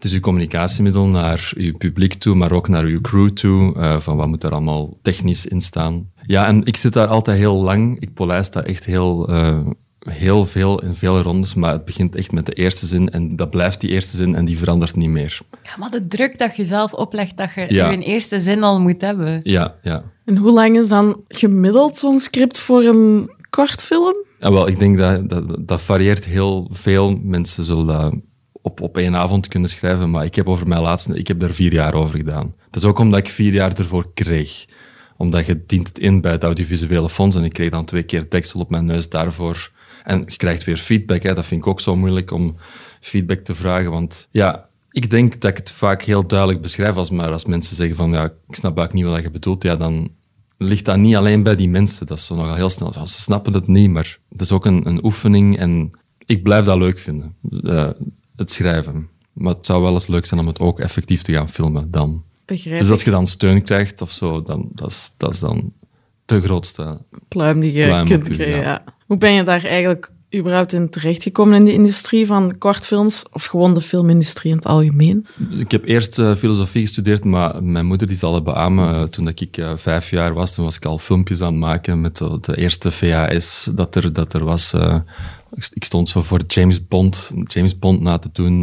Het 0.00 0.08
is 0.08 0.14
uw 0.14 0.20
communicatiemiddel 0.20 1.06
naar 1.06 1.52
uw 1.56 1.76
publiek 1.76 2.14
toe, 2.14 2.34
maar 2.34 2.52
ook 2.52 2.68
naar 2.68 2.84
uw 2.84 3.00
crew 3.00 3.28
toe. 3.28 3.74
Uh, 3.76 4.00
van 4.00 4.16
wat 4.16 4.26
moet 4.26 4.44
er 4.44 4.50
allemaal 4.50 4.98
technisch 5.02 5.46
in 5.46 5.60
staan. 5.60 6.10
Ja, 6.26 6.46
en 6.46 6.64
ik 6.64 6.76
zit 6.76 6.92
daar 6.92 7.06
altijd 7.06 7.38
heel 7.38 7.62
lang. 7.62 8.00
Ik 8.00 8.14
polijst 8.14 8.52
dat 8.52 8.64
echt 8.64 8.84
heel, 8.84 9.30
heel 10.08 10.44
veel 10.44 10.82
in 10.82 10.94
vele 10.94 11.22
rondes, 11.22 11.54
maar 11.54 11.72
het 11.72 11.84
begint 11.84 12.14
echt 12.14 12.32
met 12.32 12.46
de 12.46 12.52
eerste 12.52 12.86
zin 12.86 13.10
en 13.10 13.36
dat 13.36 13.50
blijft 13.50 13.80
die 13.80 13.90
eerste 13.90 14.16
zin 14.16 14.34
en 14.34 14.44
die 14.44 14.58
verandert 14.58 14.96
niet 14.96 15.08
meer. 15.08 15.38
Ja, 15.62 15.70
maar 15.78 15.90
de 15.90 16.06
druk 16.06 16.38
dat 16.38 16.56
je 16.56 16.64
zelf 16.64 16.92
oplegt, 16.92 17.36
dat 17.36 17.54
je 17.54 17.66
ja. 17.68 17.90
je 17.90 17.98
eerste 17.98 18.40
zin 18.40 18.62
al 18.62 18.80
moet 18.80 19.00
hebben. 19.00 19.40
Ja, 19.42 19.74
ja. 19.82 20.02
En 20.24 20.36
hoe 20.36 20.52
lang 20.52 20.78
is 20.78 20.88
dan 20.88 21.24
gemiddeld 21.28 21.96
zo'n 21.96 22.18
script 22.18 22.58
voor 22.58 22.82
een 22.82 23.30
kortfilm? 23.50 24.16
Ja, 24.38 24.52
wel, 24.52 24.68
ik 24.68 24.78
denk 24.78 24.98
dat, 24.98 25.28
dat 25.28 25.68
dat 25.68 25.80
varieert 25.80 26.24
heel 26.24 26.68
veel. 26.70 27.18
Mensen 27.22 27.64
zullen 27.64 27.86
dat 27.86 28.14
op, 28.62 28.80
op 28.80 28.96
één 28.96 29.16
avond 29.16 29.48
kunnen 29.48 29.68
schrijven, 29.68 30.10
maar 30.10 30.24
ik 30.24 30.34
heb 30.34 30.48
over 30.48 30.68
mijn 30.68 30.82
laatste, 30.82 31.18
ik 31.18 31.28
heb 31.28 31.42
er 31.42 31.54
vier 31.54 31.72
jaar 31.72 31.94
over 31.94 32.16
gedaan. 32.16 32.54
Dat 32.70 32.82
is 32.82 32.88
ook 32.88 32.98
omdat 32.98 33.18
ik 33.18 33.28
vier 33.28 33.52
jaar 33.52 33.78
ervoor 33.78 34.10
kreeg. 34.14 34.64
Omdat 35.16 35.46
je 35.46 35.62
dient 35.66 35.88
het 35.88 35.98
in 35.98 36.20
bij 36.20 36.32
het 36.32 36.44
audiovisuele 36.44 37.08
fonds 37.08 37.36
en 37.36 37.44
ik 37.44 37.52
kreeg 37.52 37.70
dan 37.70 37.84
twee 37.84 38.02
keer 38.02 38.26
deksel 38.28 38.60
op 38.60 38.70
mijn 38.70 38.84
neus 38.84 39.08
daarvoor. 39.08 39.70
En 40.04 40.22
je 40.26 40.36
krijgt 40.36 40.64
weer 40.64 40.76
feedback, 40.76 41.22
hè. 41.22 41.34
dat 41.34 41.46
vind 41.46 41.60
ik 41.60 41.66
ook 41.66 41.80
zo 41.80 41.96
moeilijk 41.96 42.30
om 42.30 42.56
feedback 43.00 43.38
te 43.40 43.54
vragen, 43.54 43.90
want 43.90 44.28
ja, 44.30 44.68
ik 44.90 45.10
denk 45.10 45.40
dat 45.40 45.50
ik 45.50 45.56
het 45.56 45.70
vaak 45.70 46.02
heel 46.02 46.26
duidelijk 46.26 46.60
beschrijf, 46.60 46.96
als, 46.96 47.10
maar 47.10 47.32
als 47.32 47.44
mensen 47.44 47.76
zeggen 47.76 47.96
van 47.96 48.10
ja, 48.10 48.24
ik 48.24 48.54
snap 48.54 48.78
eigenlijk 48.78 48.92
niet 48.92 49.14
wat 49.14 49.22
je 49.22 49.30
bedoelt, 49.30 49.62
ja, 49.62 49.76
dan 49.76 50.10
ligt 50.56 50.84
dat 50.84 50.96
niet 50.96 51.16
alleen 51.16 51.42
bij 51.42 51.56
die 51.56 51.68
mensen. 51.68 52.06
Dat 52.06 52.18
is 52.18 52.26
zo 52.26 52.34
nogal 52.34 52.54
heel 52.54 52.68
snel. 52.68 52.92
ze 52.92 53.20
snappen 53.20 53.52
het 53.52 53.66
niet, 53.66 53.90
maar 53.90 54.18
het 54.28 54.40
is 54.40 54.52
ook 54.52 54.66
een, 54.66 54.86
een 54.86 55.04
oefening 55.04 55.58
en 55.58 55.90
ik 56.26 56.42
blijf 56.42 56.64
dat 56.64 56.78
leuk 56.78 56.98
vinden, 56.98 57.34
uh, 57.50 57.90
het 58.40 58.50
schrijven. 58.50 59.08
Maar 59.32 59.54
het 59.54 59.66
zou 59.66 59.82
wel 59.82 59.92
eens 59.92 60.06
leuk 60.06 60.26
zijn 60.26 60.40
om 60.40 60.46
het 60.46 60.60
ook 60.60 60.80
effectief 60.80 61.22
te 61.22 61.32
gaan 61.32 61.48
filmen 61.48 61.90
dan. 61.90 62.22
Begrijp 62.44 62.78
dus 62.78 62.90
als 62.90 63.02
je 63.02 63.10
dan 63.10 63.26
steun 63.26 63.62
krijgt 63.62 64.00
of 64.00 64.10
zo, 64.10 64.42
dan, 64.42 64.68
dat, 64.72 64.90
is, 64.90 65.14
dat 65.16 65.34
is 65.34 65.38
dan 65.38 65.72
de 66.24 66.40
grootste 66.40 66.98
pluim 67.28 67.60
die 67.60 67.72
je 67.72 67.86
pluim 67.86 68.06
kunt 68.06 68.28
krijgen. 68.28 68.56
ja. 68.56 68.62
Ja. 68.62 68.84
Hoe 69.06 69.18
ben 69.18 69.32
je 69.32 69.42
daar 69.42 69.64
eigenlijk 69.64 70.10
überhaupt 70.34 70.72
in 70.72 70.90
terechtgekomen 70.90 71.56
in 71.56 71.64
de 71.64 71.72
industrie 71.72 72.26
van 72.26 72.58
kortfilms 72.58 73.24
of 73.32 73.44
gewoon 73.44 73.74
de 73.74 73.80
filmindustrie 73.80 74.50
in 74.50 74.56
het 74.56 74.66
algemeen? 74.66 75.26
Ik 75.56 75.70
heb 75.70 75.84
eerst 75.84 76.18
uh, 76.18 76.34
filosofie 76.34 76.82
gestudeerd, 76.82 77.24
maar 77.24 77.64
mijn 77.64 77.86
moeder 77.86 78.06
die 78.06 78.16
zal 78.16 78.34
het 78.34 78.44
beamen. 78.44 78.94
Uh, 78.94 79.02
toen 79.02 79.28
ik 79.28 79.56
uh, 79.56 79.72
vijf 79.76 80.10
jaar 80.10 80.34
was, 80.34 80.54
toen 80.54 80.64
was 80.64 80.76
ik 80.76 80.84
al 80.84 80.98
filmpjes 80.98 81.40
aan 81.40 81.52
het 81.52 81.60
maken 81.60 82.00
met 82.00 82.16
de, 82.16 82.38
de 82.40 82.56
eerste 82.56 82.90
VHS 82.90 83.70
dat 83.74 83.94
er, 83.96 84.12
dat 84.12 84.34
er 84.34 84.44
was. 84.44 84.74
Ik, 85.54 85.84
stond 85.84 86.08
zo 86.08 86.22
voor 86.22 86.40
James 86.46 86.86
Bond, 86.86 87.32
James 87.44 87.78
Bond 87.78 88.00
na 88.00 88.18
te 88.18 88.28
doen. 88.32 88.62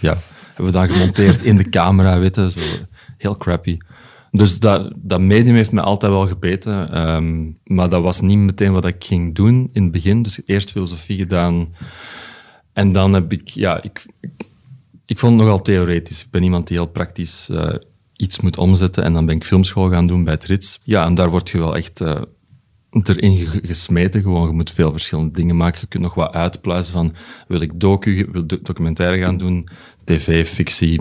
ja, 0.00 0.16
hebben 0.54 0.64
we 0.64 0.70
dan 0.70 0.88
gemonteerd 0.88 1.42
in 1.42 1.56
de 1.56 1.68
camera, 1.68 2.18
weet 2.18 2.36
je, 2.36 2.50
zo 2.50 2.60
heel 3.18 3.36
crappy. 3.36 3.78
Dus 4.30 4.58
dat, 4.58 4.92
dat 4.96 5.20
medium 5.20 5.54
heeft 5.54 5.72
me 5.72 5.80
altijd 5.80 6.12
wel 6.12 6.26
gebeten. 6.26 6.98
Um, 6.98 7.56
maar 7.64 7.88
dat 7.88 8.02
was 8.02 8.20
niet 8.20 8.38
meteen 8.38 8.72
wat 8.72 8.84
ik 8.84 9.04
ging 9.04 9.34
doen 9.34 9.68
in 9.72 9.82
het 9.82 9.92
begin. 9.92 10.22
Dus 10.22 10.40
eerst 10.46 10.70
filosofie 10.70 11.16
gedaan. 11.16 11.74
En 12.72 12.92
dan 12.92 13.12
heb 13.12 13.32
ik, 13.32 13.48
ja, 13.48 13.82
ik, 13.82 14.06
ik, 15.06 15.18
vond 15.18 15.32
het 15.32 15.42
nogal 15.42 15.62
theoretisch. 15.62 16.22
Ik 16.22 16.30
ben 16.30 16.42
iemand 16.42 16.66
die 16.66 16.76
heel 16.76 16.86
praktisch 16.86 17.48
uh, 17.50 17.74
iets 18.16 18.40
moet 18.40 18.58
omzetten. 18.58 19.02
En 19.02 19.12
dan 19.12 19.26
ben 19.26 19.36
ik 19.36 19.44
filmschool 19.44 19.90
gaan 19.90 20.06
doen 20.06 20.24
bij 20.24 20.34
het 20.34 20.44
Rits. 20.44 20.80
Ja, 20.82 21.04
en 21.04 21.14
daar 21.14 21.30
word 21.30 21.50
je 21.50 21.58
wel 21.58 21.76
echt 21.76 22.00
uh, 22.00 22.20
erin 22.90 23.36
gesmeten. 23.62 24.22
Gewoon, 24.22 24.46
je 24.46 24.54
moet 24.54 24.70
veel 24.70 24.90
verschillende 24.90 25.34
dingen 25.34 25.56
maken. 25.56 25.80
Je 25.80 25.86
kunt 25.86 26.02
nog 26.02 26.14
wat 26.14 26.32
uitpluizen 26.32 26.92
van, 26.92 27.14
wil 27.48 27.60
ik 27.60 27.80
docu, 27.80 28.28
wil 28.32 28.46
documentaire 28.46 29.18
gaan 29.18 29.36
doen, 29.36 29.68
tv, 30.04 30.48
fictie. 30.48 31.00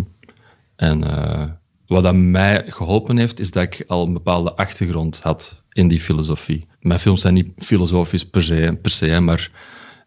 En... 0.76 1.04
Uh, 1.04 1.43
wat 1.88 2.04
dat 2.04 2.15
mij 2.15 2.63
geholpen 2.67 3.17
heeft, 3.17 3.39
is 3.39 3.52
dat 3.52 3.63
ik 3.63 3.84
al 3.88 4.06
een 4.06 4.13
bepaalde 4.13 4.56
achtergrond 4.56 5.21
had 5.21 5.63
in 5.71 5.88
die 5.88 6.00
filosofie. 6.00 6.65
Mijn 6.80 7.00
films 7.00 7.21
zijn 7.21 7.34
niet 7.34 7.52
filosofisch 7.58 8.26
per 8.26 8.41
se, 8.41 8.78
per 8.82 8.91
se 8.91 9.19
maar 9.19 9.52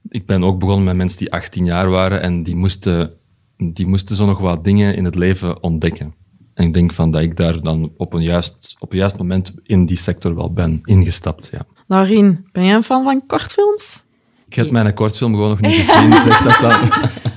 ik 0.09 0.27
ben 0.27 0.45
ook 0.45 0.59
begonnen 0.59 0.85
met 0.85 0.97
mensen 0.97 1.19
die 1.19 1.33
18 1.33 1.65
jaar 1.65 1.91
waren 1.91 2.23
en 2.23 2.43
die 2.43 2.57
moesten, 2.57 3.13
die 3.57 3.87
moesten 3.87 4.17
zo 4.17 4.27
nog 4.27 4.39
wat 4.39 4.65
dingen 4.65 4.95
in 4.95 5.05
het 5.05 5.15
leven 5.15 5.63
ontdekken. 5.63 6.15
En 6.55 6.67
ik 6.67 6.75
denk 6.75 6.93
van 6.93 7.11
dat 7.11 7.23
ik 7.23 7.37
daar 7.37 7.61
dan 7.61 7.93
op 7.97 8.13
een 8.13 8.23
juist, 8.23 8.77
op 8.79 8.93
een 8.93 8.99
juist 8.99 9.19
moment 9.19 9.55
in 9.63 9.87
die 9.87 9.97
sector 9.97 10.35
wel 10.35 10.53
ben 10.53 10.81
ingestapt. 10.85 11.49
Ja. 11.53 11.67
Laurien, 11.87 12.49
ben 12.53 12.65
jij 12.65 12.75
een 12.75 12.83
fan 12.83 13.05
van 13.05 13.27
kortfilms? 13.27 14.03
Ik 14.49 14.55
heb 14.57 14.71
mijn 14.71 14.95
kortfilm 14.95 15.33
gewoon 15.35 15.49
nog 15.49 15.61
niet 15.61 15.73
gezien, 15.91 16.17
zegt 16.17 16.45
dat 16.45 16.59
dan. 16.61 16.83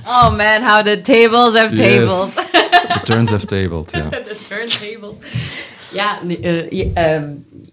Oh 0.04 0.36
man, 0.36 0.62
how 0.62 0.84
the 0.84 1.00
tables 1.00 1.54
have 1.56 1.74
Yes. 1.74 1.96
tabled. 2.08 2.34
The 2.88 3.00
turns 3.04 3.30
have 3.30 3.46
tabled, 3.46 3.90
ja. 3.90 4.08
De 4.10 4.36
turntables. 4.48 5.16
Ja, 5.92 6.20
eh, 6.28 6.96
ehm, 6.96 7.30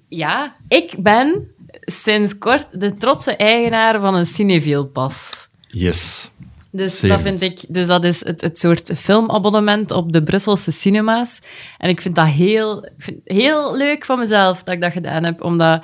ja, 0.07 0.55
ik 0.67 0.95
ben 0.99 1.47
sinds 1.85 2.37
kort 2.37 2.79
de 2.79 2.97
trotse 2.97 3.35
eigenaar 3.35 3.99
van 3.99 4.15
een 4.15 4.25
Cineviel 4.25 4.85
pas. 4.85 5.47
Yes. 5.67 6.30
Dus 6.71 6.99
dat 6.99 7.21
vind 7.21 7.41
ik, 7.41 7.63
dus 7.67 7.87
dat 7.87 8.03
is 8.03 8.25
het, 8.25 8.41
het 8.41 8.59
soort 8.59 8.91
filmabonnement 8.95 9.91
op 9.91 10.11
de 10.11 10.23
Brusselse 10.23 10.71
cinema's. 10.71 11.41
En 11.77 11.89
ik 11.89 12.01
vind 12.01 12.15
dat 12.15 12.27
heel, 12.27 12.89
vind 12.97 13.19
heel 13.23 13.77
leuk 13.77 14.05
van 14.05 14.19
mezelf 14.19 14.63
dat 14.63 14.73
ik 14.73 14.81
dat 14.81 14.91
gedaan 14.91 15.23
heb, 15.23 15.43
omdat 15.43 15.83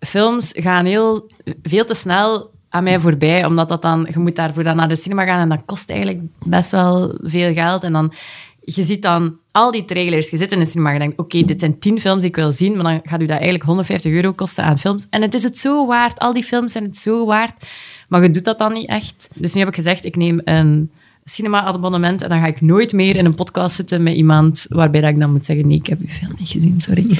films 0.00 0.50
gaan 0.54 0.84
heel 0.84 1.30
veel 1.62 1.84
te 1.84 1.94
snel 1.94 2.50
aan 2.68 2.84
mij 2.84 2.98
voorbij, 2.98 3.44
omdat 3.44 3.68
dat 3.68 3.82
dan, 3.82 4.06
je 4.10 4.18
moet 4.18 4.36
daarvoor 4.36 4.62
dan 4.62 4.76
naar 4.76 4.88
de 4.88 4.96
cinema 4.96 5.24
gaan 5.24 5.40
en 5.40 5.48
dat 5.48 5.62
kost 5.64 5.90
eigenlijk 5.90 6.20
best 6.44 6.70
wel 6.70 7.18
veel 7.22 7.52
geld. 7.52 7.82
En 7.82 7.92
dan, 7.92 8.12
je 8.60 8.82
ziet 8.82 9.02
dan 9.02 9.36
al 9.50 9.70
die 9.70 9.84
trailers, 9.84 10.30
je 10.30 10.36
zit 10.36 10.52
in 10.52 10.58
de 10.58 10.66
cinema 10.66 10.88
en 10.88 10.94
je 10.94 11.00
denkt, 11.00 11.18
oké, 11.18 11.42
dit 11.42 11.60
zijn 11.60 11.78
tien 11.78 12.00
films 12.00 12.20
die 12.20 12.30
ik 12.30 12.36
wil 12.36 12.52
zien, 12.52 12.74
maar 12.76 12.92
dan 12.92 13.00
gaat 13.04 13.20
u 13.20 13.26
dat 13.26 13.36
eigenlijk 13.36 13.64
150 13.64 14.12
euro 14.12 14.32
kosten 14.32 14.64
aan 14.64 14.78
films. 14.78 15.06
En 15.10 15.22
het 15.22 15.34
is 15.34 15.42
het 15.42 15.58
zo 15.58 15.86
waard, 15.86 16.18
al 16.18 16.32
die 16.32 16.44
films 16.44 16.72
zijn 16.72 16.84
het 16.84 16.96
zo 16.96 17.26
waard, 17.26 17.64
maar 18.08 18.22
je 18.22 18.30
doet 18.30 18.44
dat 18.44 18.58
dan 18.58 18.72
niet 18.72 18.88
echt. 18.88 19.28
Dus 19.34 19.52
nu 19.52 19.60
heb 19.60 19.68
ik 19.68 19.74
gezegd, 19.74 20.04
ik 20.04 20.16
neem 20.16 20.40
een 20.44 20.90
cinema-abonnement 21.24 22.22
en 22.22 22.28
dan 22.28 22.40
ga 22.40 22.46
ik 22.46 22.60
nooit 22.60 22.92
meer 22.92 23.16
in 23.16 23.24
een 23.24 23.34
podcast 23.34 23.76
zitten 23.76 24.02
met 24.02 24.14
iemand 24.14 24.66
waarbij 24.68 25.00
dat 25.00 25.10
ik 25.10 25.18
dan 25.18 25.32
moet 25.32 25.44
zeggen, 25.44 25.66
nee, 25.66 25.76
ik 25.76 25.86
heb 25.86 26.00
uw 26.00 26.08
film 26.08 26.32
niet 26.38 26.48
gezien, 26.48 26.80
sorry. 26.80 27.06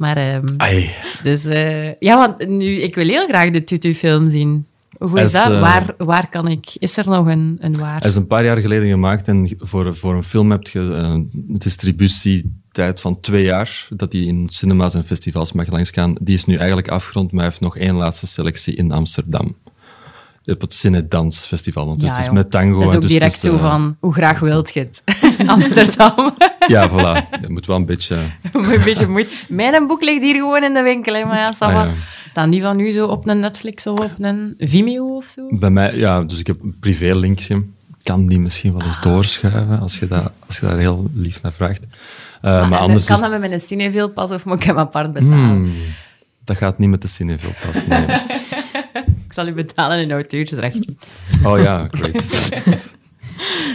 Maar, 0.00 0.16
ehm, 0.16 0.44
Ai. 0.56 0.90
dus 1.22 1.44
eh, 1.44 1.94
ja, 1.98 2.16
want 2.16 2.48
nu, 2.48 2.64
ik 2.64 2.94
wil 2.94 3.06
heel 3.06 3.26
graag 3.26 3.50
de 3.50 3.64
Tutu-film 3.64 4.30
zien. 4.30 4.66
Hoe 4.98 5.20
is 5.20 5.32
dat? 5.32 5.50
eh, 5.50 5.60
waar, 5.60 5.94
waar 5.98 6.28
kan 6.28 6.48
ik? 6.48 6.66
Is 6.78 6.96
er 6.96 7.08
nog 7.08 7.26
een, 7.26 7.58
een 7.60 7.74
waar? 7.74 8.00
Hij 8.00 8.08
is 8.08 8.16
een 8.16 8.26
paar 8.26 8.44
jaar 8.44 8.56
geleden 8.56 8.88
gemaakt 8.88 9.28
en 9.28 9.56
voor, 9.58 9.96
voor 9.96 10.14
een 10.14 10.22
film 10.22 10.50
heb 10.50 10.66
je 10.66 10.78
een 10.78 11.30
distributietijd 11.32 13.00
van 13.00 13.20
twee 13.20 13.44
jaar, 13.44 13.86
dat 13.90 14.10
die 14.10 14.26
in 14.26 14.46
cinema's 14.48 14.94
en 14.94 15.04
festivals 15.04 15.52
mag 15.52 15.70
langsgaan. 15.70 16.14
Die 16.20 16.34
is 16.34 16.44
nu 16.44 16.56
eigenlijk 16.56 16.88
afgerond, 16.88 17.30
maar 17.30 17.40
hij 17.40 17.48
heeft 17.48 17.60
nog 17.60 17.76
één 17.76 17.94
laatste 17.94 18.26
selectie 18.26 18.74
in 18.74 18.92
Amsterdam. 18.92 19.56
Op 20.44 20.60
het 20.60 20.72
Cinedans 20.74 21.38
Festival. 21.38 21.86
Want 21.86 22.00
dus 22.00 22.10
het 22.10 22.18
is 22.20 22.30
met 22.30 22.50
tango. 22.50 22.74
dat 22.78 22.82
is 22.84 22.90
en 22.90 22.96
ook 22.96 23.02
dus 23.02 23.10
direct 23.10 23.40
zo 23.40 23.56
van, 23.56 23.96
hoe 24.00 24.12
graag 24.14 24.38
wilt 24.38 24.72
je 24.74 24.80
het? 24.80 25.02
Amsterdam. 25.46 26.14
Ja, 26.66 26.90
voilà. 26.90 27.28
Dat 27.40 27.48
moet 27.48 27.66
wel 27.66 27.76
een 27.76 27.84
beetje... 27.86 28.16
een 28.52 28.80
beetje 28.84 29.06
moeite. 29.06 29.30
Mijn 29.48 29.86
boek 29.86 30.02
ligt 30.02 30.22
hier 30.22 30.34
gewoon 30.34 30.62
in 30.64 30.74
de 30.74 30.82
winkel, 30.82 31.14
hè, 31.14 31.24
maar 31.24 31.36
ja, 31.36 31.52
Ah, 31.58 31.70
ja. 31.72 31.88
Staan 32.26 32.50
die 32.50 32.60
van 32.62 32.76
nu 32.76 32.90
zo 32.90 33.06
op 33.06 33.28
een 33.28 33.40
Netflix 33.40 33.86
of 33.86 33.98
op 34.00 34.10
een 34.18 34.54
Vimeo 34.58 35.16
of 35.16 35.24
zo? 35.24 35.46
Bij 35.50 35.70
mij, 35.70 35.96
ja, 35.96 36.22
dus 36.22 36.38
ik 36.38 36.46
heb 36.46 36.62
een 36.62 36.76
privé-linkje. 36.80 37.64
Kan 38.02 38.26
die 38.26 38.40
misschien 38.40 38.72
wel 38.72 38.82
eens 38.86 39.00
doorschuiven, 39.00 39.80
als 39.80 39.98
je, 39.98 40.06
dat, 40.08 40.32
als 40.46 40.58
je 40.58 40.66
daar 40.66 40.76
heel 40.78 41.10
lief 41.14 41.42
naar 41.42 41.52
vraagt. 41.52 41.86
Eh, 42.42 42.68
maar 42.68 42.78
Ah, 42.78 42.84
anders 42.84 43.04
kan 43.04 43.16
is- 43.16 43.22
dat 43.22 43.30
met 43.40 43.48
mijn 43.48 43.60
Cineville 43.60 44.08
pas 44.08 44.30
of 44.30 44.44
moet 44.44 44.56
ik 44.56 44.62
hem 44.62 44.78
apart 44.78 45.12
betalen? 45.12 45.38
Hmm, 45.38 45.72
dat 46.44 46.56
gaat 46.56 46.78
niet 46.78 46.88
met 46.90 47.02
de 47.02 47.08
Cineville 47.08 47.54
pas, 47.66 47.86
nee. 47.86 48.06
Ik 49.30 49.36
zal 49.36 49.46
u 49.46 49.52
betalen 49.52 49.98
in 49.98 50.12
auteursrechten. 50.12 50.98
Oh 51.44 51.58
ja, 51.58 51.88
great. 51.90 52.96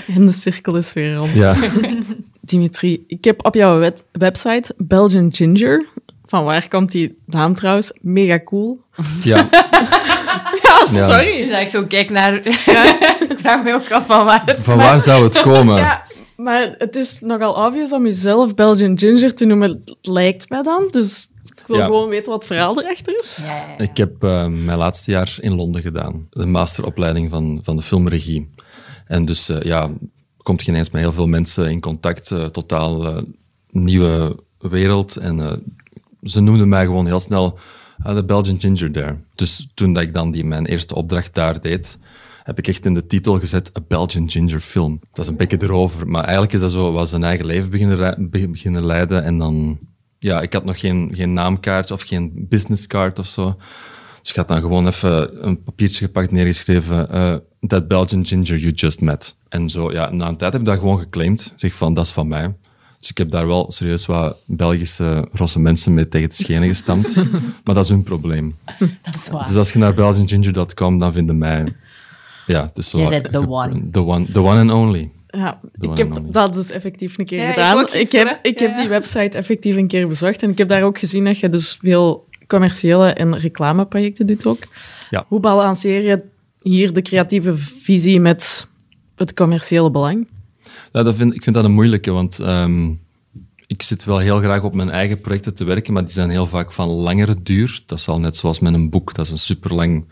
En 0.07 0.25
de 0.25 0.31
cirkel 0.31 0.75
is 0.75 0.93
weer 0.93 1.15
rond. 1.15 1.33
Ja, 1.33 1.55
Dimitri, 2.41 3.03
ik 3.07 3.23
heb 3.23 3.45
op 3.45 3.53
jouw 3.55 3.79
wet- 3.79 4.03
website 4.11 4.73
Belgian 4.77 5.33
Ginger. 5.33 5.85
Van 6.25 6.43
waar 6.43 6.67
komt 6.67 6.91
die 6.91 7.17
naam 7.25 7.53
trouwens? 7.53 7.91
Mega 8.01 8.39
cool. 8.43 8.79
ja. 9.23 9.47
Ja, 10.63 10.85
sorry. 10.85 11.41
Dus 11.43 11.51
als 11.53 11.61
ik 11.61 11.69
zo 11.69 11.85
kijk 11.85 12.09
naar... 12.09 12.45
ik 12.45 12.53
vraag 13.37 13.63
me 13.63 13.73
ook 13.73 13.91
af 13.91 14.05
van 14.05 14.25
waar 14.25 14.41
het 14.45 14.63
Van 14.63 14.77
waar 14.77 15.01
zou 15.01 15.23
het 15.23 15.41
komen? 15.41 15.75
Ja, 15.75 16.03
Maar 16.35 16.75
het 16.77 16.95
is 16.95 17.19
nogal 17.19 17.53
obvious 17.65 17.91
om 17.93 18.05
jezelf 18.05 18.55
Belgian 18.55 18.99
Ginger 18.99 19.33
te 19.33 19.45
noemen, 19.45 19.83
lijkt 20.01 20.49
mij 20.49 20.61
dan. 20.61 20.87
Dus 20.89 21.27
ik 21.67 21.71
wil 21.71 21.77
Ja. 21.77 21.85
gewoon 21.85 22.09
weten 22.09 22.31
wat 22.31 22.43
het 22.43 22.51
verhaal 22.53 22.81
erachter 22.81 23.13
is. 23.19 23.39
Ja, 23.43 23.55
ja, 23.55 23.65
ja. 23.77 23.83
Ik 23.83 23.97
heb 23.97 24.23
eh, 24.23 24.47
mijn 24.47 24.77
laatste 24.77 25.11
jaar 25.11 25.37
in 25.39 25.53
Londen 25.55 25.81
gedaan. 25.81 26.27
De 26.29 26.45
masteropleiding 26.45 27.29
van, 27.29 27.59
van 27.63 27.75
de 27.75 27.81
filmregie. 27.81 28.49
En 29.05 29.25
dus 29.25 29.49
eh, 29.49 29.61
ja, 29.61 29.89
komt 30.37 30.63
je 30.65 30.71
ineens 30.71 30.89
met 30.89 31.01
heel 31.01 31.11
veel 31.11 31.27
mensen 31.27 31.69
in 31.71 31.79
contact. 31.79 32.31
eh, 32.31 32.45
totaal 32.45 33.23
nieuwe 33.71 34.35
wereld. 34.59 35.15
En 35.17 35.39
eh, 35.39 35.53
ze 36.23 36.39
noemden 36.39 36.69
mij 36.69 36.85
gewoon 36.85 37.05
heel 37.05 37.19
snel 37.19 37.57
eh, 38.03 38.15
de 38.15 38.23
Belgian 38.25 38.59
Ginger 38.59 38.91
there. 38.91 39.15
Dus 39.35 39.67
toen 39.73 39.93
dat 39.93 40.03
ik 40.03 40.13
dan 40.13 40.31
die, 40.31 40.45
mijn 40.45 40.65
eerste 40.65 40.95
opdracht 40.95 41.33
daar 41.33 41.61
deed, 41.61 41.99
heb 42.43 42.57
ik 42.57 42.67
echt 42.67 42.85
in 42.85 42.93
de 42.93 43.05
titel 43.05 43.39
gezet 43.39 43.77
A 43.77 43.81
Belgian 43.87 44.29
Ginger 44.29 44.59
Film. 44.59 44.99
Dat 45.13 45.25
is 45.25 45.31
een 45.31 45.37
beetje 45.37 45.61
erover. 45.63 46.07
Maar 46.07 46.23
eigenlijk 46.23 46.53
is 46.53 46.59
dat 46.59 46.71
zo, 46.71 46.91
was 46.91 47.09
zijn 47.09 47.23
eigen 47.23 47.45
leven 47.45 47.69
beginnen, 47.69 48.29
beginnen 48.29 48.85
leiden. 48.85 49.23
En 49.23 49.37
dan, 49.37 49.79
ja, 50.25 50.41
ik 50.41 50.53
had 50.53 50.65
nog 50.65 50.79
geen, 50.79 51.11
geen 51.13 51.33
naamkaart 51.33 51.91
of 51.91 52.01
geen 52.01 52.31
businesscard 52.49 53.19
of 53.19 53.27
zo. 53.27 53.57
Dus 54.21 54.29
ik 54.29 54.35
had 54.35 54.47
dan 54.47 54.59
gewoon 54.59 54.87
even 54.87 55.45
een 55.47 55.63
papiertje 55.63 56.05
gepakt, 56.05 56.31
neergeschreven, 56.31 57.09
eh 57.09 57.35
That 57.67 57.87
Belgian 57.87 58.25
Ginger 58.25 58.57
you 58.57 58.71
just 58.71 59.01
met. 59.01 59.35
En 59.49 59.69
zo, 59.69 59.91
ja, 59.91 60.11
na 60.11 60.27
een 60.27 60.37
tijd 60.37 60.51
heb 60.51 60.61
ik 60.61 60.67
dat 60.67 60.77
gewoon 60.79 60.99
geclaimd. 60.99 61.53
Zeg 61.55 61.73
van, 61.73 61.93
dat 61.93 62.05
is 62.05 62.11
van 62.11 62.27
mij. 62.27 62.55
Dus 62.99 63.09
ik 63.09 63.17
heb 63.17 63.31
daar 63.31 63.47
wel 63.47 63.71
serieus 63.71 64.05
wat 64.05 64.37
Belgische 64.45 65.27
rosse 65.31 65.59
mensen 65.59 65.93
mee 65.93 66.07
tegen 66.07 66.29
de 66.29 66.35
schenen 66.35 66.67
gestampt. 66.67 67.15
maar 67.63 67.75
dat 67.75 67.83
is 67.83 67.89
hun 67.89 68.03
probleem. 68.03 68.55
Dat 69.01 69.15
is 69.15 69.29
waar. 69.29 69.45
Dus 69.45 69.55
als 69.55 69.71
je 69.71 69.79
naar 69.79 69.93
belgianginger.com, 69.93 70.99
dan 70.99 71.13
vinden 71.13 71.37
mij... 71.37 71.75
Ja, 72.45 72.71
dus 72.73 72.91
Jij 72.91 73.21
bent 73.21 73.31
the 73.31 73.49
one. 73.49 73.89
The 73.91 74.03
one. 74.03 74.31
The 74.31 74.41
one 74.41 74.59
and 74.59 74.71
only. 74.71 75.11
Ja, 75.35 75.59
ik 75.79 75.97
heb 75.97 76.21
dat 76.31 76.53
dus 76.53 76.69
effectief 76.71 77.17
een 77.17 77.25
keer 77.25 77.39
Ja, 77.41 77.47
ik 77.47 77.53
gedaan. 77.53 77.77
ook 77.77 77.85
Ik, 77.87 77.89
gisteren. 77.89 78.27
heb, 78.27 78.39
ik 78.45 78.59
heb 78.59 78.69
Ja. 78.75 78.79
die 78.79 78.87
website 78.89 79.37
effectief 79.37 79.75
een 79.75 79.87
keer 79.87 80.07
bezocht 80.07 80.43
en 80.43 80.49
ik 80.49 80.57
heb 80.57 80.67
daar 80.67 80.83
ook 80.83 80.99
gezien 80.99 81.25
dat 81.25 81.39
je 81.39 81.49
dus 81.49 81.77
veel 81.81 82.27
commerciële 82.47 83.07
en 83.13 83.37
reclameprojecten 83.37 84.27
doet 84.27 84.45
ook. 84.45 84.63
Ja. 85.09 85.25
Hoe 85.27 85.39
balanceer 85.39 86.01
je 86.05 86.21
hier 86.61 86.93
de 86.93 87.01
creatieve 87.01 87.57
visie 87.57 88.19
met 88.19 88.67
het 89.15 89.33
commerciële 89.33 89.91
belang? 89.91 90.27
Ja, 90.91 91.03
dat 91.03 91.15
vind, 91.15 91.35
ik 91.35 91.43
vind 91.43 91.55
dat 91.55 91.65
een 91.65 91.71
moeilijke, 91.73 92.11
want 92.11 92.39
ehm, 92.39 92.89
ik 93.67 93.81
zit 93.81 94.03
wel 94.03 94.17
heel 94.17 94.37
graag 94.39 94.63
op 94.63 94.73
mijn 94.73 94.89
eigen 94.89 95.21
projecten 95.21 95.53
te 95.55 95.63
werken, 95.63 95.93
maar 95.93 96.03
die 96.03 96.11
zijn 96.13 96.29
heel 96.29 96.45
vaak 96.45 96.71
van 96.71 96.87
langere 96.89 97.35
duur. 97.43 97.79
Dat 97.85 97.97
is 97.99 98.07
al 98.07 98.19
net 98.19 98.35
zoals 98.35 98.59
met 98.59 98.73
een 98.73 98.89
boek, 98.89 99.13
dat 99.13 99.25
is 99.25 99.31
een 99.31 99.37
superlang 99.37 100.05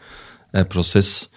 eh, 0.51 0.63
proces. 0.67 1.29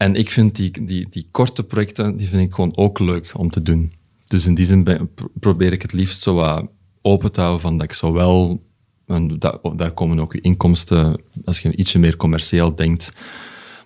En 0.00 0.14
ik 0.14 0.30
vind 0.30 0.56
die, 0.56 0.84
die, 0.84 1.06
die 1.10 1.28
korte 1.30 1.64
projecten, 1.64 2.16
die 2.16 2.28
vind 2.28 2.42
ik 2.42 2.54
gewoon 2.54 2.76
ook 2.76 2.98
leuk 2.98 3.32
om 3.36 3.50
te 3.50 3.62
doen. 3.62 3.92
Dus 4.26 4.46
in 4.46 4.54
die 4.54 4.66
zin 4.66 5.08
probeer 5.40 5.72
ik 5.72 5.82
het 5.82 5.92
liefst 5.92 6.22
zo 6.22 6.34
wat 6.34 6.66
open 7.02 7.32
te 7.32 7.40
houden 7.40 7.60
van 7.60 7.76
dat 7.76 7.86
ik 7.86 7.92
zowel... 7.92 8.62
En 9.06 9.38
da- 9.38 9.60
daar 9.76 9.90
komen 9.90 10.20
ook 10.20 10.32
je 10.32 10.40
inkomsten, 10.40 11.20
als 11.44 11.60
je 11.60 11.76
ietsje 11.76 11.98
meer 11.98 12.16
commercieel 12.16 12.74
denkt, 12.74 13.12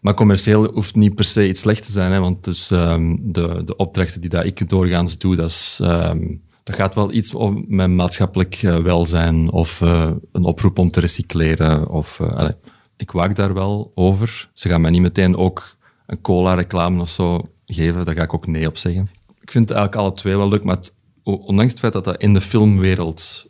maar 0.01 0.15
commercieel 0.15 0.73
hoeft 0.73 0.95
niet 0.95 1.15
per 1.15 1.25
se 1.25 1.49
iets 1.49 1.61
slecht 1.61 1.87
te 1.87 1.93
zijn, 1.93 2.13
hè, 2.13 2.21
want 2.21 2.45
dus, 2.45 2.71
ehm, 2.71 3.17
de, 3.21 3.63
de 3.65 3.77
opdrachten 3.77 4.21
die 4.21 4.31
dat 4.31 4.45
ik 4.45 4.69
doorgaans 4.69 5.19
doe, 5.19 5.37
dat, 5.37 5.51
is, 5.51 5.79
ehm, 5.83 6.35
dat 6.63 6.75
gaat 6.75 6.95
wel 6.95 7.13
iets 7.13 7.35
om 7.35 7.65
met 7.69 7.91
maatschappelijk 7.91 8.55
eh, 8.63 8.79
welzijn 8.79 9.51
of 9.51 9.81
eh, 9.81 10.11
een 10.33 10.45
oproep 10.45 10.79
om 10.79 10.91
te 10.91 11.01
recycleren. 11.01 11.89
Of, 11.89 12.21
eh, 12.21 12.37
allee, 12.37 12.55
ik 12.97 13.11
waak 13.11 13.37
daar 13.37 13.55
wel 13.55 13.93
over. 13.95 14.51
Ze 14.53 14.69
gaan 14.69 14.81
mij 14.81 14.91
niet 14.91 15.01
meteen 15.01 15.37
ook 15.37 15.77
een 16.07 16.21
cola-reclame 16.21 17.01
of 17.01 17.09
zo 17.09 17.41
geven, 17.67 18.05
daar 18.05 18.15
ga 18.15 18.23
ik 18.23 18.35
ook 18.35 18.47
nee 18.47 18.67
op 18.67 18.77
zeggen. 18.77 19.11
Ik 19.41 19.51
vind 19.51 19.71
eigenlijk 19.71 20.01
alle 20.01 20.13
twee 20.13 20.37
wel 20.37 20.49
leuk, 20.49 20.65
maar 20.65 20.79
ondanks 21.23 21.73
het 21.73 21.81
feit 21.81 21.93
dat 21.93 22.05
dat 22.05 22.23
in 22.23 22.35
de 22.35 22.41
filmwereld 22.41 23.47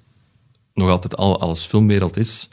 nog 0.75 0.91
altijd 0.91 1.17
al 1.17 1.41
als 1.41 1.67
filmwereld 1.67 2.17
is, 2.17 2.49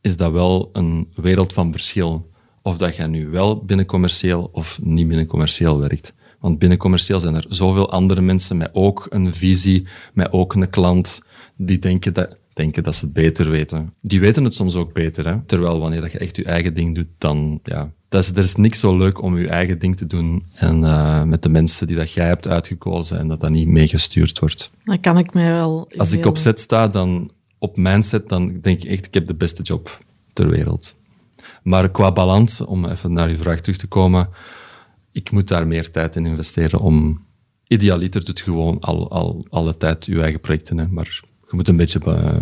is 0.00 0.16
dat 0.16 0.32
wel 0.32 0.70
een 0.72 1.12
wereld 1.14 1.52
van 1.52 1.72
verschil. 1.72 2.30
Of 2.62 2.76
dat 2.76 2.96
je 2.96 3.06
nu 3.06 3.28
wel 3.28 3.64
binnen 3.64 3.86
commercieel 3.86 4.48
of 4.52 4.80
niet 4.82 5.08
binnen 5.08 5.26
commercieel 5.26 5.78
werkt. 5.78 6.14
Want 6.40 6.58
binnen 6.58 6.78
commercieel 6.78 7.20
zijn 7.20 7.34
er 7.34 7.44
zoveel 7.48 7.90
andere 7.90 8.20
mensen 8.20 8.56
met 8.56 8.70
ook 8.72 9.06
een 9.10 9.34
visie, 9.34 9.86
met 10.12 10.32
ook 10.32 10.54
een 10.54 10.70
klant, 10.70 11.22
die 11.56 11.78
denken 11.78 12.14
dat, 12.14 12.38
denken 12.52 12.82
dat 12.82 12.94
ze 12.94 13.04
het 13.04 13.14
beter 13.14 13.50
weten. 13.50 13.94
Die 14.00 14.20
weten 14.20 14.44
het 14.44 14.54
soms 14.54 14.74
ook 14.74 14.92
beter. 14.92 15.26
Hè? 15.26 15.44
Terwijl 15.46 15.78
wanneer 15.78 16.00
dat 16.00 16.12
je 16.12 16.18
echt 16.18 16.36
je 16.36 16.44
eigen 16.44 16.74
ding 16.74 16.94
doet, 16.94 17.08
dan 17.18 17.60
ja. 17.62 17.92
Dat 18.08 18.22
is, 18.22 18.30
er 18.30 18.38
is 18.38 18.56
niks 18.56 18.80
zo 18.80 18.96
leuk 18.96 19.22
om 19.22 19.38
je 19.38 19.48
eigen 19.48 19.78
ding 19.78 19.96
te 19.96 20.06
doen 20.06 20.46
en 20.52 20.84
eh, 20.84 21.22
met 21.22 21.42
de 21.42 21.48
mensen 21.48 21.86
die 21.86 21.96
dat 21.96 22.12
jij 22.12 22.26
hebt 22.26 22.48
uitgekozen 22.48 23.18
en 23.18 23.28
dat 23.28 23.40
dat 23.40 23.50
niet 23.50 23.68
meegestuurd 23.68 24.38
wordt. 24.38 24.70
Dan 24.84 25.00
kan 25.00 25.18
ik 25.18 25.34
mij 25.34 25.50
wel... 25.52 25.90
Als 25.96 26.12
ik 26.12 26.26
op 26.26 26.36
set 26.36 26.60
sta, 26.60 26.88
dan 26.88 27.30
op 27.58 27.76
mijn 27.76 28.02
set, 28.02 28.28
dan 28.28 28.60
denk 28.60 28.82
ik 28.82 28.90
echt, 28.90 29.06
ik 29.06 29.14
heb 29.14 29.26
de 29.26 29.34
beste 29.34 29.62
job 29.62 30.00
ter 30.32 30.48
wereld. 30.48 30.96
Maar 31.62 31.90
qua 31.90 32.12
balans, 32.12 32.60
om 32.60 32.86
even 32.86 33.12
naar 33.12 33.30
je 33.30 33.36
vraag 33.36 33.60
terug 33.60 33.76
te 33.78 33.86
komen, 33.86 34.28
ik 35.12 35.30
moet 35.30 35.48
daar 35.48 35.66
meer 35.66 35.90
tijd 35.90 36.16
in 36.16 36.26
investeren 36.26 36.80
om... 36.80 37.26
Idealiter 37.66 38.24
doet 38.24 38.40
gewoon 38.40 38.80
al, 38.80 39.10
al, 39.10 39.46
alle 39.50 39.76
tijd 39.76 40.06
je 40.06 40.20
eigen 40.20 40.40
projecten, 40.40 40.78
hè, 40.78 40.86
maar 40.86 41.22
je 41.50 41.56
moet 41.56 41.68
een 41.68 41.76
beetje 41.76 42.00
eh, 42.04 42.40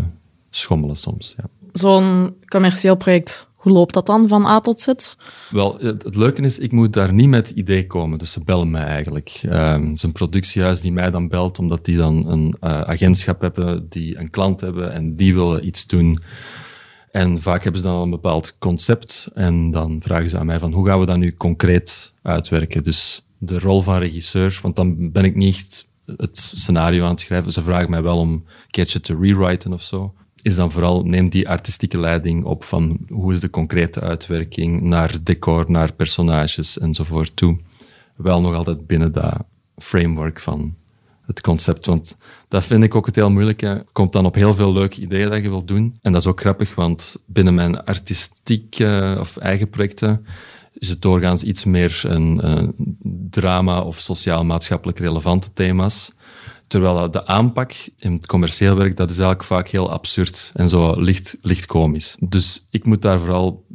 schommelen 0.51 0.97
soms. 0.97 1.35
Ja. 1.37 1.45
Zo'n 1.73 2.37
commercieel 2.49 2.97
project, 2.97 3.51
hoe 3.67 3.75
loopt 3.75 3.95
dat 3.95 4.07
dan 4.07 4.29
van 4.29 4.47
A 4.47 4.61
tot 4.61 4.81
Z? 4.81 4.89
Wel, 5.51 5.79
het, 5.79 6.17
leuke 6.17 6.43
is, 6.43 6.59
ik 6.59 6.73
moet 6.73 6.93
daar 6.93 7.13
niet 7.13 7.29
met 7.29 7.51
idee 7.51 7.87
komen. 7.87 8.19
Dus 8.19 8.33
ze 8.33 8.41
bellen 8.45 8.71
mij 8.71 8.85
eigenlijk. 8.85 9.41
Ehm, 9.43 9.83
het 9.83 9.97
is 9.97 10.03
een 10.03 10.13
productiehuis 10.13 10.81
die 10.81 10.93
mij 10.93 11.11
dan 11.11 11.29
belt, 11.29 11.59
omdat 11.59 11.85
die 11.85 11.97
dan 11.97 12.29
een 12.29 12.57
eh, 12.61 12.81
agentschap 12.81 13.41
hebben, 13.41 13.87
die 13.89 14.19
een 14.19 14.31
klant 14.31 14.61
hebben 14.61 14.93
en 14.93 15.15
die 15.15 15.35
willen 15.35 15.67
iets 15.67 15.87
doen. 15.87 16.19
En 17.11 17.41
vaak 17.41 17.63
hebben 17.63 17.81
ze 17.81 17.87
dan 17.87 18.01
een 18.01 18.11
bepaald 18.11 18.59
concept 18.59 19.31
en 19.35 19.71
dan 19.71 20.01
vragen 20.03 20.29
ze 20.29 20.39
aan 20.39 20.47
mij 20.47 20.59
van 20.59 20.73
hoe 20.73 20.89
gaan 20.89 21.01
we 21.01 21.07
dat 21.07 21.19
nu 21.19 21.37
concreet 21.37 22.13
uitwerken. 22.23 22.83
Dus 22.83 23.27
de 23.39 23.59
rol 23.59 23.81
van 23.81 23.99
regisseur, 23.99 24.59
want 24.63 24.77
dan 24.77 25.13
ben 25.13 25.25
ik 25.25 25.35
niet 25.35 25.87
het 26.17 26.37
scenario 26.37 27.05
aan 27.05 27.11
het 27.11 27.21
schrijven. 27.21 27.53
Ze 27.53 27.63
vragen 27.63 27.91
mij 27.91 28.03
wel 28.03 28.19
om 28.19 28.33
een 28.33 28.45
keertje 28.71 29.01
te 29.01 29.17
rewriten 29.21 29.73
of 29.73 29.83
zo. 29.83 30.15
Is 30.47 30.55
dan 30.55 30.71
vooral, 30.71 31.05
neem 31.05 31.29
die 31.29 31.49
artistieke 31.49 31.99
leiding 31.99 32.45
op 32.45 32.65
van 32.65 32.99
hoe 33.09 33.33
is 33.33 33.41
de 33.41 33.51
concrete 33.51 34.01
uitwerking 34.01 34.83
naar 34.83 35.15
decor, 35.23 35.71
naar 35.71 35.93
personages 35.93 36.79
enzovoort 36.79 37.37
toe. 37.37 37.59
Wel 38.17 38.41
nog 38.41 38.55
altijd 38.55 38.87
binnen 38.87 39.13
dat 39.13 39.45
framework 39.77 40.41
van 40.41 40.75
het 41.25 41.41
concept. 41.41 41.87
Want 41.87 42.19
dat 42.49 42.65
vind 42.65 42.85
ik 42.85 42.95
ook 42.95 43.07
het 43.07 43.15
heel 43.15 43.31
moeilijke. 43.31 43.85
Komt 43.93 44.13
dan 44.13 44.27
op 44.27 44.35
heel 44.35 44.55
veel 44.55 44.73
leuke 44.73 45.01
ideeën 45.01 45.31
dat 45.31 45.43
je 45.43 45.49
wilt 45.49 45.69
doen. 45.69 45.99
En 46.03 46.13
dat 46.13 46.21
is 46.21 46.27
ook 46.27 46.41
grappig, 46.41 46.75
want 46.75 47.17
binnen 47.27 47.55
mijn 47.55 47.85
artistieke 47.85 49.17
of 49.21 49.37
eigen 49.37 49.71
projecten 49.71 50.27
is 50.79 50.89
het 50.89 51.03
doorgaans 51.03 51.43
iets 51.43 51.65
meer 51.65 52.03
een, 52.05 52.41
eh, 52.41 52.63
drama 53.31 53.81
of 53.81 53.99
sociaal-maatschappelijk 53.99 54.99
relevante 54.99 55.53
thema's. 55.53 56.13
Terwijl 56.67 57.11
de 57.11 57.27
aanpak 57.27 57.73
in 57.97 58.13
het 58.13 58.27
commercieel 58.27 58.77
werk, 58.77 58.97
dat 58.97 59.11
is 59.11 59.19
eigenlijk 59.19 59.49
vaak 59.49 59.69
heel 59.69 59.91
absurd 59.91 60.53
en 60.55 60.69
zo 60.69 61.01
licht, 61.01 61.39
licht 61.43 61.67
komisch. 61.67 62.17
Dus 62.19 62.67
ik 62.71 62.85
moet 62.85 63.03
daar 63.03 63.19
vooral 63.19 63.67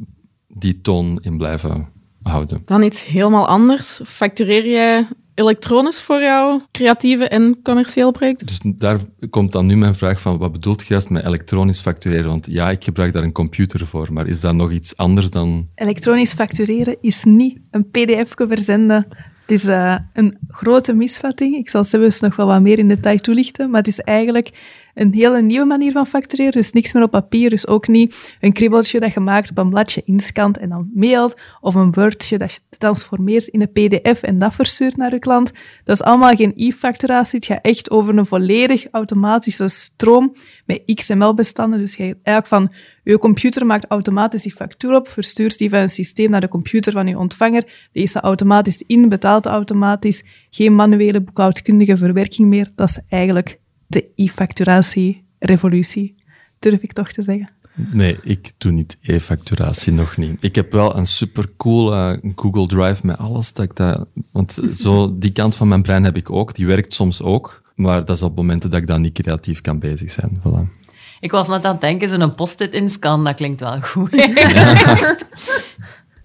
die 0.48 0.80
toon 0.80 1.18
in 1.22 1.36
blijven 1.36 1.88
houden. 2.22 2.62
Dan 2.64 2.82
iets 2.82 3.04
helemaal 3.04 3.46
anders. 3.46 4.00
Factureer 4.04 4.66
je 4.66 5.06
elektronisch 5.34 6.00
voor 6.00 6.20
jouw 6.20 6.62
creatieve 6.70 7.28
en 7.28 7.58
commerciële 7.62 8.12
projecten? 8.12 8.46
Dus 8.46 8.60
daar 8.62 8.98
komt 9.30 9.52
dan 9.52 9.66
nu 9.66 9.76
mijn 9.76 9.94
vraag 9.94 10.20
van, 10.20 10.38
wat 10.38 10.52
bedoelt 10.52 10.80
je 10.80 10.86
juist 10.88 11.10
met 11.10 11.24
elektronisch 11.24 11.80
factureren? 11.80 12.26
Want 12.26 12.46
ja, 12.46 12.70
ik 12.70 12.84
gebruik 12.84 13.12
daar 13.12 13.22
een 13.22 13.32
computer 13.32 13.86
voor, 13.86 14.12
maar 14.12 14.26
is 14.26 14.40
dat 14.40 14.54
nog 14.54 14.72
iets 14.72 14.96
anders 14.96 15.30
dan... 15.30 15.68
Elektronisch 15.74 16.32
factureren 16.32 16.96
is 17.00 17.24
niet 17.24 17.58
een 17.70 17.90
pdf 17.90 18.32
verzenden. 18.36 19.06
Het 19.42 19.50
is 19.50 19.64
eh, 19.64 19.96
een 20.12 20.38
grote 20.48 20.92
misvatting. 20.92 21.56
Ik 21.56 21.70
zal 21.70 21.84
zelfs 21.84 22.20
nog 22.20 22.36
wel 22.36 22.46
wat 22.46 22.60
meer 22.60 22.78
in 22.78 22.88
detail 22.88 23.18
toelichten, 23.18 23.70
maar 23.70 23.78
het 23.78 23.88
is 23.88 24.00
eigenlijk 24.00 24.50
een 24.94 25.14
hele 25.14 25.42
nieuwe 25.42 25.66
manier 25.66 25.92
van 25.92 26.06
factureren. 26.06 26.52
Dus 26.52 26.72
niks 26.72 26.92
meer 26.92 27.02
op 27.02 27.10
papier, 27.10 27.50
dus 27.50 27.66
ook 27.66 27.88
niet 27.88 28.34
een 28.40 28.52
kribbeltje 28.52 29.00
dat 29.00 29.12
je 29.12 29.20
maakt 29.20 29.50
op 29.50 29.58
een 29.58 29.70
bladje 29.70 30.02
inscant 30.04 30.58
en 30.58 30.68
dan 30.68 30.90
mailt, 30.94 31.40
of 31.60 31.74
een 31.74 31.92
Wordje 31.92 32.38
dat 32.38 32.52
je 32.52 32.60
transformeert 32.78 33.46
in 33.46 33.60
een 33.60 33.72
pdf 33.72 34.22
en 34.22 34.38
dat 34.38 34.54
verstuurt 34.54 34.96
naar 34.96 35.10
de 35.10 35.18
klant. 35.18 35.52
Dat 35.84 35.96
is 35.96 36.02
allemaal 36.02 36.34
geen 36.34 36.52
e-facturatie. 36.56 37.38
Het 37.38 37.46
gaat 37.46 37.58
echt 37.62 37.90
over 37.90 38.18
een 38.18 38.26
volledig 38.26 38.86
automatische 38.90 39.68
stroom 39.68 40.34
met 40.66 40.82
XML-bestanden. 40.94 41.78
Dus 41.78 41.94
je 41.94 42.02
eigenlijk 42.02 42.46
van 42.46 42.72
je 43.04 43.18
computer 43.18 43.66
maakt 43.66 43.86
automatisch 43.88 44.42
die 44.42 44.52
factuur 44.52 44.94
op, 44.94 45.08
verstuurt 45.08 45.58
die 45.58 45.70
van 45.70 45.78
een 45.78 45.88
systeem 45.88 46.30
naar 46.30 46.40
de 46.40 46.48
computer 46.48 46.92
van 46.92 47.06
je 47.06 47.18
ontvanger, 47.18 47.88
leest 47.92 48.12
ze 48.12 48.20
automatisch 48.20 48.84
in, 48.86 49.08
betaalt 49.08 49.46
automatisch, 49.46 50.24
geen 50.50 50.74
manuele 50.74 51.20
boekhoudkundige 51.20 51.96
verwerking 51.96 52.48
meer. 52.48 52.70
Dat 52.74 52.88
is 52.88 52.98
eigenlijk 53.08 53.58
de 53.92 54.04
e-facturatie-revolutie, 54.16 56.14
durf 56.58 56.82
ik 56.82 56.92
toch 56.92 57.12
te 57.12 57.22
zeggen. 57.22 57.50
Nee, 57.74 58.18
ik 58.22 58.52
doe 58.58 58.72
niet 58.72 58.98
e-facturatie, 59.02 59.92
nog 59.92 60.16
niet. 60.16 60.36
Ik 60.40 60.54
heb 60.54 60.72
wel 60.72 60.96
een 60.96 61.06
supercool 61.06 61.94
uh, 61.94 62.16
Google 62.36 62.66
Drive 62.66 63.06
met 63.06 63.18
alles. 63.18 63.52
Dat 63.52 63.64
ik 63.64 63.76
dat, 63.76 64.06
want 64.30 64.58
zo, 64.72 65.18
die 65.18 65.32
kant 65.32 65.56
van 65.56 65.68
mijn 65.68 65.82
brein 65.82 66.04
heb 66.04 66.16
ik 66.16 66.30
ook. 66.30 66.54
Die 66.54 66.66
werkt 66.66 66.92
soms 66.92 67.22
ook. 67.22 67.62
Maar 67.74 68.04
dat 68.04 68.16
is 68.16 68.22
op 68.22 68.36
momenten 68.36 68.70
dat 68.70 68.80
ik 68.80 68.86
dan 68.86 69.00
niet 69.00 69.12
creatief 69.12 69.60
kan 69.60 69.78
bezig 69.78 70.10
zijn. 70.10 70.40
Voilà. 70.40 70.80
Ik 71.20 71.30
was 71.30 71.48
net 71.48 71.64
aan 71.64 71.72
het 71.72 71.80
denken, 71.80 72.08
zo'n 72.08 72.34
post-it 72.34 72.74
inscan, 72.74 73.24
dat 73.24 73.34
klinkt 73.34 73.60
wel 73.60 73.80
goed. 73.80 74.10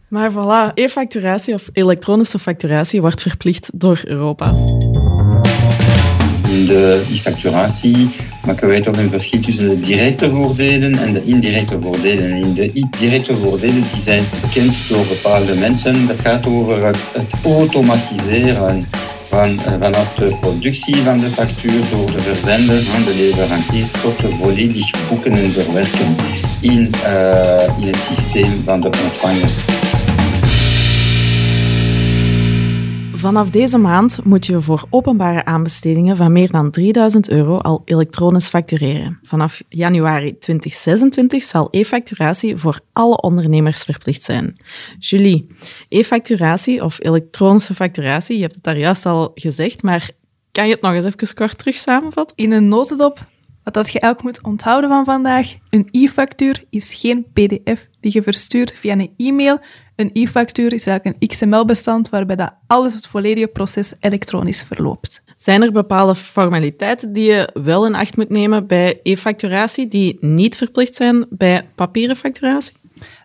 Maar 0.08 0.32
voilà, 0.32 0.74
e-facturatie 0.74 1.54
of 1.54 1.70
elektronische 1.74 2.40
facturatie 2.40 3.02
wordt 3.02 3.22
verplicht 3.22 3.80
door 3.80 4.02
Europa. 4.04 4.54
De 6.48 7.04
e-facturatie 7.12 8.10
maken 8.46 8.68
wij 8.68 8.82
toch 8.82 8.98
een 8.98 9.10
verschil 9.10 9.40
tussen 9.40 9.70
de 9.70 9.80
directe 9.80 10.30
voordelen 10.30 10.96
en 11.00 11.14
de 11.14 11.24
indirecte 11.24 11.78
voordelen. 11.82 12.32
In 12.32 12.54
de 12.54 12.88
directe 13.00 13.34
voordelen 13.34 13.84
die 13.94 14.02
zijn 14.06 14.24
bekend 14.42 14.76
door 14.90 15.06
bepaalde 15.06 15.56
mensen. 15.56 16.08
Dat 16.08 16.20
gaat 16.24 16.48
over 16.48 16.86
het, 16.86 16.98
automatiseren 17.44 18.86
van, 19.28 19.60
eh, 19.66 19.74
vanaf 19.80 20.14
de 20.14 20.36
productie 20.42 20.96
van 20.96 21.18
de 21.18 21.30
factuur 21.30 21.82
door 21.92 22.12
de 22.12 22.22
verzender 22.22 22.84
de 23.06 23.16
leverancier 23.16 23.86
tot 24.02 24.22
de 24.22 24.28
volledig 24.28 24.92
boeken 25.10 25.32
en 25.32 25.52
verwerken 25.52 26.16
in, 26.62 26.92
uh, 27.06 27.78
in 27.82 27.88
het 27.88 28.00
systeem 28.16 28.62
van 28.66 28.82
de 28.82 28.88
ontvanger. 28.88 29.97
Vanaf 33.18 33.50
deze 33.50 33.78
maand 33.78 34.24
moet 34.24 34.46
je 34.46 34.62
voor 34.62 34.86
openbare 34.90 35.46
aanbestedingen 35.46 36.18
van 36.18 36.32
meer 36.32 36.52
dan 36.52 36.72
3000 36.72 37.30
euro 37.30 37.58
al 37.58 37.82
elektronisch 37.86 38.48
factureren. 38.48 39.20
Vanaf 39.24 39.62
januari 39.70 40.38
2026 40.38 41.44
zal 41.44 41.68
e-facturatie 41.72 42.58
voor 42.58 42.80
alle 42.94 43.22
ondernemers 43.22 43.84
verplicht 43.84 44.24
zijn. 44.24 44.56
Julie, 45.00 45.48
e-facturatie 45.90 46.84
of 46.84 47.00
elektronische 47.00 47.76
facturatie, 47.76 48.36
je 48.36 48.42
hebt 48.42 48.56
het 48.56 48.64
daar 48.64 48.78
juist 48.78 49.06
al 49.06 49.32
gezegd, 49.36 49.84
maar 49.84 50.10
kan 50.52 50.68
je 50.68 50.74
het 50.74 50.82
nog 50.82 50.94
eens 50.94 51.06
even 51.06 51.36
kort 51.36 51.58
terug 51.58 51.76
samenvatten? 51.76 52.38
In 52.38 52.52
een 52.52 52.68
notendop, 52.68 53.20
wat 53.68 53.76
dat 53.76 53.92
je 53.92 54.00
elk 54.00 54.24
moet 54.24 54.44
onthouden 54.44 54.90
van 54.90 55.06
vandaag, 55.06 55.54
een 55.70 55.88
e-factuur 55.92 56.64
is 56.70 56.94
geen 56.94 57.26
pdf 57.34 57.88
die 58.00 58.14
je 58.14 58.22
verstuurt 58.22 58.72
via 58.72 58.94
een 58.94 59.14
e-mail, 59.18 59.60
een 59.96 60.10
e-factuur 60.14 60.74
is 60.74 60.88
eigenlijk 60.88 61.18
een 61.20 61.28
XML-bestand 61.28 62.10
waarbij 62.10 62.36
dat 62.36 62.54
alles 62.68 62.94
het 62.94 63.08
volledige 63.08 63.48
proces 63.48 63.94
elektronisch 64.00 64.64
verloopt. 64.64 65.24
Zijn 65.38 65.64
er 65.64 65.72
bepaalde 65.72 66.16
formaliteiten 66.16 67.14
die 67.14 67.26
je 67.32 67.50
wel 67.54 67.86
in 67.86 67.96
acht 67.96 68.18
moet 68.18 68.30
nemen 68.30 68.68
bij 68.68 69.00
e-facturatie 69.04 69.88
die 69.88 70.18
niet 70.22 70.56
verplicht 70.58 70.96
zijn 70.96 71.26
bij 71.30 71.68
papieren 71.76 72.16
facturatie? 72.16 72.76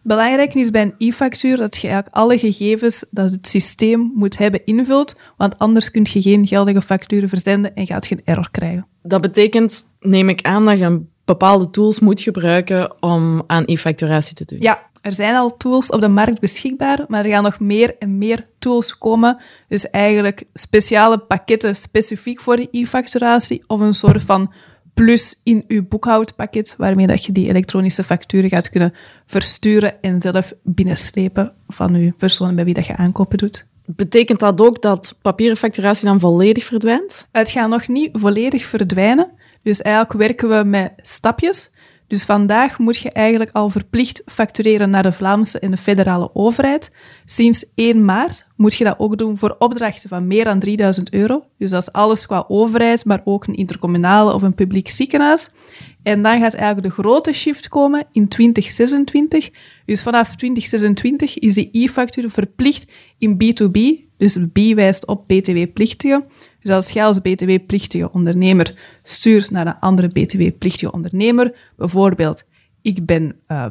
Belangrijk 0.02 0.54
is 0.54 0.70
bij 0.70 0.82
een 0.82 0.94
e-factuur 1.08 1.56
dat 1.56 1.76
je 1.76 1.88
eigenlijk 1.88 2.16
alle 2.16 2.38
gegevens 2.38 3.04
dat 3.10 3.30
het 3.30 3.48
systeem 3.48 4.12
moet 4.14 4.38
hebben 4.38 4.64
invult, 4.64 5.16
want 5.36 5.58
anders 5.58 5.90
kun 5.90 6.06
je 6.10 6.22
geen 6.22 6.46
geldige 6.46 6.82
facturen 6.82 7.28
verzenden 7.28 7.74
en 7.74 7.86
gaat 7.86 8.06
geen 8.06 8.20
error 8.24 8.50
krijgen. 8.50 8.86
Dat 9.02 9.20
betekent, 9.20 9.84
neem 10.00 10.28
ik 10.28 10.42
aan, 10.42 10.64
dat 10.64 10.78
je 10.78 11.00
bepaalde 11.24 11.70
tools 11.70 12.00
moet 12.00 12.20
gebruiken 12.20 13.02
om 13.02 13.42
aan 13.46 13.64
e-facturatie 13.64 14.34
te 14.34 14.44
doen. 14.44 14.60
Ja, 14.60 14.90
er 15.00 15.12
zijn 15.12 15.34
al 15.34 15.56
tools 15.56 15.90
op 15.90 16.00
de 16.00 16.08
markt 16.08 16.40
beschikbaar, 16.40 17.04
maar 17.08 17.24
er 17.24 17.30
gaan 17.30 17.42
nog 17.42 17.60
meer 17.60 17.96
en 17.98 18.18
meer 18.18 18.46
tools 18.58 18.98
komen. 18.98 19.40
Dus 19.68 19.90
eigenlijk 19.90 20.42
speciale 20.54 21.18
pakketten 21.18 21.76
specifiek 21.76 22.40
voor 22.40 22.56
de 22.56 22.68
e-facturatie 22.70 23.64
of 23.66 23.80
een 23.80 23.94
soort 23.94 24.22
van 24.22 24.52
plus 24.94 25.40
in 25.44 25.64
uw 25.68 25.86
boekhoudpakket, 25.88 26.74
waarmee 26.78 27.06
dat 27.06 27.24
je 27.24 27.32
die 27.32 27.48
elektronische 27.48 28.04
facturen 28.04 28.50
gaat 28.50 28.70
kunnen 28.70 28.94
versturen 29.26 30.02
en 30.02 30.20
zelf 30.20 30.52
binnenslepen 30.62 31.52
van 31.68 31.94
uw 31.94 32.12
persoon 32.16 32.54
bij 32.54 32.64
wie 32.64 32.74
dat 32.74 32.86
je 32.86 32.96
aankopen 32.96 33.38
doet. 33.38 33.66
Betekent 33.86 34.40
dat 34.40 34.60
ook 34.60 34.82
dat 34.82 35.14
papieren 35.22 35.56
facturatie 35.56 36.06
dan 36.06 36.20
volledig 36.20 36.64
verdwijnt? 36.64 37.28
Het 37.32 37.50
gaat 37.50 37.68
nog 37.68 37.88
niet 37.88 38.10
volledig 38.12 38.64
verdwijnen. 38.64 39.30
Dus 39.62 39.82
eigenlijk 39.82 40.14
werken 40.14 40.48
we 40.48 40.64
met 40.64 40.92
stapjes. 40.96 41.71
Dus 42.12 42.24
vandaag 42.24 42.78
moet 42.78 42.98
je 42.98 43.10
eigenlijk 43.10 43.50
al 43.52 43.70
verplicht 43.70 44.22
factureren 44.26 44.90
naar 44.90 45.02
de 45.02 45.12
Vlaamse 45.12 45.58
en 45.58 45.70
de 45.70 45.76
federale 45.76 46.30
overheid. 46.34 46.92
Sinds 47.24 47.72
1 47.74 48.04
maart 48.04 48.46
moet 48.56 48.74
je 48.74 48.84
dat 48.84 48.98
ook 48.98 49.18
doen 49.18 49.38
voor 49.38 49.56
opdrachten 49.58 50.08
van 50.08 50.26
meer 50.26 50.44
dan 50.44 50.58
3000 50.58 51.12
euro. 51.12 51.44
Dus 51.58 51.70
dat 51.70 51.82
is 51.82 51.92
alles 51.92 52.26
qua 52.26 52.44
overheid, 52.48 53.04
maar 53.04 53.20
ook 53.24 53.46
een 53.46 53.54
intercommunale 53.54 54.32
of 54.32 54.42
een 54.42 54.54
publiek 54.54 54.88
ziekenhuis. 54.88 55.50
En 56.02 56.22
dan 56.22 56.40
gaat 56.40 56.54
eigenlijk 56.54 56.86
de 56.86 57.02
grote 57.02 57.32
shift 57.32 57.68
komen 57.68 58.06
in 58.10 58.28
2026. 58.28 59.50
Dus 59.84 60.02
vanaf 60.02 60.36
2026 60.36 61.38
is 61.38 61.54
die 61.54 61.68
e-factuur 61.72 62.30
verplicht 62.30 62.92
in 63.18 63.34
B2B. 63.34 64.10
Dus 64.16 64.38
B 64.52 64.58
wijst 64.74 65.06
op 65.06 65.28
BTW-plichtige. 65.28 66.24
Dus 66.62 66.74
als 66.74 66.90
jij 66.90 67.04
als 67.04 67.20
BTW-plichtige 67.20 68.12
ondernemer 68.12 68.74
stuurt 69.02 69.50
naar 69.50 69.66
een 69.66 69.78
andere 69.78 70.08
BTW-plichtige 70.08 70.92
ondernemer, 70.92 71.54
bijvoorbeeld 71.76 72.44
ik 72.82 73.06
ben 73.06 73.36
uh, 73.48 73.66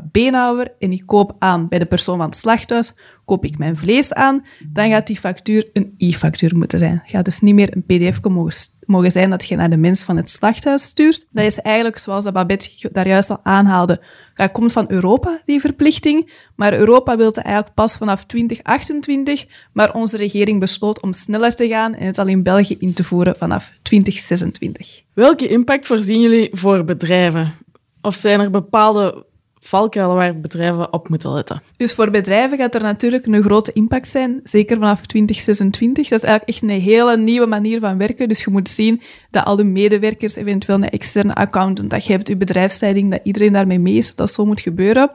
en 0.80 0.91
ik 0.91 1.03
koop 1.05 1.36
aan 1.39 1.68
bij 1.68 1.80
de 1.80 1.86
persoon 1.86 2.18
van 2.18 2.26
het 2.26 2.36
slachthuis, 2.36 2.97
koop 3.26 3.45
ik 3.45 3.57
mijn 3.57 3.78
vlees 3.78 4.14
aan, 4.14 4.45
dan 4.74 4.89
gaat 4.89 5.07
die 5.07 5.20
factuur 5.20 5.70
een 5.74 5.93
e-factuur 5.97 6.57
moeten 6.57 6.80
zijn. 6.80 6.99
Het 7.01 7.12
gaat 7.12 7.26
dus 7.26 7.39
niet 7.39 7.53
meer 7.53 7.76
een 7.76 7.84
pdf 7.84 8.24
mogen, 8.24 8.53
mogen 8.86 9.12
zijn 9.12 9.30
dat 9.30 9.47
je 9.47 9.55
naar 9.55 9.70
de 9.70 9.78
mens 9.78 10.03
van 10.03 10.18
het 10.18 10.30
slachthuis 10.30 10.84
stuurt. 10.84 11.28
Dat 11.32 11.45
is 11.45 11.59
eigenlijk, 11.59 11.97
zoals 11.97 12.24
dat 12.24 12.34
Babette 12.34 12.89
daar 12.91 13.07
juist 13.07 13.30
al 13.30 13.39
aanhaalde, 13.43 14.01
dat 14.36 14.51
komt 14.51 14.72
van 14.72 14.86
Europa, 14.88 15.41
die 15.45 15.59
verplichting. 15.59 16.32
Maar 16.55 16.74
Europa 16.74 17.18
wil 17.18 17.28
het 17.28 17.38
eigenlijk 17.38 17.76
pas 17.76 17.97
vanaf 17.97 18.24
2028, 18.24 19.45
maar 19.74 19.93
onze 19.93 20.18
regering 20.18 20.59
besloot 20.59 21.01
om 21.01 21.14
sneller 21.14 21.55
te 21.55 21.68
gaan 21.68 21.95
en 21.95 22.05
het 22.05 22.18
al 22.18 22.28
in 22.28 22.43
België 22.43 22.76
in 22.80 22.93
te 22.93 23.03
voeren 23.03 23.36
vanaf 23.38 23.72
2026. 23.82 25.01
Welke 25.14 25.47
impact 25.47 25.86
voorzien 25.86 26.22
jullie 26.22 26.49
voor 26.51 26.86
bedrijven? 26.86 27.53
Of 28.02 28.16
zijn 28.16 28.39
er 28.39 28.49
bepaalde 28.49 29.26
valkuilen 29.64 30.16
waar 30.16 30.39
bedrijven 30.39 30.93
op 30.93 31.10
moeten 31.10 31.32
letten? 31.32 31.62
Dus 31.78 31.93
voor 31.93 32.10
bedrijven 32.10 32.58
gaat 32.58 32.76
er 32.76 32.82
natuurlijk 32.82 33.26
een 33.26 33.43
grote 33.43 33.74
impact 33.74 34.08
zijn, 34.08 34.39
zeker 34.43 34.78
vanaf 34.78 35.06
2026. 35.06 36.08
Dat 36.08 36.24
is 36.24 36.26
eigenlijk 36.30 36.58
echt 36.58 36.72
een 36.72 36.82
hele 36.82 37.18
nieuwe 37.18 37.45
manier 37.45 37.80
van 37.80 37.97
werken. 37.97 38.28
Dus 38.28 38.43
je 38.43 38.52
moet 38.52 38.70
zien 38.70 39.02
dat 39.32 39.45
al 39.45 39.56
de 39.56 39.64
medewerkers, 39.64 40.36
eventueel 40.36 40.78
een 40.78 40.89
externe 40.89 41.36
accountant, 41.36 41.89
dat 41.89 42.06
je 42.06 42.14
hebt 42.14 42.28
je 42.28 42.38
bedrijfsleiding, 42.38 43.12
dat 43.12 43.20
iedereen 43.24 43.54
daarmee 43.54 43.80
mee 43.80 43.95
is, 43.95 44.08
dat 44.08 44.18
dat 44.18 44.32
zo 44.32 44.45
moet 44.45 44.62
gebeuren. 44.62 45.12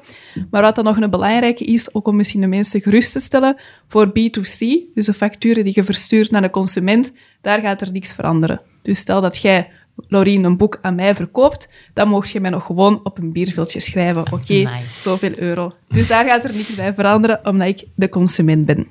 Maar 0.51 0.63
wat 0.63 0.75
dan 0.75 0.85
nog 0.85 1.01
een 1.01 1.11
belangrijke 1.11 1.65
is, 1.65 1.95
ook 1.95 2.09
om 2.09 2.17
misschien 2.17 2.41
de 2.41 2.47
mensen 2.47 2.81
gerust 2.81 3.13
te 3.13 3.21
stellen, 3.21 3.57
voor 3.89 4.09
B2C, 4.09 4.59
dus 4.95 5.07
de 5.07 5.15
facturen 5.15 5.65
die 5.65 5.73
je 5.75 5.85
verstuurt 5.85 6.31
naar 6.31 6.43
de 6.43 6.51
consument, 6.51 7.17
daar 7.41 7.61
gaat 7.61 7.81
er 7.81 7.93
niks 7.93 8.15
veranderen. 8.15 8.61
Dus 8.83 8.99
stel 8.99 9.21
dat 9.21 9.37
jij 9.37 9.71
Lorien 10.09 10.45
een 10.45 10.57
boek 10.57 10.79
aan 10.83 10.95
mij 10.95 11.15
verkoopt, 11.15 11.73
dan 11.93 12.09
mocht 12.09 12.31
je 12.31 12.41
mij 12.41 12.51
nog 12.51 12.65
gewoon 12.65 13.01
op 13.03 13.19
een 13.19 13.33
bierviltje 13.33 13.81
schrijven. 13.81 14.33
Oké, 14.33 14.71
zoveel 14.97 15.39
euro. 15.39 15.73
Dus 15.89 16.09
daar 16.09 16.25
gaat 16.25 16.45
er 16.45 16.55
niks 16.55 16.75
bij 16.75 16.95
veranderen, 16.95 17.41
omdat 17.45 17.69
ik 17.69 17.85
de 17.95 18.09
consument 18.09 18.67
ben. 18.67 18.87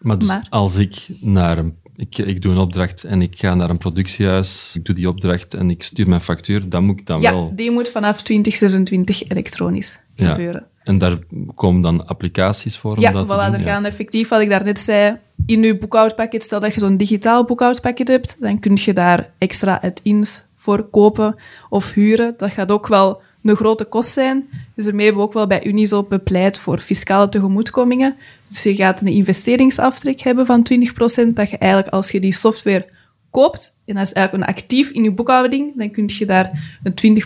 Maar 0.00 0.18
dus 0.18 0.38
als 0.48 0.76
ik 0.76 1.06
naar 1.20 1.58
een... 1.58 1.74
Ik, 1.96 2.18
ik 2.18 2.42
doe 2.42 2.52
een 2.52 2.58
opdracht 2.58 3.04
en 3.04 3.22
ik 3.22 3.38
ga 3.38 3.54
naar 3.54 3.70
een 3.70 3.78
productiehuis, 3.78 4.72
ik 4.76 4.84
doe 4.84 4.94
die 4.94 5.08
opdracht 5.08 5.54
en 5.54 5.70
ik 5.70 5.82
stuur 5.82 6.08
mijn 6.08 6.20
factuur, 6.20 6.68
dan 6.68 6.84
moet 6.84 7.00
ik 7.00 7.06
dan 7.06 7.20
wel... 7.20 7.44
Ja, 7.44 7.54
die 7.54 7.70
moet 7.70 7.88
vanaf 7.88 8.22
2026 8.22 9.28
elektronisch 9.28 10.00
gebeuren. 10.16 10.66
En 10.82 10.98
daar 10.98 11.18
komen 11.54 11.80
dan 11.80 12.06
applicaties 12.06 12.76
voor? 12.76 13.00
Ja, 13.00 13.08
om 13.08 13.26
dat 13.26 13.50
voilà, 13.50 13.54
er 13.54 13.64
gaan 13.64 13.84
effectief, 13.84 14.28
wat 14.28 14.40
ik 14.40 14.48
daarnet 14.48 14.78
zei, 14.78 15.16
in 15.46 15.62
je 15.62 15.76
boekhoudpakket, 15.76 16.42
stel 16.42 16.60
dat 16.60 16.74
je 16.74 16.80
zo'n 16.80 16.96
digitaal 16.96 17.44
boekhoudpakket 17.44 18.08
hebt, 18.08 18.36
dan 18.40 18.58
kun 18.58 18.78
je 18.80 18.92
daar 18.92 19.30
extra 19.38 19.80
add-ins 19.82 20.44
voor 20.56 20.82
kopen 20.82 21.36
of 21.68 21.92
huren. 21.92 22.34
Dat 22.36 22.50
gaat 22.50 22.70
ook 22.70 22.86
wel 22.86 23.20
een 23.42 23.56
grote 23.56 23.84
kost 23.84 24.12
zijn. 24.12 24.48
Dus 24.74 24.86
ermee 24.86 25.04
hebben 25.04 25.22
we 25.22 25.28
ook 25.28 25.34
wel 25.34 25.46
bij 25.46 25.64
Unizo 25.64 26.02
bepleit 26.02 26.58
voor 26.58 26.78
fiscale 26.78 27.28
tegemoetkomingen. 27.28 28.16
Dus 28.48 28.62
je 28.62 28.74
gaat 28.74 29.00
een 29.00 29.06
investeringsaftrek 29.06 30.20
hebben 30.20 30.46
van 30.46 30.66
20%, 30.72 31.26
dat 31.34 31.50
je 31.50 31.58
eigenlijk 31.58 31.92
als 31.92 32.10
je 32.10 32.20
die 32.20 32.32
software 32.32 32.88
koopt, 33.30 33.78
en 33.84 33.94
dat 33.94 34.06
is 34.06 34.12
eigenlijk 34.12 34.48
een 34.48 34.54
actief 34.54 34.90
in 34.90 35.02
je 35.02 35.12
boekhouding, 35.12 35.72
dan 35.76 35.90
kun 35.90 36.04
je 36.06 36.26
daar 36.26 36.78
een 36.82 37.20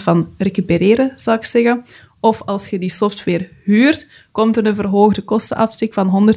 20% 0.00 0.02
van 0.02 0.28
recupereren, 0.38 1.12
zou 1.16 1.36
ik 1.36 1.44
zeggen. 1.44 1.84
Of 2.26 2.42
als 2.42 2.68
je 2.68 2.78
die 2.78 2.90
software 2.90 3.48
huurt, 3.64 4.10
komt 4.32 4.56
er 4.56 4.66
een 4.66 4.74
verhoogde 4.74 5.22
kostenaftrek 5.22 5.92
van 5.92 6.34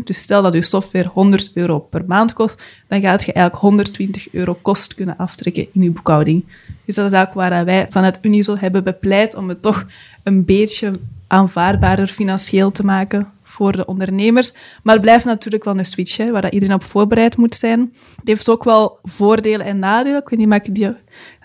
120%. 0.00 0.04
Dus 0.04 0.20
stel 0.20 0.42
dat 0.42 0.52
je 0.52 0.62
software 0.62 1.08
100 1.08 1.50
euro 1.54 1.78
per 1.78 2.04
maand 2.06 2.32
kost, 2.32 2.62
dan 2.88 3.00
gaat 3.00 3.24
je 3.24 3.32
eigenlijk 3.32 3.62
120 3.62 4.32
euro 4.32 4.58
kost 4.62 4.94
kunnen 4.94 5.16
aftrekken 5.16 5.66
in 5.72 5.82
je 5.82 5.90
boekhouding. 5.90 6.44
Dus 6.84 6.94
dat 6.94 7.12
is 7.12 7.18
ook 7.18 7.32
waar 7.32 7.64
wij 7.64 7.86
vanuit 7.90 8.18
Unizo 8.22 8.56
hebben 8.56 8.84
bepleit 8.84 9.34
om 9.34 9.48
het 9.48 9.62
toch 9.62 9.86
een 10.22 10.44
beetje 10.44 10.92
aanvaardbaarder 11.26 12.06
financieel 12.06 12.70
te 12.70 12.84
maken 12.84 13.30
voor 13.42 13.72
de 13.72 13.86
ondernemers. 13.86 14.52
Maar 14.82 14.94
het 14.94 15.02
blijft 15.02 15.24
natuurlijk 15.24 15.64
wel 15.64 15.78
een 15.78 15.86
switch, 15.86 16.16
hè, 16.16 16.30
waar 16.30 16.42
dat 16.42 16.52
iedereen 16.52 16.74
op 16.74 16.84
voorbereid 16.84 17.36
moet 17.36 17.54
zijn. 17.54 17.80
Het 18.16 18.28
heeft 18.28 18.48
ook 18.48 18.64
wel 18.64 18.98
voordelen 19.02 19.66
en 19.66 19.78
nadelen. 19.78 20.20
Ik 20.20 20.28
weet 20.28 20.38
niet, 20.38 20.48
mag 20.48 20.62
ik 20.62 20.74
die 20.74 20.94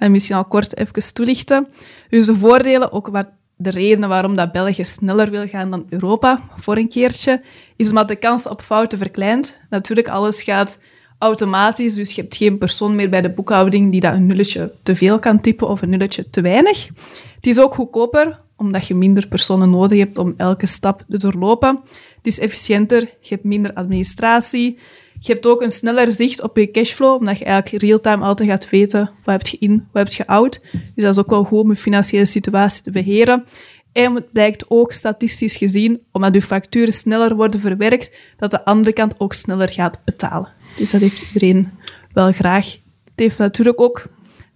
misschien 0.10 0.36
al 0.36 0.46
kort 0.46 0.78
even 0.78 1.14
toelichten. 1.14 1.68
Dus 2.10 2.26
de 2.26 2.36
voordelen, 2.36 2.92
ook 2.92 3.08
wat 3.08 3.30
de 3.62 3.70
reden 3.70 4.10
waarom 4.10 4.36
dat 4.36 4.52
België 4.52 4.84
sneller 4.84 5.30
wil 5.30 5.48
gaan 5.48 5.70
dan 5.70 5.86
Europa 5.90 6.42
voor 6.58 6.78
een 6.78 6.90
keertje, 6.90 7.42
is 7.76 7.90
omdat 7.90 8.08
de 8.08 8.16
kans 8.16 8.48
op 8.48 8.62
fouten 8.62 8.98
verkleint. 8.98 9.60
Natuurlijk, 9.70 10.08
alles 10.08 10.44
gaat 10.44 10.80
automatisch, 11.18 11.94
dus 11.94 12.16
je 12.16 12.22
hebt 12.22 12.36
geen 12.36 12.58
persoon 12.58 12.96
meer 12.96 13.10
bij 13.10 13.22
de 13.22 13.30
boekhouding 13.30 13.92
die 13.92 14.00
dat 14.00 14.14
een 14.14 14.26
nulletje 14.26 14.72
te 14.84 14.96
veel 14.96 15.20
kan 15.20 15.42
typen 15.42 15.68
of 15.68 15.82
een 15.82 15.90
nulletje 15.90 16.30
te 16.30 16.42
weinig. 16.42 16.88
Het 17.36 17.48
is 17.48 17.60
ook 17.60 17.74
goedkoper, 17.74 18.40
omdat 18.56 18.88
je 18.88 18.96
minder 18.96 19.28
personen 19.28 19.70
nodig 19.70 19.98
hebt 19.98 20.18
om 20.18 20.34
elke 20.38 20.66
stap 20.66 21.04
te 21.10 21.18
doorlopen. 21.18 21.80
Het 22.16 22.28
is 22.28 22.40
efficiënter, 22.40 23.02
je 23.02 23.34
hebt 23.34 23.44
minder 23.44 23.74
administratie. 23.74 24.78
Je 25.24 25.32
hebt 25.34 25.46
ook 25.46 25.62
een 25.62 25.72
sneller 25.72 26.12
zicht 26.12 26.42
op 26.42 26.58
je 26.58 26.72
cashflow, 26.72 27.20
omdat 27.20 27.38
je 27.38 27.46
eigenlijk 27.46 27.84
real-time 27.84 28.26
altijd 28.26 28.50
gaat 28.50 28.70
weten 28.70 29.12
wat 29.24 29.34
heb 29.34 29.48
je 29.48 29.58
in, 29.60 29.88
wat 29.92 30.04
heb 30.04 30.14
je 30.14 30.28
out. 30.28 30.62
Dus 30.72 31.04
dat 31.04 31.14
is 31.14 31.20
ook 31.20 31.30
wel 31.30 31.44
goed 31.44 31.60
om 31.60 31.70
je 31.70 31.76
financiële 31.76 32.26
situatie 32.26 32.84
te 32.84 32.92
beheren. 32.92 33.46
En 33.92 34.16
het 34.16 34.32
blijkt 34.32 34.66
ook 34.68 34.92
statistisch 34.92 35.58
gezien, 35.58 36.02
omdat 36.12 36.34
je 36.34 36.42
facturen 36.42 36.94
sneller 36.94 37.36
worden 37.36 37.60
verwerkt, 37.60 38.16
dat 38.38 38.52
de 38.52 38.66
andere 38.66 38.94
kant 38.94 39.16
ook 39.18 39.34
sneller 39.34 39.70
gaat 39.70 40.00
betalen. 40.04 40.50
Dus 40.78 40.92
dat 40.92 41.02
heeft 41.02 41.22
iedereen 41.22 41.72
wel 42.14 42.32
graag. 42.32 42.66
Het 43.04 43.20
heeft 43.20 43.38
natuurlijk 43.38 43.82
ook 43.82 44.08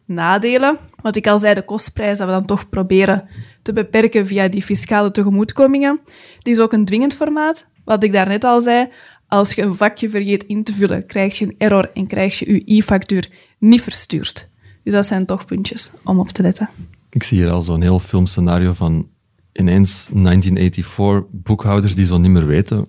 nadelen. 0.06 0.78
Wat 1.02 1.16
ik 1.16 1.28
al 1.28 1.40
zei, 1.40 1.54
de 1.54 1.62
kostprijs 1.62 2.18
dat 2.18 2.28
we 2.28 2.34
dan 2.34 2.46
toch 2.46 2.70
proberen 2.70 3.30
te 3.62 3.74
beperken 3.74 4.28
via 4.28 4.48
die 4.48 4.62
fiscale 4.62 5.12
tegemoetkomingen. 5.12 6.00
Het 6.38 6.48
is 6.48 6.60
ook 6.60 6.74
een 6.74 6.86
dwingend 6.86 7.16
formaat. 7.16 7.70
Wat 7.84 8.04
ik 8.04 8.12
daarnet 8.12 8.44
al 8.44 8.62
zei, 8.62 8.88
als 9.36 9.54
je 9.54 9.62
een 9.62 9.76
vakje 9.76 10.10
vergeet 10.10 10.44
in 10.44 10.64
te 10.64 10.74
vullen, 10.74 11.06
krijg 11.06 11.38
je 11.38 11.46
een 11.46 11.56
error 11.58 11.92
en 11.94 12.08
krijg 12.08 12.40
je 12.40 12.54
je 12.54 12.78
e-factuur 12.78 13.30
niet 13.60 13.82
verstuurd. 13.82 14.50
Dus 14.84 14.94
dat 14.94 15.06
zijn 15.06 15.26
toch 15.26 15.46
puntjes 15.46 15.94
om 16.04 16.20
op 16.20 16.30
te 16.30 16.42
letten. 16.42 16.70
Ik 17.10 17.24
zie 17.24 17.38
hier 17.38 17.50
al 17.50 17.62
zo'n 17.62 17.82
heel 17.82 18.00
filmscenario 18.00 18.74
van 18.74 19.08
ineens 19.54 20.10
1984 20.14 21.24
boekhouders 21.32 21.96
die 21.96 22.06
zo 22.06 22.18
niet 22.18 22.32
meer 22.32 22.46
weten 22.46 22.88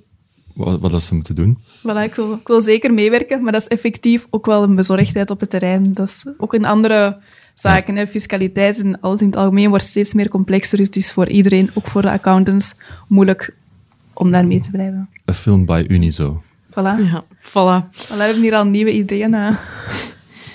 wat, 0.55 0.80
wat 0.80 1.03
ze 1.03 1.14
moeten 1.14 1.34
doen. 1.34 1.59
Voilà, 1.78 2.03
ik, 2.03 2.14
wil, 2.14 2.32
ik 2.32 2.47
wil 2.47 2.61
zeker 2.61 2.94
meewerken, 2.94 3.42
maar 3.42 3.53
dat 3.53 3.61
is 3.61 3.68
effectief 3.68 4.26
ook 4.30 4.47
wel 4.47 4.62
een 4.62 4.74
bezorgdheid 4.74 5.30
op 5.30 5.40
het 5.40 5.51
terrein. 5.51 5.94
Dat 5.94 6.09
is 6.09 6.34
ook 6.38 6.55
in 6.55 6.64
andere 6.64 7.20
zaken. 7.55 7.97
Hè. 7.97 8.07
Fiscaliteit 8.07 8.82
en 8.82 9.01
alles 9.01 9.20
in 9.20 9.26
het 9.26 9.36
algemeen 9.36 9.68
wordt 9.68 9.84
steeds 9.84 10.14
meer 10.14 10.28
complexer. 10.28 10.78
Dus 10.78 10.86
het 10.86 10.97
is 10.97 11.12
voor 11.12 11.28
iedereen, 11.28 11.70
ook 11.74 11.86
voor 11.86 12.03
de 12.03 12.11
accountants, 12.11 12.74
moeilijk 13.09 13.57
om 14.19 14.31
daarmee 14.31 14.61
te 14.61 14.71
blijven. 14.71 15.09
Een 15.25 15.35
film 15.35 15.64
bij 15.64 15.89
Unizo. 15.89 16.43
Voilà. 16.71 16.99
Ja, 16.99 17.25
voilà. 17.41 17.85
Voilà, 17.93 18.17
we 18.17 18.23
hebben 18.23 18.43
hier 18.43 18.55
al 18.55 18.64
nieuwe 18.67 18.93
ideeën. 18.93 19.35
Hè. 19.35 19.51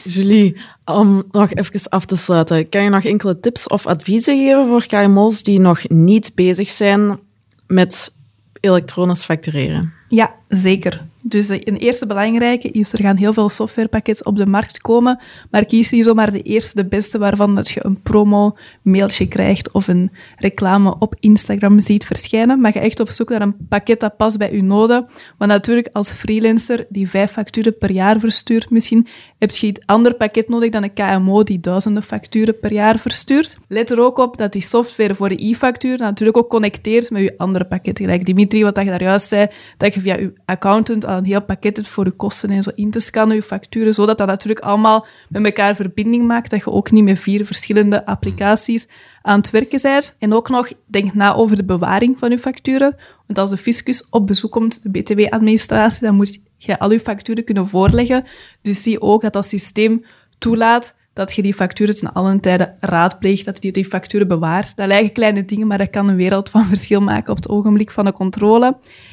Julie, 0.03 0.57
om 0.85 1.23
nog 1.31 1.53
even 1.53 1.89
af 1.89 2.05
te 2.05 2.15
sluiten, 2.15 2.69
kan 2.69 2.83
je 2.83 2.89
nog 2.89 3.03
enkele 3.03 3.39
tips 3.39 3.67
of 3.67 3.87
adviezen 3.87 4.37
geven 4.37 4.65
voor 4.67 4.85
KMO's 4.85 5.43
die 5.43 5.59
nog 5.59 5.89
niet 5.89 6.31
bezig 6.35 6.69
zijn 6.69 7.19
met 7.67 8.15
elektronisch 8.59 9.23
factureren? 9.23 9.93
Ja, 10.09 10.31
zeker. 10.47 11.05
Dus 11.21 11.49
eh, 11.49 11.59
een 11.63 11.77
eerste 11.77 12.07
belangrijke 12.07 12.69
is, 12.69 12.93
er 12.93 13.01
gaan 13.01 13.17
heel 13.17 13.33
veel 13.33 13.49
softwarepakketten 13.49 14.25
op 14.25 14.35
de 14.35 14.45
markt 14.45 14.81
komen, 14.81 15.19
maar 15.51 15.65
kies 15.65 15.89
hier 15.89 16.03
zomaar 16.03 16.31
de 16.31 16.41
eerste, 16.41 16.81
de 16.81 16.87
beste, 16.87 17.17
waarvan 17.17 17.55
dat 17.55 17.69
je 17.69 17.85
een 17.85 18.01
promo-mailtje 18.01 19.27
krijgt 19.27 19.71
of 19.71 19.87
een 19.87 20.11
reclame 20.35 20.95
op 20.99 21.15
Instagram 21.19 21.79
ziet 21.79 22.05
verschijnen. 22.05 22.61
Maar 22.61 22.71
ga 22.71 22.79
echt 22.79 22.99
op 22.99 23.09
zoek 23.09 23.29
naar 23.29 23.41
een 23.41 23.67
pakket 23.69 23.99
dat 23.99 24.17
past 24.17 24.37
bij 24.37 24.53
je 24.55 24.63
noden. 24.63 25.05
Want 25.37 25.51
natuurlijk, 25.51 25.89
als 25.93 26.11
freelancer 26.11 26.85
die 26.89 27.09
vijf 27.09 27.31
facturen 27.31 27.77
per 27.77 27.91
jaar 27.91 28.19
verstuurt 28.19 28.69
misschien, 28.69 29.07
heb 29.37 29.51
je 29.51 29.67
een 29.67 29.77
ander 29.85 30.15
pakket 30.15 30.49
nodig 30.49 30.69
dan 30.69 30.83
een 30.83 30.93
KMO 30.93 31.43
die 31.43 31.59
duizenden 31.59 32.03
facturen 32.03 32.59
per 32.59 32.73
jaar 32.73 32.99
verstuurt. 32.99 33.57
Let 33.67 33.91
er 33.91 34.01
ook 34.01 34.17
op 34.17 34.37
dat 34.37 34.53
die 34.53 34.61
software 34.61 35.15
voor 35.15 35.29
de 35.29 35.45
e-factuur 35.47 35.97
natuurlijk 35.97 36.37
ook 36.37 36.49
connecteert 36.49 37.09
met 37.09 37.21
je 37.21 37.37
andere 37.37 37.65
pakketten. 37.65 38.05
Gelijk 38.05 38.25
Dimitri, 38.25 38.63
wat 38.63 38.77
je 38.77 38.85
daar 38.85 39.01
juist 39.01 39.27
zei, 39.27 39.47
dat 39.77 39.93
je 39.93 40.01
via 40.01 40.15
je 40.15 40.33
accountant 40.45 41.05
een 41.17 41.25
heel 41.25 41.41
pakket 41.41 41.87
voor 41.87 42.05
je 42.05 42.11
kosten 42.11 42.49
en 42.49 42.63
zo 42.63 42.71
in 42.75 42.91
te 42.91 42.99
scannen, 42.99 43.35
je 43.35 43.43
facturen, 43.43 43.93
zodat 43.93 44.17
dat 44.17 44.27
natuurlijk 44.27 44.65
allemaal 44.65 45.05
met 45.29 45.45
elkaar 45.45 45.75
verbinding 45.75 46.27
maakt, 46.27 46.49
dat 46.49 46.59
je 46.59 46.71
ook 46.71 46.91
niet 46.91 47.03
met 47.03 47.19
vier 47.19 47.45
verschillende 47.45 48.05
applicaties 48.05 48.87
aan 49.21 49.39
het 49.39 49.49
werken 49.49 49.79
bent. 49.81 50.15
En 50.19 50.33
ook 50.33 50.49
nog, 50.49 50.71
denk 50.85 51.13
na 51.13 51.33
over 51.33 51.55
de 51.55 51.63
bewaring 51.63 52.19
van 52.19 52.29
je 52.29 52.39
facturen. 52.39 52.95
Want 53.27 53.39
als 53.39 53.49
de 53.49 53.57
fiscus 53.57 54.07
op 54.09 54.27
bezoek 54.27 54.51
komt, 54.51 54.83
de 54.83 54.89
BTW-administratie, 54.89 56.05
dan 56.05 56.15
moet 56.15 56.41
je 56.57 56.79
al 56.79 56.91
je 56.91 56.99
facturen 56.99 57.43
kunnen 57.43 57.67
voorleggen. 57.67 58.25
Dus 58.61 58.83
zie 58.83 59.01
ook 59.01 59.21
dat 59.21 59.33
dat 59.33 59.45
systeem 59.45 60.05
toelaat 60.37 60.99
dat 61.13 61.33
je 61.33 61.41
die 61.41 61.53
facturen 61.53 61.95
ten 61.95 62.13
allen 62.13 62.39
tijde 62.39 62.75
raadpleegt, 62.79 63.45
dat 63.45 63.63
je 63.63 63.71
die 63.71 63.85
facturen 63.85 64.27
bewaart. 64.27 64.75
Dat 64.75 64.87
lijken 64.87 65.11
kleine 65.11 65.45
dingen, 65.45 65.67
maar 65.67 65.77
dat 65.77 65.89
kan 65.89 66.07
een 66.07 66.15
wereld 66.15 66.49
van 66.49 66.65
verschil 66.67 67.01
maken 67.01 67.31
op 67.31 67.35
het 67.35 67.49
ogenblik 67.49 67.91
van 67.91 68.05
de 68.05 68.11
controle. 68.11 68.65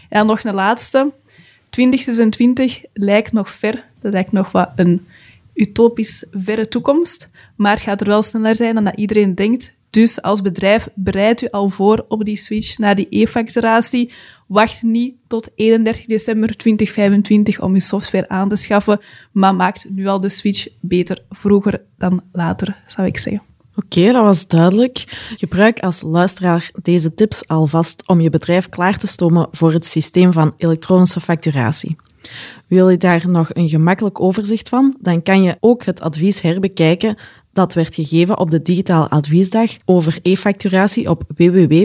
En 0.09 0.19
dan 0.19 0.27
nog 0.27 0.45
een 0.45 0.55
laatste. 0.55 1.13
2026 1.71 2.83
lijkt 2.93 3.33
nog 3.33 3.51
ver. 3.51 3.85
Dat 4.01 4.13
lijkt 4.13 4.33
nog 4.33 4.53
wat 4.53 4.73
een 4.77 5.07
utopisch 5.55 6.27
verre 6.31 6.69
toekomst. 6.69 7.31
Maar 7.57 7.73
het 7.73 7.81
gaat 7.81 8.01
er 8.01 8.07
wel 8.07 8.23
sneller 8.23 8.57
zijn 8.57 8.75
dan 8.75 8.85
dat 8.85 8.97
iedereen 8.97 9.35
denkt. 9.35 9.77
Dus 9.91 10.23
als 10.23 10.43
bedrijf 10.43 10.89
bereid 10.95 11.43
u 11.43 11.49
al 11.51 11.69
voor 11.69 12.05
op 12.09 12.25
die 12.25 12.37
switch 12.37 12.79
naar 12.79 12.95
die 12.95 13.07
e-facturatie. 13.11 14.13
Wacht 14.47 14.83
niet 14.83 15.15
tot 15.27 15.51
31 15.55 16.07
december 16.07 16.57
2025 16.57 17.61
om 17.61 17.73
uw 17.73 17.79
software 17.79 18.29
aan 18.29 18.49
te 18.49 18.57
schaffen, 18.57 19.01
maar 19.33 19.55
maakt 19.55 19.87
nu 19.91 20.07
al 20.07 20.21
de 20.21 20.29
switch 20.29 20.67
beter 20.81 21.19
vroeger 21.31 21.83
dan 21.99 22.23
later, 22.33 22.77
zou 22.87 23.07
ik 23.07 23.19
zeggen. 23.19 23.48
Oké, 23.85 24.13
dat 24.13 24.23
was 24.23 24.47
duidelijk. 24.47 25.05
Gebruik 25.37 25.81
als 25.81 26.03
luisteraar 26.03 26.71
deze 26.83 27.15
tips 27.15 27.49
alvast 27.49 28.03
om 28.07 28.21
je 28.21 28.31
bedrijf 28.31 28.69
klaar 28.69 28.99
te 28.99 29.07
stomen 29.07 29.49
voor 29.51 29.73
het 29.73 29.87
systeem 29.87 30.33
van 30.33 30.55
elektronische 30.57 31.21
facturatie. 31.21 31.97
Wil 32.67 32.89
je 32.89 32.97
daar 32.97 33.29
nog 33.29 33.49
een 33.53 33.69
gemakkelijk 33.69 34.21
overzicht 34.21 34.69
van? 34.69 34.97
Dan 35.01 35.23
kan 35.23 35.43
je 35.43 35.57
ook 35.61 35.85
het 35.85 36.01
advies 36.01 36.41
herbekijken 36.41 37.19
dat 37.59 37.75
werd 37.75 37.95
gegeven 37.95 38.39
op 38.39 38.51
de 38.51 38.63
digitale 38.63 39.09
adviesdag 39.09 39.71
over 39.85 40.19
e-facturatie 40.23 41.11
op 41.11 41.23
www.unizo.be 41.37 41.85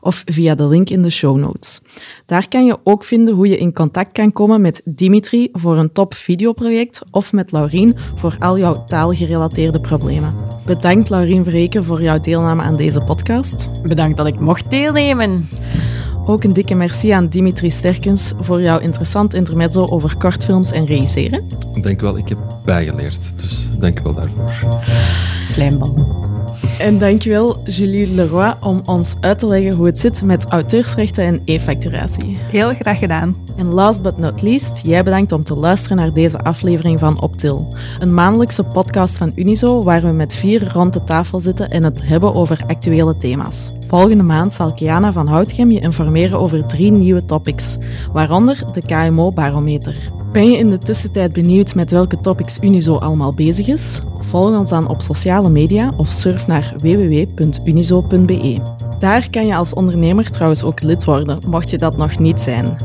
of 0.00 0.22
via 0.24 0.54
de 0.54 0.68
link 0.68 0.90
in 0.90 1.02
de 1.02 1.10
show 1.10 1.38
notes. 1.38 1.80
Daar 2.26 2.48
kan 2.48 2.64
je 2.64 2.78
ook 2.84 3.04
vinden 3.04 3.34
hoe 3.34 3.48
je 3.48 3.58
in 3.58 3.72
contact 3.72 4.12
kan 4.12 4.32
komen 4.32 4.60
met 4.60 4.82
Dimitri 4.84 5.48
voor 5.52 5.76
een 5.76 5.92
top 5.92 6.14
videoproject 6.14 7.02
of 7.10 7.32
met 7.32 7.52
Laurien 7.52 7.96
voor 8.16 8.36
al 8.38 8.58
jouw 8.58 8.84
taalgerelateerde 8.84 9.80
problemen. 9.80 10.34
Bedankt 10.66 11.08
Laurien 11.08 11.44
Verreken 11.44 11.84
voor 11.84 12.02
jouw 12.02 12.20
deelname 12.20 12.62
aan 12.62 12.76
deze 12.76 13.00
podcast. 13.00 13.82
Bedankt 13.82 14.16
dat 14.16 14.26
ik 14.26 14.40
mocht 14.40 14.70
deelnemen. 14.70 15.48
Ook 16.28 16.44
een 16.44 16.52
dikke 16.52 16.74
merci 16.74 17.10
aan 17.10 17.28
Dimitri 17.28 17.70
Sterkens 17.70 18.32
voor 18.40 18.60
jouw 18.60 18.78
interessant 18.78 19.34
intermezzo 19.34 19.84
over 19.84 20.16
kortfilms 20.16 20.72
en 20.72 20.84
regisseren. 20.86 21.44
Denk 21.82 22.00
wel, 22.00 22.16
ik 22.16 22.28
heb 22.28 22.38
bijgeleerd, 22.64 23.32
dus 23.40 23.68
dank 23.78 23.98
wel 23.98 24.14
daarvoor. 24.14 24.52
Slijmbal. 25.44 26.34
En 26.78 26.98
dankjewel 26.98 27.56
Julie 27.64 28.06
Leroy 28.06 28.54
om 28.60 28.80
ons 28.84 29.16
uit 29.20 29.38
te 29.38 29.46
leggen 29.46 29.72
hoe 29.72 29.86
het 29.86 29.98
zit 29.98 30.22
met 30.22 30.44
auteursrechten 30.44 31.24
en 31.24 31.42
e-facturatie. 31.44 32.38
Heel 32.50 32.74
graag 32.74 32.98
gedaan. 32.98 33.36
En 33.56 33.66
last 33.66 34.02
but 34.02 34.18
not 34.18 34.42
least, 34.42 34.82
jij 34.84 35.04
bedankt 35.04 35.32
om 35.32 35.44
te 35.44 35.54
luisteren 35.54 35.96
naar 35.96 36.12
deze 36.12 36.38
aflevering 36.38 36.98
van 36.98 37.22
Optil. 37.22 37.74
Een 37.98 38.14
maandelijkse 38.14 38.64
podcast 38.64 39.16
van 39.16 39.32
Unizo 39.34 39.82
waar 39.82 40.02
we 40.02 40.08
met 40.08 40.34
vier 40.34 40.72
rond 40.72 40.92
de 40.92 41.04
tafel 41.04 41.40
zitten 41.40 41.68
en 41.68 41.84
het 41.84 42.02
hebben 42.08 42.34
over 42.34 42.62
actuele 42.66 43.16
thema's. 43.16 43.72
Volgende 43.88 44.22
maand 44.22 44.52
zal 44.52 44.74
Kiana 44.74 45.12
van 45.12 45.26
Houtgem 45.26 45.70
je 45.70 45.80
informeren 45.80 46.38
over 46.38 46.66
drie 46.66 46.90
nieuwe 46.90 47.24
topics, 47.24 47.76
waaronder 48.12 48.62
de 48.72 48.82
KMO-barometer. 48.86 49.96
Ben 50.32 50.50
je 50.50 50.58
in 50.58 50.68
de 50.68 50.78
tussentijd 50.78 51.32
benieuwd 51.32 51.74
met 51.74 51.90
welke 51.90 52.20
topics 52.20 52.58
Unizo 52.60 52.96
allemaal 52.96 53.34
bezig 53.34 53.68
is? 53.68 54.00
Volg 54.28 54.56
ons 54.56 54.70
dan 54.70 54.88
op 54.88 55.02
sociale 55.02 55.48
media 55.48 55.92
of 55.96 56.08
surf 56.08 56.46
naar 56.46 56.74
www.unizo.be. 56.78 58.60
Daar 58.98 59.30
kan 59.30 59.46
je 59.46 59.56
als 59.56 59.74
ondernemer 59.74 60.30
trouwens 60.30 60.62
ook 60.62 60.80
lid 60.82 61.04
worden, 61.04 61.38
mocht 61.46 61.70
je 61.70 61.78
dat 61.78 61.96
nog 61.96 62.18
niet 62.18 62.40
zijn. 62.40 62.76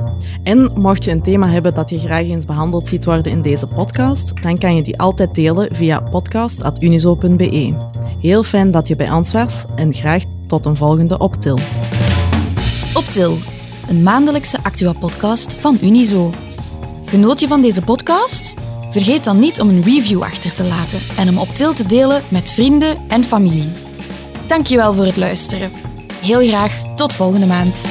En 0.43 0.71
mocht 0.75 1.03
je 1.03 1.11
een 1.11 1.21
thema 1.21 1.47
hebben 1.47 1.73
dat 1.73 1.89
je 1.89 1.99
graag 1.99 2.27
eens 2.27 2.45
behandeld 2.45 2.87
ziet 2.87 3.05
worden 3.05 3.31
in 3.31 3.41
deze 3.41 3.67
podcast, 3.67 4.41
dan 4.41 4.57
kan 4.57 4.75
je 4.75 4.83
die 4.83 4.99
altijd 4.99 5.35
delen 5.35 5.75
via 5.75 5.99
podcast.unizo.be. 5.99 7.73
Heel 8.19 8.43
fijn 8.43 8.71
dat 8.71 8.87
je 8.87 8.95
bij 8.95 9.11
ons 9.11 9.31
was 9.31 9.65
en 9.75 9.93
graag 9.93 10.23
tot 10.47 10.65
een 10.65 10.75
volgende 10.75 11.17
Optil. 11.17 11.57
Optil, 12.93 13.37
een 13.89 14.03
maandelijkse 14.03 14.57
actua-podcast 14.63 15.53
van 15.53 15.77
Unizo. 15.81 16.29
Genoot 17.05 17.39
je 17.39 17.47
van 17.47 17.61
deze 17.61 17.81
podcast? 17.81 18.70
Vergeet 18.91 19.23
dan 19.23 19.39
niet 19.39 19.61
om 19.61 19.69
een 19.69 19.83
review 19.83 20.21
achter 20.21 20.53
te 20.53 20.63
laten 20.63 21.01
en 21.17 21.27
hem 21.27 21.37
op 21.37 21.49
til 21.49 21.73
te 21.73 21.85
delen 21.85 22.23
met 22.29 22.51
vrienden 22.51 22.97
en 23.07 23.23
familie. 23.23 23.71
Dankjewel 24.47 24.93
voor 24.93 25.05
het 25.05 25.17
luisteren. 25.17 25.71
Heel 26.21 26.47
graag 26.47 26.95
tot 26.95 27.13
volgende 27.13 27.45
maand. 27.45 27.85